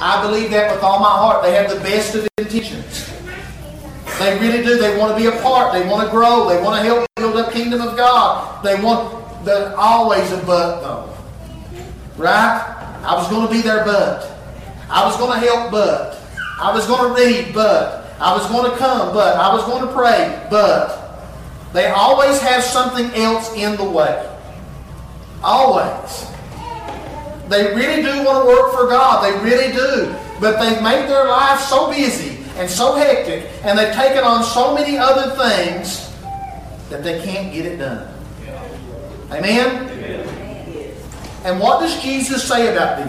I 0.00 0.22
believe 0.22 0.50
that 0.50 0.72
with 0.74 0.82
all 0.82 0.98
my 0.98 1.10
heart. 1.10 1.42
They 1.42 1.54
have 1.54 1.70
the 1.70 1.80
best 1.80 2.14
of 2.14 2.26
intentions. 2.38 3.08
They 4.18 4.38
really 4.38 4.64
do. 4.64 4.78
They 4.78 4.96
want 4.98 5.16
to 5.16 5.22
be 5.22 5.26
a 5.26 5.40
part. 5.42 5.72
They 5.72 5.86
want 5.86 6.04
to 6.04 6.10
grow. 6.10 6.48
They 6.48 6.62
want 6.62 6.76
to 6.76 6.82
help 6.82 7.06
build 7.16 7.36
up 7.36 7.52
kingdom 7.52 7.80
of 7.80 7.96
God. 7.96 8.64
They 8.64 8.80
want 8.80 9.44
the 9.44 9.76
always 9.76 10.30
a 10.32 10.38
but 10.38 10.80
though. 10.80 11.16
Right? 12.16 13.00
I 13.04 13.14
was 13.14 13.28
going 13.28 13.46
to 13.46 13.52
be 13.52 13.60
there 13.60 13.84
but. 13.84 14.28
I 14.88 15.04
was 15.04 15.16
going 15.16 15.40
to 15.40 15.46
help 15.46 15.70
but. 15.70 16.20
I 16.60 16.72
was 16.72 16.86
going 16.86 17.08
to 17.08 17.20
read 17.20 17.54
but. 17.54 18.16
I 18.20 18.32
was 18.32 18.46
going 18.48 18.70
to 18.70 18.76
come 18.76 19.12
but. 19.12 19.36
I 19.36 19.52
was 19.52 19.64
going 19.64 19.86
to 19.86 19.92
pray 19.92 20.46
but. 20.50 21.01
They 21.72 21.86
always 21.86 22.40
have 22.40 22.62
something 22.62 23.06
else 23.14 23.52
in 23.54 23.76
the 23.76 23.84
way. 23.84 24.28
Always. 25.42 26.26
They 27.48 27.74
really 27.74 28.02
do 28.02 28.24
want 28.24 28.44
to 28.44 28.46
work 28.46 28.72
for 28.72 28.88
God. 28.88 29.24
They 29.24 29.44
really 29.44 29.72
do. 29.72 30.14
But 30.40 30.60
they've 30.60 30.82
made 30.82 31.08
their 31.08 31.26
life 31.26 31.60
so 31.60 31.90
busy 31.90 32.38
and 32.56 32.68
so 32.68 32.94
hectic, 32.94 33.48
and 33.64 33.78
they've 33.78 33.94
taken 33.94 34.24
on 34.24 34.44
so 34.44 34.74
many 34.74 34.98
other 34.98 35.30
things 35.36 36.10
that 36.90 37.02
they 37.02 37.22
can't 37.22 37.52
get 37.52 37.64
it 37.64 37.78
done. 37.78 38.12
Amen? 39.30 39.88
And 41.44 41.58
what 41.58 41.80
does 41.80 42.00
Jesus 42.02 42.46
say 42.46 42.72
about 42.72 42.98
them? 42.98 43.08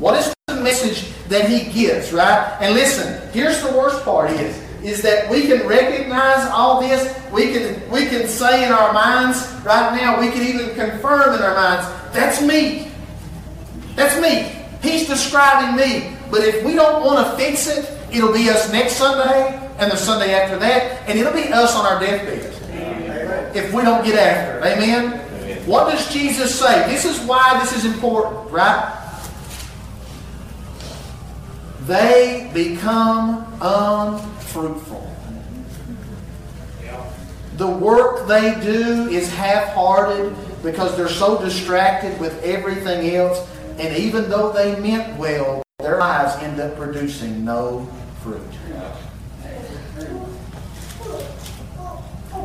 What 0.00 0.18
is 0.18 0.34
the 0.48 0.56
message 0.56 1.12
that 1.28 1.48
he 1.48 1.70
gives, 1.70 2.12
right? 2.12 2.56
And 2.60 2.74
listen, 2.74 3.30
here's 3.32 3.62
the 3.62 3.70
worst 3.76 4.04
part 4.04 4.30
is, 4.30 4.63
is 4.84 5.00
that 5.00 5.28
we 5.30 5.46
can 5.46 5.66
recognize 5.66 6.46
all 6.50 6.80
this. 6.80 7.02
We 7.32 7.52
can, 7.52 7.90
we 7.90 8.06
can 8.06 8.28
say 8.28 8.66
in 8.66 8.70
our 8.70 8.92
minds 8.92 9.50
right 9.64 9.96
now, 9.96 10.20
we 10.20 10.30
can 10.30 10.42
even 10.42 10.74
confirm 10.74 11.34
in 11.34 11.40
our 11.40 11.54
minds, 11.54 11.88
that's 12.12 12.42
me. 12.42 12.92
That's 13.96 14.20
me. 14.20 14.52
He's 14.82 15.08
describing 15.08 15.74
me. 15.76 16.16
But 16.30 16.42
if 16.42 16.62
we 16.64 16.74
don't 16.74 17.02
want 17.02 17.26
to 17.26 17.36
fix 17.36 17.66
it, 17.66 17.90
it'll 18.12 18.32
be 18.32 18.50
us 18.50 18.70
next 18.70 18.96
Sunday 18.96 19.58
and 19.78 19.90
the 19.90 19.96
Sunday 19.96 20.34
after 20.34 20.58
that, 20.58 21.08
and 21.08 21.18
it'll 21.18 21.32
be 21.32 21.48
us 21.52 21.74
on 21.74 21.86
our 21.86 21.98
deathbed. 21.98 22.50
If 23.56 23.72
we 23.72 23.82
don't 23.82 24.04
get 24.04 24.18
after 24.18 24.58
it. 24.58 24.76
Amen? 24.76 25.66
What 25.66 25.90
does 25.90 26.12
Jesus 26.12 26.58
say? 26.58 26.86
This 26.90 27.04
is 27.06 27.20
why 27.26 27.58
this 27.60 27.74
is 27.74 27.84
important, 27.86 28.50
right? 28.50 29.00
They 31.86 32.50
become 32.52 33.46
unfruitful. 34.54 35.10
The 37.56 37.68
work 37.68 38.26
they 38.26 38.60
do 38.60 39.08
is 39.08 39.32
half-hearted 39.32 40.34
because 40.62 40.96
they're 40.96 41.08
so 41.08 41.40
distracted 41.40 42.18
with 42.20 42.42
everything 42.42 43.14
else. 43.14 43.48
And 43.78 43.96
even 43.96 44.28
though 44.28 44.52
they 44.52 44.78
meant 44.80 45.16
well, 45.18 45.62
their 45.78 45.98
lives 45.98 46.34
end 46.42 46.60
up 46.60 46.76
producing 46.76 47.44
no 47.44 47.88
fruit. 48.22 48.42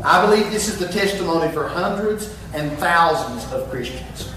I 0.04 0.26
believe 0.26 0.52
this 0.52 0.68
is 0.68 0.78
the 0.80 0.88
testimony 0.88 1.52
for 1.52 1.68
hundreds 1.68 2.36
and 2.54 2.72
thousands 2.78 3.52
of 3.52 3.70
Christians. 3.70 4.32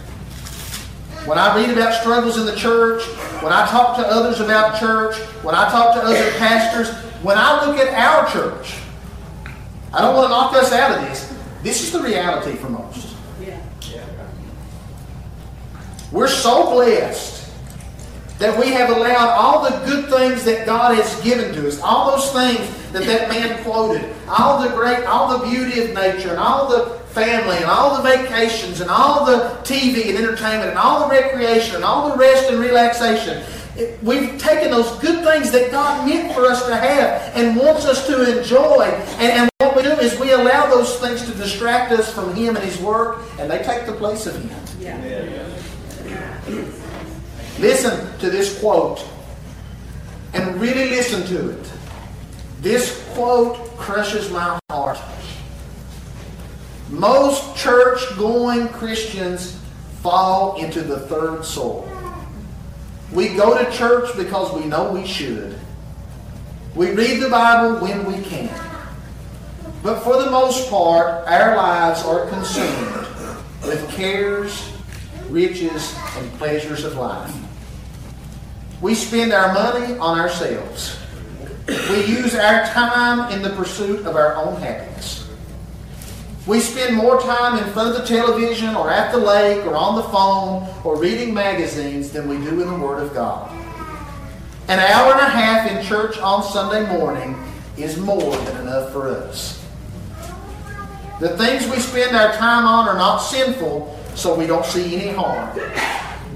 When 1.26 1.38
I 1.38 1.54
read 1.54 1.70
about 1.70 1.94
struggles 2.00 2.36
in 2.36 2.46
the 2.46 2.56
church, 2.56 3.04
when 3.42 3.52
I 3.52 3.66
talk 3.66 3.96
to 3.96 4.06
others 4.06 4.40
about 4.40 4.80
church, 4.80 5.16
when 5.44 5.54
I 5.54 5.70
talk 5.70 5.94
to 5.94 6.00
other 6.00 6.32
pastors, 6.38 6.90
when 7.22 7.38
I 7.38 7.64
look 7.64 7.78
at 7.78 7.94
our 7.94 8.30
church, 8.30 8.78
I 9.92 10.00
don't 10.00 10.14
want 10.14 10.26
to 10.26 10.30
knock 10.30 10.54
us 10.54 10.72
out 10.72 10.98
of 10.98 11.08
this. 11.08 11.32
This 11.62 11.82
is 11.84 11.92
the 11.92 12.00
reality 12.00 12.56
for 12.56 12.68
most. 12.68 13.14
We're 16.10 16.28
so 16.28 16.70
blessed 16.72 17.50
that 18.38 18.58
we 18.58 18.70
have 18.72 18.90
allowed 18.90 19.28
all 19.30 19.62
the 19.62 19.86
good 19.86 20.10
things 20.10 20.44
that 20.44 20.66
God 20.66 20.96
has 20.96 21.20
given 21.22 21.54
to 21.54 21.68
us, 21.68 21.80
all 21.80 22.16
those 22.16 22.32
things 22.32 22.68
that 22.90 23.04
that 23.04 23.28
man 23.28 23.62
quoted, 23.62 24.12
all 24.28 24.60
the 24.60 24.68
great, 24.70 25.04
all 25.04 25.38
the 25.38 25.46
beauty 25.48 25.80
of 25.80 25.94
nature, 25.94 26.30
and 26.30 26.38
all 26.38 26.68
the 26.68 26.98
family, 27.10 27.56
and 27.56 27.66
all 27.66 27.96
the 27.96 28.02
vacations, 28.02 28.80
and 28.80 28.90
all 28.90 29.24
the 29.24 29.56
TV 29.62 30.08
and 30.08 30.18
entertainment, 30.18 30.70
and 30.70 30.78
all 30.78 31.08
the 31.08 31.14
recreation, 31.14 31.76
and 31.76 31.84
all 31.84 32.10
the 32.10 32.16
rest 32.16 32.50
and 32.50 32.58
relaxation. 32.58 33.44
We've 34.02 34.38
taken 34.38 34.70
those 34.70 34.98
good 34.98 35.24
things 35.24 35.50
that 35.52 35.70
God 35.70 36.06
meant 36.06 36.34
for 36.34 36.44
us 36.44 36.66
to 36.66 36.76
have 36.76 37.34
and 37.34 37.56
wants 37.56 37.86
us 37.86 38.06
to 38.06 38.38
enjoy. 38.38 38.82
And, 39.18 39.32
and 39.32 39.50
what 39.58 39.74
we 39.76 39.82
do 39.82 39.92
is 39.92 40.18
we 40.18 40.32
allow 40.32 40.66
those 40.66 40.98
things 40.98 41.24
to 41.24 41.32
distract 41.32 41.90
us 41.92 42.12
from 42.12 42.34
Him 42.34 42.56
and 42.56 42.64
His 42.64 42.78
work, 42.80 43.22
and 43.38 43.50
they 43.50 43.62
take 43.62 43.86
the 43.86 43.92
place 43.92 44.26
of 44.26 44.36
Him. 44.36 44.50
Listen 47.58 48.18
to 48.18 48.28
this 48.28 48.58
quote 48.60 49.06
and 50.34 50.60
really 50.60 50.90
listen 50.90 51.24
to 51.28 51.50
it. 51.50 51.72
This 52.60 53.02
quote 53.14 53.56
crushes 53.76 54.30
my 54.30 54.58
heart. 54.70 54.98
Most 56.90 57.56
church 57.56 58.00
going 58.18 58.68
Christians 58.68 59.58
fall 60.02 60.60
into 60.60 60.82
the 60.82 61.00
third 61.00 61.44
soil. 61.44 61.91
We 63.12 63.28
go 63.34 63.62
to 63.62 63.70
church 63.70 64.16
because 64.16 64.52
we 64.52 64.66
know 64.66 64.90
we 64.90 65.06
should. 65.06 65.58
We 66.74 66.92
read 66.92 67.20
the 67.20 67.28
Bible 67.28 67.78
when 67.80 68.06
we 68.06 68.22
can. 68.22 68.48
But 69.82 70.00
for 70.00 70.22
the 70.22 70.30
most 70.30 70.70
part, 70.70 71.26
our 71.26 71.56
lives 71.56 72.02
are 72.04 72.26
consumed 72.28 73.06
with 73.64 73.86
cares, 73.90 74.72
riches, 75.28 75.94
and 76.16 76.32
pleasures 76.34 76.84
of 76.84 76.96
life. 76.96 77.34
We 78.80 78.94
spend 78.94 79.32
our 79.32 79.52
money 79.52 79.98
on 79.98 80.18
ourselves. 80.18 80.98
We 81.68 82.04
use 82.06 82.34
our 82.34 82.64
time 82.66 83.30
in 83.32 83.42
the 83.42 83.50
pursuit 83.50 84.06
of 84.06 84.16
our 84.16 84.36
own 84.36 84.60
happiness. 84.60 85.21
We 86.44 86.58
spend 86.58 86.96
more 86.96 87.20
time 87.20 87.62
in 87.62 87.72
front 87.72 87.94
of 87.94 88.02
the 88.02 88.06
television 88.06 88.74
or 88.74 88.90
at 88.90 89.12
the 89.12 89.18
lake 89.18 89.64
or 89.64 89.76
on 89.76 89.94
the 89.94 90.02
phone 90.02 90.68
or 90.82 90.98
reading 90.98 91.32
magazines 91.32 92.10
than 92.10 92.28
we 92.28 92.36
do 92.38 92.60
in 92.60 92.68
the 92.68 92.78
Word 92.78 93.00
of 93.00 93.14
God. 93.14 93.48
An 94.66 94.80
hour 94.80 95.12
and 95.12 95.20
a 95.20 95.28
half 95.28 95.70
in 95.70 95.84
church 95.84 96.18
on 96.18 96.42
Sunday 96.42 96.84
morning 96.98 97.40
is 97.76 97.96
more 97.96 98.36
than 98.36 98.62
enough 98.62 98.90
for 98.90 99.08
us. 99.08 99.64
The 101.20 101.36
things 101.36 101.68
we 101.68 101.78
spend 101.78 102.16
our 102.16 102.32
time 102.32 102.64
on 102.64 102.88
are 102.88 102.98
not 102.98 103.18
sinful, 103.18 103.96
so 104.16 104.34
we 104.34 104.48
don't 104.48 104.66
see 104.66 104.96
any 104.96 105.12
harm. 105.12 105.56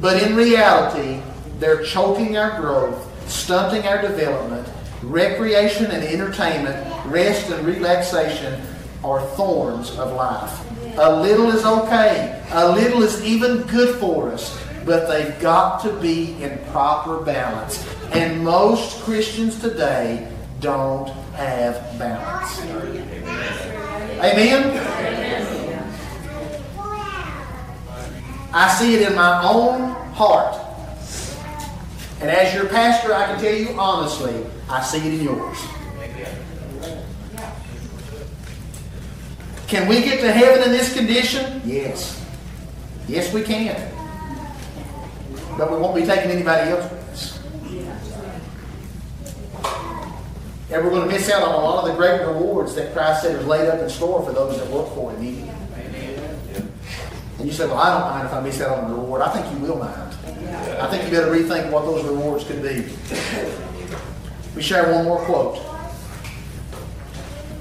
But 0.00 0.22
in 0.22 0.36
reality, 0.36 1.20
they're 1.58 1.82
choking 1.82 2.36
our 2.36 2.60
growth, 2.60 3.28
stunting 3.28 3.84
our 3.88 4.00
development, 4.00 4.68
recreation 5.02 5.86
and 5.86 6.04
entertainment, 6.04 6.76
rest 7.06 7.50
and 7.50 7.66
relaxation 7.66 8.62
are 9.04 9.20
thorns 9.36 9.90
of 9.98 10.12
life. 10.12 10.66
A 10.98 11.20
little 11.20 11.50
is 11.50 11.64
okay. 11.64 12.42
A 12.50 12.72
little 12.72 13.02
is 13.02 13.22
even 13.24 13.62
good 13.62 13.98
for 13.98 14.30
us. 14.30 14.62
But 14.84 15.08
they've 15.08 15.38
got 15.40 15.82
to 15.82 15.92
be 16.00 16.40
in 16.42 16.58
proper 16.70 17.18
balance. 17.18 17.86
And 18.12 18.44
most 18.44 19.02
Christians 19.02 19.60
today 19.60 20.30
don't 20.60 21.08
have 21.34 21.98
balance. 21.98 22.60
Amen? 24.22 24.78
I 28.52 28.74
see 28.78 28.94
it 28.94 29.10
in 29.10 29.14
my 29.14 29.42
own 29.44 29.90
heart. 30.14 30.56
And 32.20 32.30
as 32.30 32.54
your 32.54 32.66
pastor, 32.68 33.12
I 33.12 33.26
can 33.26 33.40
tell 33.40 33.54
you 33.54 33.78
honestly, 33.78 34.46
I 34.70 34.82
see 34.82 34.98
it 34.98 35.20
in 35.20 35.22
yours. 35.24 35.58
Can 39.68 39.88
we 39.88 40.00
get 40.00 40.20
to 40.20 40.30
heaven 40.30 40.62
in 40.62 40.70
this 40.70 40.94
condition? 40.94 41.60
Yes. 41.64 42.24
Yes, 43.08 43.32
we 43.32 43.42
can. 43.42 43.74
But 45.58 45.72
we 45.72 45.78
won't 45.78 45.96
be 45.96 46.04
taking 46.04 46.30
anybody 46.30 46.70
else 46.70 46.90
with 46.90 47.02
us. 47.10 47.42
And 50.70 50.84
we're 50.84 50.90
going 50.90 51.08
to 51.08 51.14
miss 51.14 51.30
out 51.30 51.42
on 51.42 51.54
a 51.54 51.58
lot 51.58 51.84
of 51.84 51.90
the 51.90 51.96
great 51.96 52.20
rewards 52.20 52.74
that 52.74 52.92
Christ 52.92 53.22
said 53.22 53.40
is 53.40 53.46
laid 53.46 53.68
up 53.68 53.80
in 53.80 53.88
store 53.88 54.24
for 54.24 54.32
those 54.32 54.58
that 54.58 54.70
work 54.70 54.88
for 54.94 55.10
Him. 55.12 55.48
And 57.38 57.46
you 57.46 57.52
say, 57.52 57.66
well, 57.66 57.78
I 57.78 57.98
don't 57.98 58.10
mind 58.10 58.26
if 58.26 58.34
I 58.34 58.40
miss 58.40 58.60
out 58.60 58.78
on 58.78 58.90
the 58.90 58.96
reward. 58.96 59.22
I 59.22 59.30
think 59.30 59.52
you 59.52 59.66
will 59.66 59.78
mind. 59.78 60.14
I 60.80 60.88
think 60.88 61.04
you 61.04 61.10
better 61.10 61.30
rethink 61.30 61.70
what 61.70 61.84
those 61.84 62.04
rewards 62.04 62.44
could 62.44 62.62
be. 62.62 62.86
We 64.54 64.62
share 64.62 64.92
one 64.92 65.04
more 65.04 65.24
quote. 65.24 65.75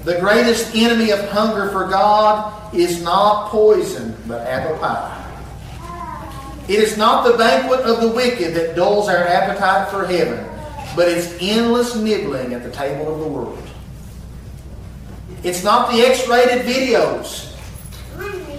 The 0.06 0.20
greatest 0.20 0.72
enemy 0.76 1.10
of 1.10 1.18
hunger 1.30 1.68
for 1.70 1.88
God 1.88 2.72
is 2.72 3.02
not 3.02 3.50
poison, 3.50 4.16
but 4.28 4.46
apple 4.46 4.78
pie. 4.78 5.24
It 6.68 6.78
is 6.78 6.96
not 6.96 7.26
the 7.26 7.36
banquet 7.36 7.80
of 7.80 8.00
the 8.00 8.12
wicked 8.12 8.54
that 8.54 8.76
dulls 8.76 9.08
our 9.08 9.16
appetite 9.16 9.88
for 9.88 10.06
heaven, 10.06 10.48
but 10.94 11.08
it's 11.08 11.36
endless 11.40 11.96
nibbling 11.96 12.54
at 12.54 12.62
the 12.62 12.70
table 12.70 13.12
of 13.12 13.18
the 13.18 13.26
world. 13.26 13.60
It's 15.42 15.64
not 15.64 15.90
the 15.90 16.02
X-rated 16.02 16.64
videos. 16.64 17.52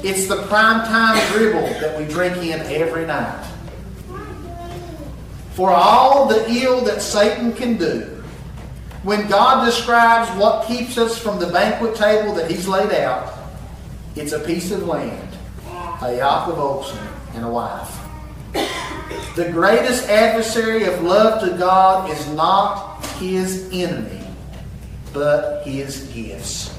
It's 0.04 0.28
the 0.28 0.44
primetime 0.48 1.32
dribble 1.32 1.80
that 1.80 1.98
we 1.98 2.04
drink 2.14 2.36
in 2.40 2.60
every 2.64 3.06
night. 3.06 3.46
For 5.52 5.70
all 5.70 6.28
the 6.28 6.46
ill 6.50 6.82
that 6.82 7.02
Satan 7.02 7.54
can 7.54 7.78
do, 7.78 8.17
when 9.08 9.26
God 9.30 9.64
describes 9.64 10.30
what 10.38 10.68
keeps 10.68 10.98
us 10.98 11.18
from 11.18 11.40
the 11.40 11.48
banquet 11.48 11.96
table 11.96 12.36
that 12.36 12.52
He's 12.52 12.68
laid 12.68 12.92
out, 12.92 13.34
it's 14.18 14.34
a 14.34 14.40
piece 14.40 14.70
of 14.72 14.84
land, 14.84 15.30
a 16.02 16.18
yoke 16.18 16.50
of 16.50 16.60
oxen, 16.60 17.08
and 17.34 17.46
a 17.46 17.50
wife. 17.50 17.98
The 19.38 19.50
greatest 19.50 20.10
adversary 20.10 20.84
of 20.84 21.02
love 21.04 21.40
to 21.40 21.58
God 21.58 22.12
is 22.12 22.28
not 22.34 23.02
His 23.16 23.70
enemy, 23.72 24.28
but 25.14 25.66
His 25.66 26.04
gifts. 26.08 26.78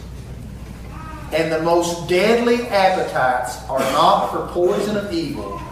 And 1.32 1.50
the 1.50 1.62
most 1.62 2.10
deadly 2.10 2.66
appetites 2.66 3.64
are 3.70 3.78
not 3.78 4.28
for 4.30 4.46
poison 4.48 4.98
of 4.98 5.10
evil, 5.14 5.62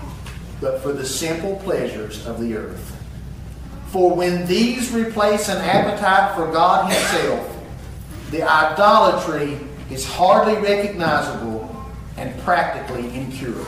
but 0.63 0.81
for 0.81 0.95
the 0.95 1.05
simple 1.05 1.57
pleasures 1.57 2.27
of 2.27 2.41
the 2.41 2.55
earth. 2.57 2.96
For 3.97 4.15
when 4.15 4.47
these 4.47 4.93
replace 4.93 5.49
an 5.49 5.57
appetite 5.57 6.37
for 6.37 6.53
God 6.53 6.93
Himself, 6.93 7.57
the 8.31 8.43
idolatry 8.43 9.59
is 9.91 10.05
hardly 10.05 10.57
recognizable 10.57 11.75
and 12.19 12.39
practically 12.43 13.09
incurable. 13.17 13.65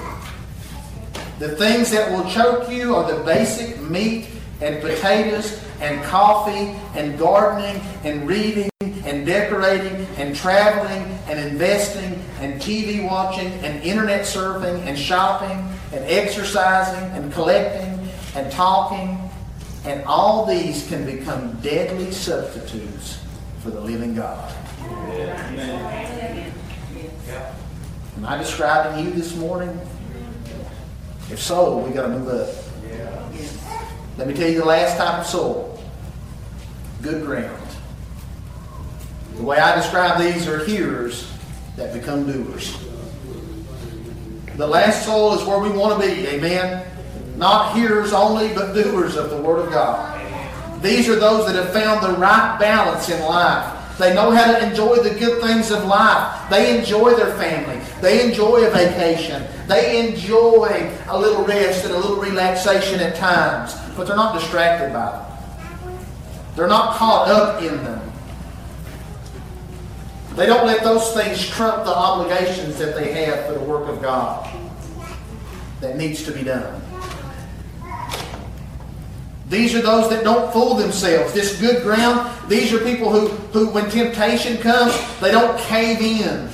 The 1.38 1.56
things 1.56 1.90
that 1.92 2.12
will 2.12 2.30
choke 2.30 2.68
you 2.68 2.94
are 2.94 3.10
the 3.10 3.24
basic 3.24 3.80
meat 3.80 4.28
and 4.60 4.82
potatoes 4.82 5.64
and 5.80 6.04
coffee 6.04 6.76
and 6.94 7.18
gardening 7.18 7.80
and 8.04 8.28
reading 8.28 8.68
and 8.82 9.24
decorating 9.24 10.06
and 10.18 10.36
traveling 10.36 11.04
and 11.26 11.40
investing 11.40 12.22
and 12.40 12.60
TV 12.60 13.02
watching 13.02 13.50
and 13.64 13.82
internet 13.82 14.26
surfing 14.26 14.78
and 14.80 14.98
shopping 14.98 15.56
and 15.94 16.04
exercising 16.04 17.04
and 17.12 17.32
collecting 17.32 18.10
and 18.34 18.52
talking 18.52 19.27
and 19.88 20.04
all 20.04 20.44
these 20.44 20.86
can 20.86 21.06
become 21.06 21.52
deadly 21.62 22.10
substitutes 22.12 23.24
for 23.60 23.70
the 23.70 23.80
living 23.80 24.14
God. 24.14 24.54
Am 28.16 28.24
I 28.26 28.36
describing 28.36 29.06
you 29.06 29.12
this 29.12 29.34
morning? 29.34 29.70
If 31.30 31.40
so, 31.40 31.78
we 31.78 31.90
got 31.92 32.02
to 32.02 32.08
move 32.10 32.28
up. 32.28 32.48
Let 34.18 34.28
me 34.28 34.34
tell 34.34 34.50
you 34.50 34.58
the 34.58 34.66
last 34.66 34.98
type 34.98 35.20
of 35.20 35.26
soul. 35.26 35.82
Good 37.00 37.24
ground. 37.24 37.66
The 39.36 39.42
way 39.42 39.56
I 39.56 39.74
describe 39.74 40.20
these 40.20 40.46
are 40.46 40.66
hearers 40.66 41.32
that 41.76 41.94
become 41.94 42.30
doers. 42.30 42.76
The 44.56 44.66
last 44.66 45.06
soul 45.06 45.32
is 45.32 45.46
where 45.46 45.60
we 45.60 45.70
want 45.70 45.98
to 45.98 46.06
be. 46.06 46.26
Amen. 46.26 46.84
Not 47.38 47.76
hearers 47.76 48.12
only, 48.12 48.52
but 48.52 48.74
doers 48.74 49.16
of 49.16 49.30
the 49.30 49.36
Word 49.36 49.64
of 49.64 49.70
God. 49.72 50.82
These 50.82 51.08
are 51.08 51.14
those 51.14 51.46
that 51.46 51.54
have 51.54 51.72
found 51.72 52.02
the 52.02 52.18
right 52.18 52.58
balance 52.58 53.08
in 53.08 53.20
life. 53.20 53.96
They 53.96 54.12
know 54.12 54.32
how 54.32 54.52
to 54.52 54.68
enjoy 54.68 54.96
the 54.96 55.16
good 55.16 55.40
things 55.40 55.70
of 55.70 55.84
life. 55.84 56.50
They 56.50 56.76
enjoy 56.76 57.14
their 57.14 57.32
family. 57.34 57.80
They 58.00 58.28
enjoy 58.28 58.66
a 58.66 58.70
vacation. 58.70 59.44
They 59.68 60.08
enjoy 60.08 60.92
a 61.08 61.18
little 61.18 61.44
rest 61.44 61.84
and 61.84 61.94
a 61.94 61.96
little 61.96 62.16
relaxation 62.16 62.98
at 62.98 63.14
times. 63.14 63.74
But 63.96 64.08
they're 64.08 64.16
not 64.16 64.34
distracted 64.34 64.92
by 64.92 65.12
them. 65.12 65.98
They're 66.56 66.66
not 66.66 66.96
caught 66.96 67.28
up 67.28 67.62
in 67.62 67.76
them. 67.84 68.12
They 70.34 70.46
don't 70.46 70.66
let 70.66 70.82
those 70.82 71.12
things 71.14 71.48
trump 71.48 71.84
the 71.84 71.94
obligations 71.94 72.78
that 72.78 72.96
they 72.96 73.12
have 73.12 73.46
for 73.46 73.52
the 73.52 73.64
work 73.64 73.88
of 73.88 74.02
God 74.02 74.48
that 75.80 75.96
needs 75.96 76.24
to 76.24 76.32
be 76.32 76.42
done. 76.42 76.82
These 79.48 79.74
are 79.74 79.80
those 79.80 80.10
that 80.10 80.24
don't 80.24 80.52
fool 80.52 80.74
themselves. 80.74 81.32
This 81.32 81.58
good 81.58 81.82
ground, 81.82 82.30
these 82.48 82.72
are 82.72 82.78
people 82.78 83.10
who, 83.10 83.28
who 83.28 83.70
when 83.70 83.88
temptation 83.90 84.58
comes, 84.58 84.94
they 85.20 85.30
don't 85.30 85.58
cave 85.60 86.00
in. 86.00 86.50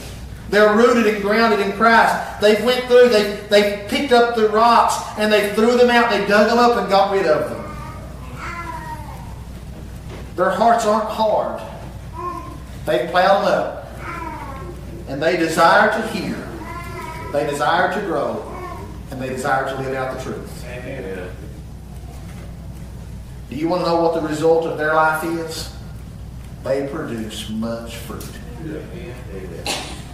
They're 0.51 0.77
rooted 0.77 1.13
and 1.13 1.21
grounded 1.21 1.59
in 1.61 1.73
Christ. 1.73 2.41
They've 2.41 2.63
went 2.65 2.85
through, 2.85 3.09
they 3.09 3.41
they 3.49 3.87
picked 3.89 4.13
up 4.13 4.37
the 4.37 4.49
rocks 4.51 4.95
and 5.19 5.33
they 5.33 5.53
threw 5.55 5.77
them 5.77 5.91
out, 5.91 6.11
they 6.11 6.25
dug 6.27 6.49
them 6.49 6.59
up 6.59 6.77
and 6.77 6.89
got 6.89 7.13
rid 7.13 7.27
of 7.27 7.51
them. 7.51 7.65
Their 10.37 10.51
hearts 10.51 10.85
aren't 10.85 11.09
hard. 11.09 11.61
They 12.87 13.09
plowed 13.09 13.47
them 13.47 13.53
up. 13.53 13.81
And 15.09 15.23
they 15.23 15.37
desire 15.37 15.91
to 15.91 16.09
hear. 16.09 16.37
They 17.33 17.49
desire 17.49 17.93
to 17.99 18.07
grow. 18.07 18.43
And 19.11 19.21
they 19.21 19.29
desire 19.29 19.65
to 19.65 19.83
live 19.83 19.95
out 19.95 20.17
the 20.17 20.23
truth. 20.23 20.65
Amen. 20.67 21.31
Do 23.55 23.61
you 23.61 23.69
want 23.69 23.85
to 23.85 23.89
know 23.89 24.03
what 24.03 24.21
the 24.21 24.29
result 24.29 24.67
of 24.67 24.77
their 24.77 24.95
life 24.95 25.23
is? 25.23 25.75
they 26.65 26.89
produce 26.89 27.51
much 27.51 27.97
fruit. 27.97 28.27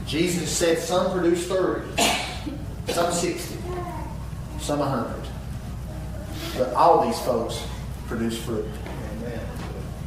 Jesus 0.04 0.50
said 0.50 0.78
some 0.78 1.12
produce 1.12 1.46
30, 1.46 2.02
some 2.88 3.12
60, 3.12 3.56
some 4.58 4.80
100. 4.80 5.28
But 6.58 6.74
all 6.74 7.06
these 7.06 7.18
folks 7.20 7.64
produce 8.08 8.36
fruit. 8.42 8.66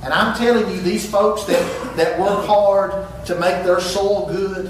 And 0.03 0.13
I'm 0.13 0.37
telling 0.37 0.69
you, 0.69 0.81
these 0.81 1.09
folks 1.09 1.45
that, 1.45 1.95
that 1.95 2.19
work 2.19 2.45
hard 2.45 3.25
to 3.25 3.39
make 3.39 3.63
their 3.63 3.79
soul 3.79 4.27
good 4.27 4.69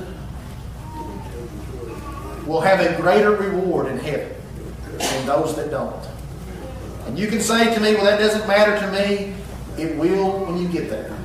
will 2.45 2.61
have 2.61 2.79
a 2.79 2.95
greater 3.01 3.31
reward 3.31 3.87
in 3.87 3.97
heaven 3.97 4.31
than 4.99 5.25
those 5.25 5.55
that 5.55 5.71
don't. 5.71 6.12
And 7.05 7.17
you 7.17 7.27
can 7.27 7.41
say 7.41 7.73
to 7.73 7.79
me, 7.79 7.95
well, 7.95 8.05
that 8.05 8.19
doesn't 8.19 8.47
matter 8.47 8.79
to 8.79 8.91
me. 8.91 9.33
It 9.77 9.97
will 9.97 10.45
when 10.45 10.57
you 10.57 10.67
get 10.67 10.89
there. 10.89 11.17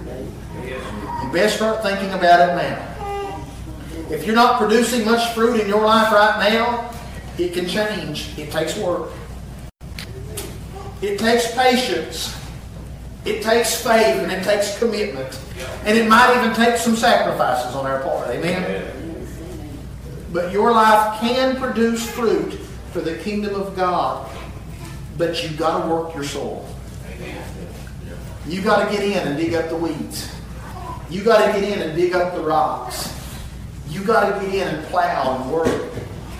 You 1.23 1.33
best 1.33 1.57
start 1.57 1.83
thinking 1.83 2.11
about 2.11 2.49
it 2.49 2.57
now. 2.57 2.89
If 4.11 4.25
you're 4.25 4.35
not 4.35 4.59
producing 4.59 5.05
much 5.05 5.35
fruit 5.35 5.61
in 5.61 5.69
your 5.69 5.85
life 5.85 6.13
right 6.13 6.51
now, 6.51 6.91
it 7.37 7.53
can 7.53 7.69
change. 7.69 8.39
It 8.39 8.51
takes 8.51 8.77
work. 8.77 9.11
It 11.03 11.19
takes 11.19 11.55
patience. 11.55 12.35
It 13.25 13.43
takes 13.43 13.83
faith 13.83 14.23
and 14.23 14.33
it 14.33 14.43
takes 14.43 14.79
commitment. 14.79 15.39
And 15.85 15.99
it 15.99 16.09
might 16.09 16.37
even 16.39 16.55
take 16.57 16.77
some 16.77 16.97
sacrifices 16.97 17.75
on 17.75 17.87
our 17.87 18.01
part. 18.01 18.29
Amen? 18.31 19.27
But 20.33 20.53
your 20.53 20.73
life 20.73 21.21
can 21.21 21.57
produce 21.57 22.09
fruit 22.09 22.55
for 22.93 23.01
the 23.01 23.17
kingdom 23.19 23.55
of 23.55 23.77
God. 23.77 24.31
But 25.19 25.43
you've 25.43 25.59
got 25.59 25.83
to 25.83 25.89
work 25.93 26.15
your 26.15 26.25
soul. 26.25 26.67
You've 28.47 28.65
got 28.65 28.89
to 28.89 28.97
get 28.97 29.05
in 29.05 29.29
and 29.29 29.37
dig 29.37 29.53
up 29.55 29.69
the 29.69 29.77
weeds. 29.77 30.33
You've 31.11 31.25
got 31.25 31.45
to 31.45 31.61
get 31.61 31.71
in 31.71 31.83
and 31.83 31.97
dig 31.97 32.15
up 32.15 32.35
the 32.35 32.41
rocks. 32.41 33.13
You've 33.91 34.07
got 34.07 34.33
to 34.33 34.47
get 34.47 34.55
in 34.55 34.75
and 34.75 34.87
plow 34.87 35.37
and 35.37 35.53
work. 35.53 35.93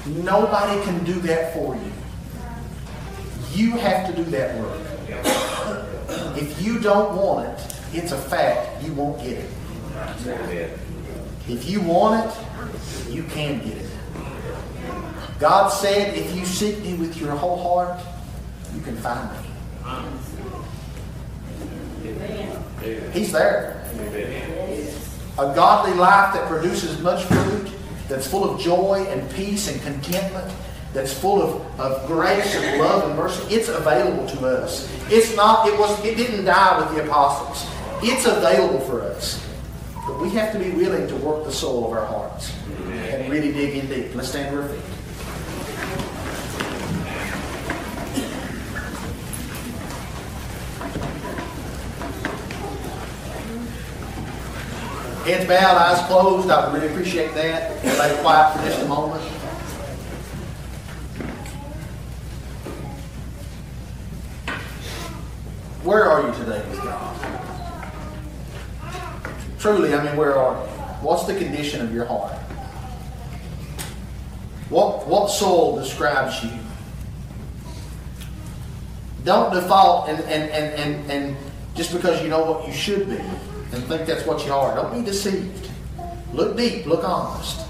Nobody 0.07 0.83
can 0.85 1.05
do 1.05 1.15
that 1.21 1.53
for 1.53 1.75
you. 1.75 1.93
You 3.53 3.73
have 3.79 4.07
to 4.07 4.15
do 4.15 4.31
that 4.31 4.57
work. 4.59 4.81
If 6.37 6.63
you 6.63 6.79
don't 6.79 7.17
want 7.17 7.49
it, 7.49 7.75
it's 7.93 8.13
a 8.13 8.19
fact 8.19 8.83
you 8.85 8.93
won't 8.93 9.19
get 9.23 9.39
it. 9.39 9.51
If 11.49 11.69
you 11.69 11.81
want 11.81 12.25
it, 12.27 13.13
you 13.13 13.25
can 13.25 13.59
get 13.59 13.77
it. 13.79 13.91
God 15.41 15.69
said, 15.69 16.17
if 16.17 16.37
you 16.37 16.45
seek 16.45 16.79
me 16.81 16.95
with 16.95 17.17
your 17.17 17.35
whole 17.35 17.63
heart, 17.63 18.01
you 18.75 18.81
can 18.81 18.97
find 18.97 19.31
me. 19.33 19.39
He's 23.13 23.33
there. 23.33 23.85
A 25.39 25.55
godly 25.55 25.95
life 25.95 26.35
that 26.35 26.49
produces 26.49 27.01
much 27.01 27.25
fruit, 27.25 27.71
that's 28.09 28.27
full 28.27 28.49
of 28.49 28.61
joy 28.61 29.07
and 29.09 29.31
peace 29.35 29.69
and 29.71 29.81
contentment, 29.83 30.53
that's 30.93 31.13
full 31.13 31.43
of, 31.43 31.81
of 31.81 32.07
grace 32.07 32.55
and 32.57 32.81
love 32.81 33.09
and 33.09 33.17
mercy, 33.17 33.55
it's 33.55 33.69
available 33.69 34.27
to 34.27 34.47
us. 34.47 34.91
It's 35.11 35.37
not, 35.37 35.69
it 35.69 35.79
was 35.79 36.05
it 36.05 36.17
didn't 36.17 36.45
die 36.45 36.79
with 36.81 36.97
the 36.97 37.05
apostles. 37.05 37.71
It's 38.03 38.27
available 38.27 38.81
for 38.81 39.03
us. 39.03 39.45
But 40.07 40.21
we 40.21 40.31
have 40.31 40.53
to 40.53 40.59
be 40.59 40.71
willing 40.71 41.07
to 41.09 41.17
work 41.17 41.45
the 41.45 41.53
soul 41.53 41.87
of 41.87 41.93
our 41.93 42.07
hearts 42.07 42.53
and 42.89 43.31
really 43.31 43.53
dig 43.53 43.77
in 43.77 43.89
deep. 43.89 44.15
Let's 44.15 44.29
stand 44.31 44.55
to 44.55 44.63
our 44.63 44.69
feet. 44.69 44.98
Heads 55.29 55.47
bowed, 55.47 55.77
eyes 55.77 56.07
closed. 56.07 56.49
I 56.49 56.65
would 56.65 56.81
really 56.81 56.91
appreciate 56.91 57.35
that. 57.35 57.85
Everybody 57.85 58.15
quiet 58.23 58.57
for 58.57 58.65
just 58.65 58.81
a 58.81 58.87
moment. 58.87 59.23
Where 65.85 66.05
are 66.05 66.27
you 66.27 66.33
today 66.33 66.67
with 66.71 66.83
God? 66.83 68.01
Truly, 69.59 69.93
I 69.93 70.03
mean, 70.03 70.17
where 70.17 70.35
are 70.35 70.65
you? 70.65 70.71
What's 71.03 71.25
the 71.25 71.37
condition 71.37 71.83
of 71.83 71.93
your 71.93 72.07
heart? 72.07 72.33
What, 74.71 75.07
what 75.07 75.29
soul 75.29 75.79
describes 75.79 76.43
you? 76.43 76.59
Don't 79.25 79.53
default 79.53 80.09
and, 80.09 80.21
and, 80.21 80.51
and, 80.51 80.75
and, 80.75 81.11
and 81.11 81.37
just 81.75 81.93
because 81.93 82.23
you 82.23 82.29
know 82.31 82.51
what 82.51 82.67
you 82.67 82.73
should 82.73 83.11
be 83.11 83.21
and 83.73 83.85
think 83.85 84.07
that's 84.07 84.27
what 84.27 84.45
you 84.47 84.53
are. 84.53 84.75
Don't 84.75 84.93
be 84.93 85.05
deceived. 85.05 85.71
Look 86.33 86.57
deep, 86.57 86.87
look 86.87 87.05
honest. 87.05 87.67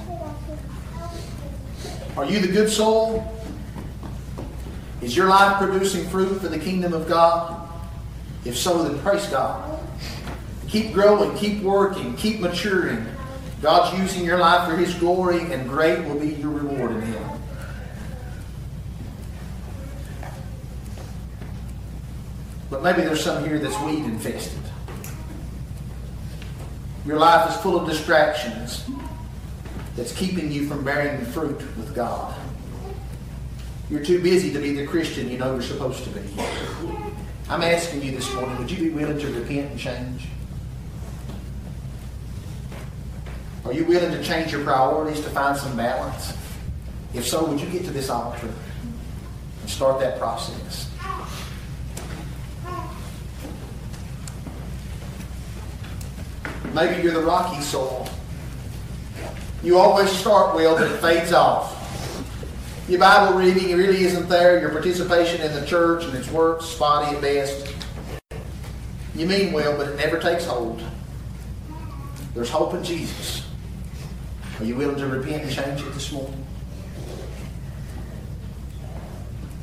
Are 2.16 2.24
you 2.24 2.40
the 2.40 2.48
good 2.48 2.70
soul? 2.70 3.24
Is 5.00 5.16
your 5.16 5.28
life 5.28 5.58
producing 5.58 6.08
fruit 6.08 6.40
for 6.40 6.48
the 6.48 6.58
kingdom 6.58 6.92
of 6.92 7.08
God? 7.08 7.68
If 8.44 8.56
so, 8.56 8.82
then 8.82 8.98
praise 9.00 9.26
God. 9.26 9.80
Keep 10.68 10.92
growing, 10.92 11.36
keep 11.36 11.62
working, 11.62 12.16
keep 12.16 12.40
maturing. 12.40 13.06
God's 13.62 13.98
using 13.98 14.24
your 14.24 14.38
life 14.38 14.68
for 14.68 14.76
His 14.76 14.94
glory, 14.94 15.40
and 15.52 15.68
great 15.68 16.04
will 16.04 16.18
be 16.18 16.34
your 16.34 16.50
reward 16.50 16.92
in 16.92 17.02
Him. 17.02 17.28
But 22.70 22.82
maybe 22.82 23.02
there's 23.02 23.24
some 23.24 23.44
here 23.44 23.58
that's 23.58 23.80
weed 23.82 24.04
infested. 24.04 24.67
Your 27.08 27.18
life 27.18 27.48
is 27.48 27.56
full 27.62 27.80
of 27.80 27.88
distractions 27.88 28.84
that's 29.96 30.12
keeping 30.12 30.52
you 30.52 30.68
from 30.68 30.84
bearing 30.84 31.24
fruit 31.24 31.58
with 31.78 31.94
God. 31.94 32.38
You're 33.88 34.04
too 34.04 34.22
busy 34.22 34.52
to 34.52 34.58
be 34.58 34.74
the 34.74 34.86
Christian 34.86 35.30
you 35.30 35.38
know 35.38 35.54
you're 35.54 35.62
supposed 35.62 36.04
to 36.04 36.10
be. 36.10 36.20
I'm 37.48 37.62
asking 37.62 38.02
you 38.02 38.10
this 38.10 38.30
morning, 38.34 38.58
would 38.58 38.70
you 38.70 38.76
be 38.76 38.90
willing 38.90 39.18
to 39.20 39.26
repent 39.32 39.70
and 39.70 39.80
change? 39.80 40.28
Are 43.64 43.72
you 43.72 43.86
willing 43.86 44.10
to 44.10 44.22
change 44.22 44.52
your 44.52 44.62
priorities 44.62 45.22
to 45.22 45.30
find 45.30 45.56
some 45.56 45.78
balance? 45.78 46.34
If 47.14 47.26
so, 47.26 47.46
would 47.46 47.58
you 47.58 47.70
get 47.70 47.86
to 47.86 47.90
this 47.90 48.10
altar 48.10 48.52
and 49.62 49.70
start 49.70 49.98
that 50.00 50.18
process? 50.18 50.90
Maybe 56.78 57.02
you're 57.02 57.12
the 57.12 57.22
rocky 57.22 57.60
soul. 57.60 58.08
You 59.64 59.78
always 59.78 60.08
start 60.12 60.54
well, 60.54 60.78
but 60.78 60.88
it 60.88 61.00
fades 61.00 61.32
off. 61.32 61.74
Your 62.88 63.00
Bible 63.00 63.36
reading 63.36 63.76
really 63.76 64.04
isn't 64.04 64.28
there. 64.28 64.60
Your 64.60 64.70
participation 64.70 65.40
in 65.40 65.52
the 65.54 65.66
church 65.66 66.04
and 66.04 66.14
its 66.14 66.30
works 66.30 66.66
spotty 66.66 67.16
at 67.16 67.20
best. 67.20 67.74
You 69.16 69.26
mean 69.26 69.52
well, 69.52 69.76
but 69.76 69.88
it 69.88 69.96
never 69.96 70.20
takes 70.20 70.44
hold. 70.44 70.80
There's 72.32 72.48
hope 72.48 72.74
in 72.74 72.84
Jesus. 72.84 73.44
Are 74.60 74.64
you 74.64 74.76
willing 74.76 74.98
to 74.98 75.06
repent 75.08 75.42
and 75.42 75.52
change 75.52 75.80
it 75.80 75.92
this 75.94 76.12
morning? 76.12 76.46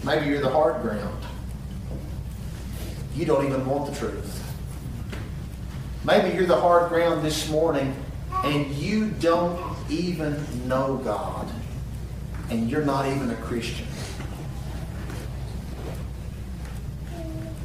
Maybe 0.03 0.25
you're 0.25 0.41
the 0.41 0.49
hard 0.49 0.81
ground. 0.81 1.23
You 3.15 3.23
don't 3.23 3.45
even 3.45 3.65
want 3.65 3.89
the 3.89 3.97
truth. 3.97 4.44
Maybe 6.05 6.35
you're 6.35 6.45
the 6.45 6.59
hard 6.59 6.89
ground 6.89 7.25
this 7.25 7.49
morning 7.49 7.95
and 8.43 8.67
you 8.75 9.09
don't 9.09 9.59
even 9.89 10.67
know 10.67 10.97
God 11.03 11.49
and 12.51 12.69
you're 12.69 12.85
not 12.85 13.07
even 13.07 13.31
a 13.31 13.35
Christian. 13.37 13.87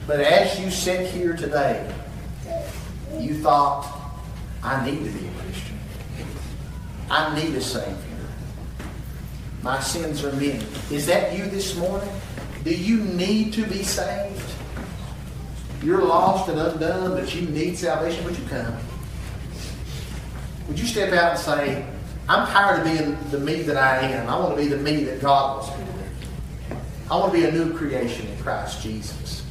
But 0.07 0.21
as 0.21 0.59
you 0.59 0.71
sit 0.71 1.11
here 1.11 1.37
today, 1.37 1.93
you 3.19 3.35
thought, 3.35 3.87
I 4.63 4.85
need 4.85 5.05
to 5.05 5.11
be 5.11 5.27
a 5.27 5.33
Christian. 5.43 5.79
I 7.11 7.39
need 7.39 7.55
a 7.55 7.61
Savior. 7.61 7.95
My 9.63 9.81
sins 9.81 10.25
are 10.25 10.33
many. 10.33 10.65
Is 10.91 11.07
that 11.07 11.37
you 11.37 11.45
this 11.45 11.77
morning? 11.77 12.09
Do 12.65 12.75
you 12.75 13.05
need 13.05 13.53
to 13.53 13.67
be 13.67 13.83
saved? 13.83 14.50
You're 15.83 16.03
lost 16.03 16.49
and 16.49 16.59
undone, 16.59 17.19
but 17.19 17.35
you 17.35 17.43
need 17.49 17.79
salvation. 17.79 18.25
Would 18.25 18.39
you 18.39 18.45
come? 18.47 18.77
Would 20.69 20.79
you 20.79 20.87
step 20.87 21.13
out 21.13 21.33
and 21.33 21.39
say, 21.39 21.87
I'm 22.29 22.47
tired 22.47 22.81
of 22.81 22.85
being 22.85 23.19
the 23.31 23.41
me 23.41 23.63
that 23.63 23.77
I 23.77 23.99
am. 24.07 24.29
I 24.29 24.39
want 24.39 24.57
to 24.57 24.63
be 24.63 24.69
the 24.69 24.77
me 24.77 25.05
that 25.05 25.21
God 25.21 25.57
wants 25.57 25.79
me 25.79 25.85
to 25.85 25.93
be. 25.93 26.77
I 27.11 27.17
want 27.17 27.33
to 27.33 27.39
be 27.41 27.45
a 27.45 27.51
new 27.51 27.77
creation 27.77 28.29
in 28.29 28.39
Christ 28.41 28.83
Jesus. 28.83 29.45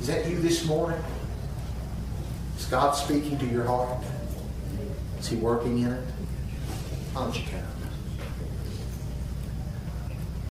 Is 0.00 0.08
that 0.08 0.26
you 0.26 0.40
this 0.40 0.64
morning? 0.64 1.00
Is 2.58 2.64
God 2.66 2.92
speaking 2.92 3.38
to 3.38 3.46
your 3.46 3.64
heart? 3.64 4.02
Is 5.20 5.28
He 5.28 5.36
working 5.36 5.78
in 5.78 5.92
it? 5.92 6.04
Why 7.12 7.22
don't 7.22 7.36
you 7.36 7.44
come? 7.50 7.75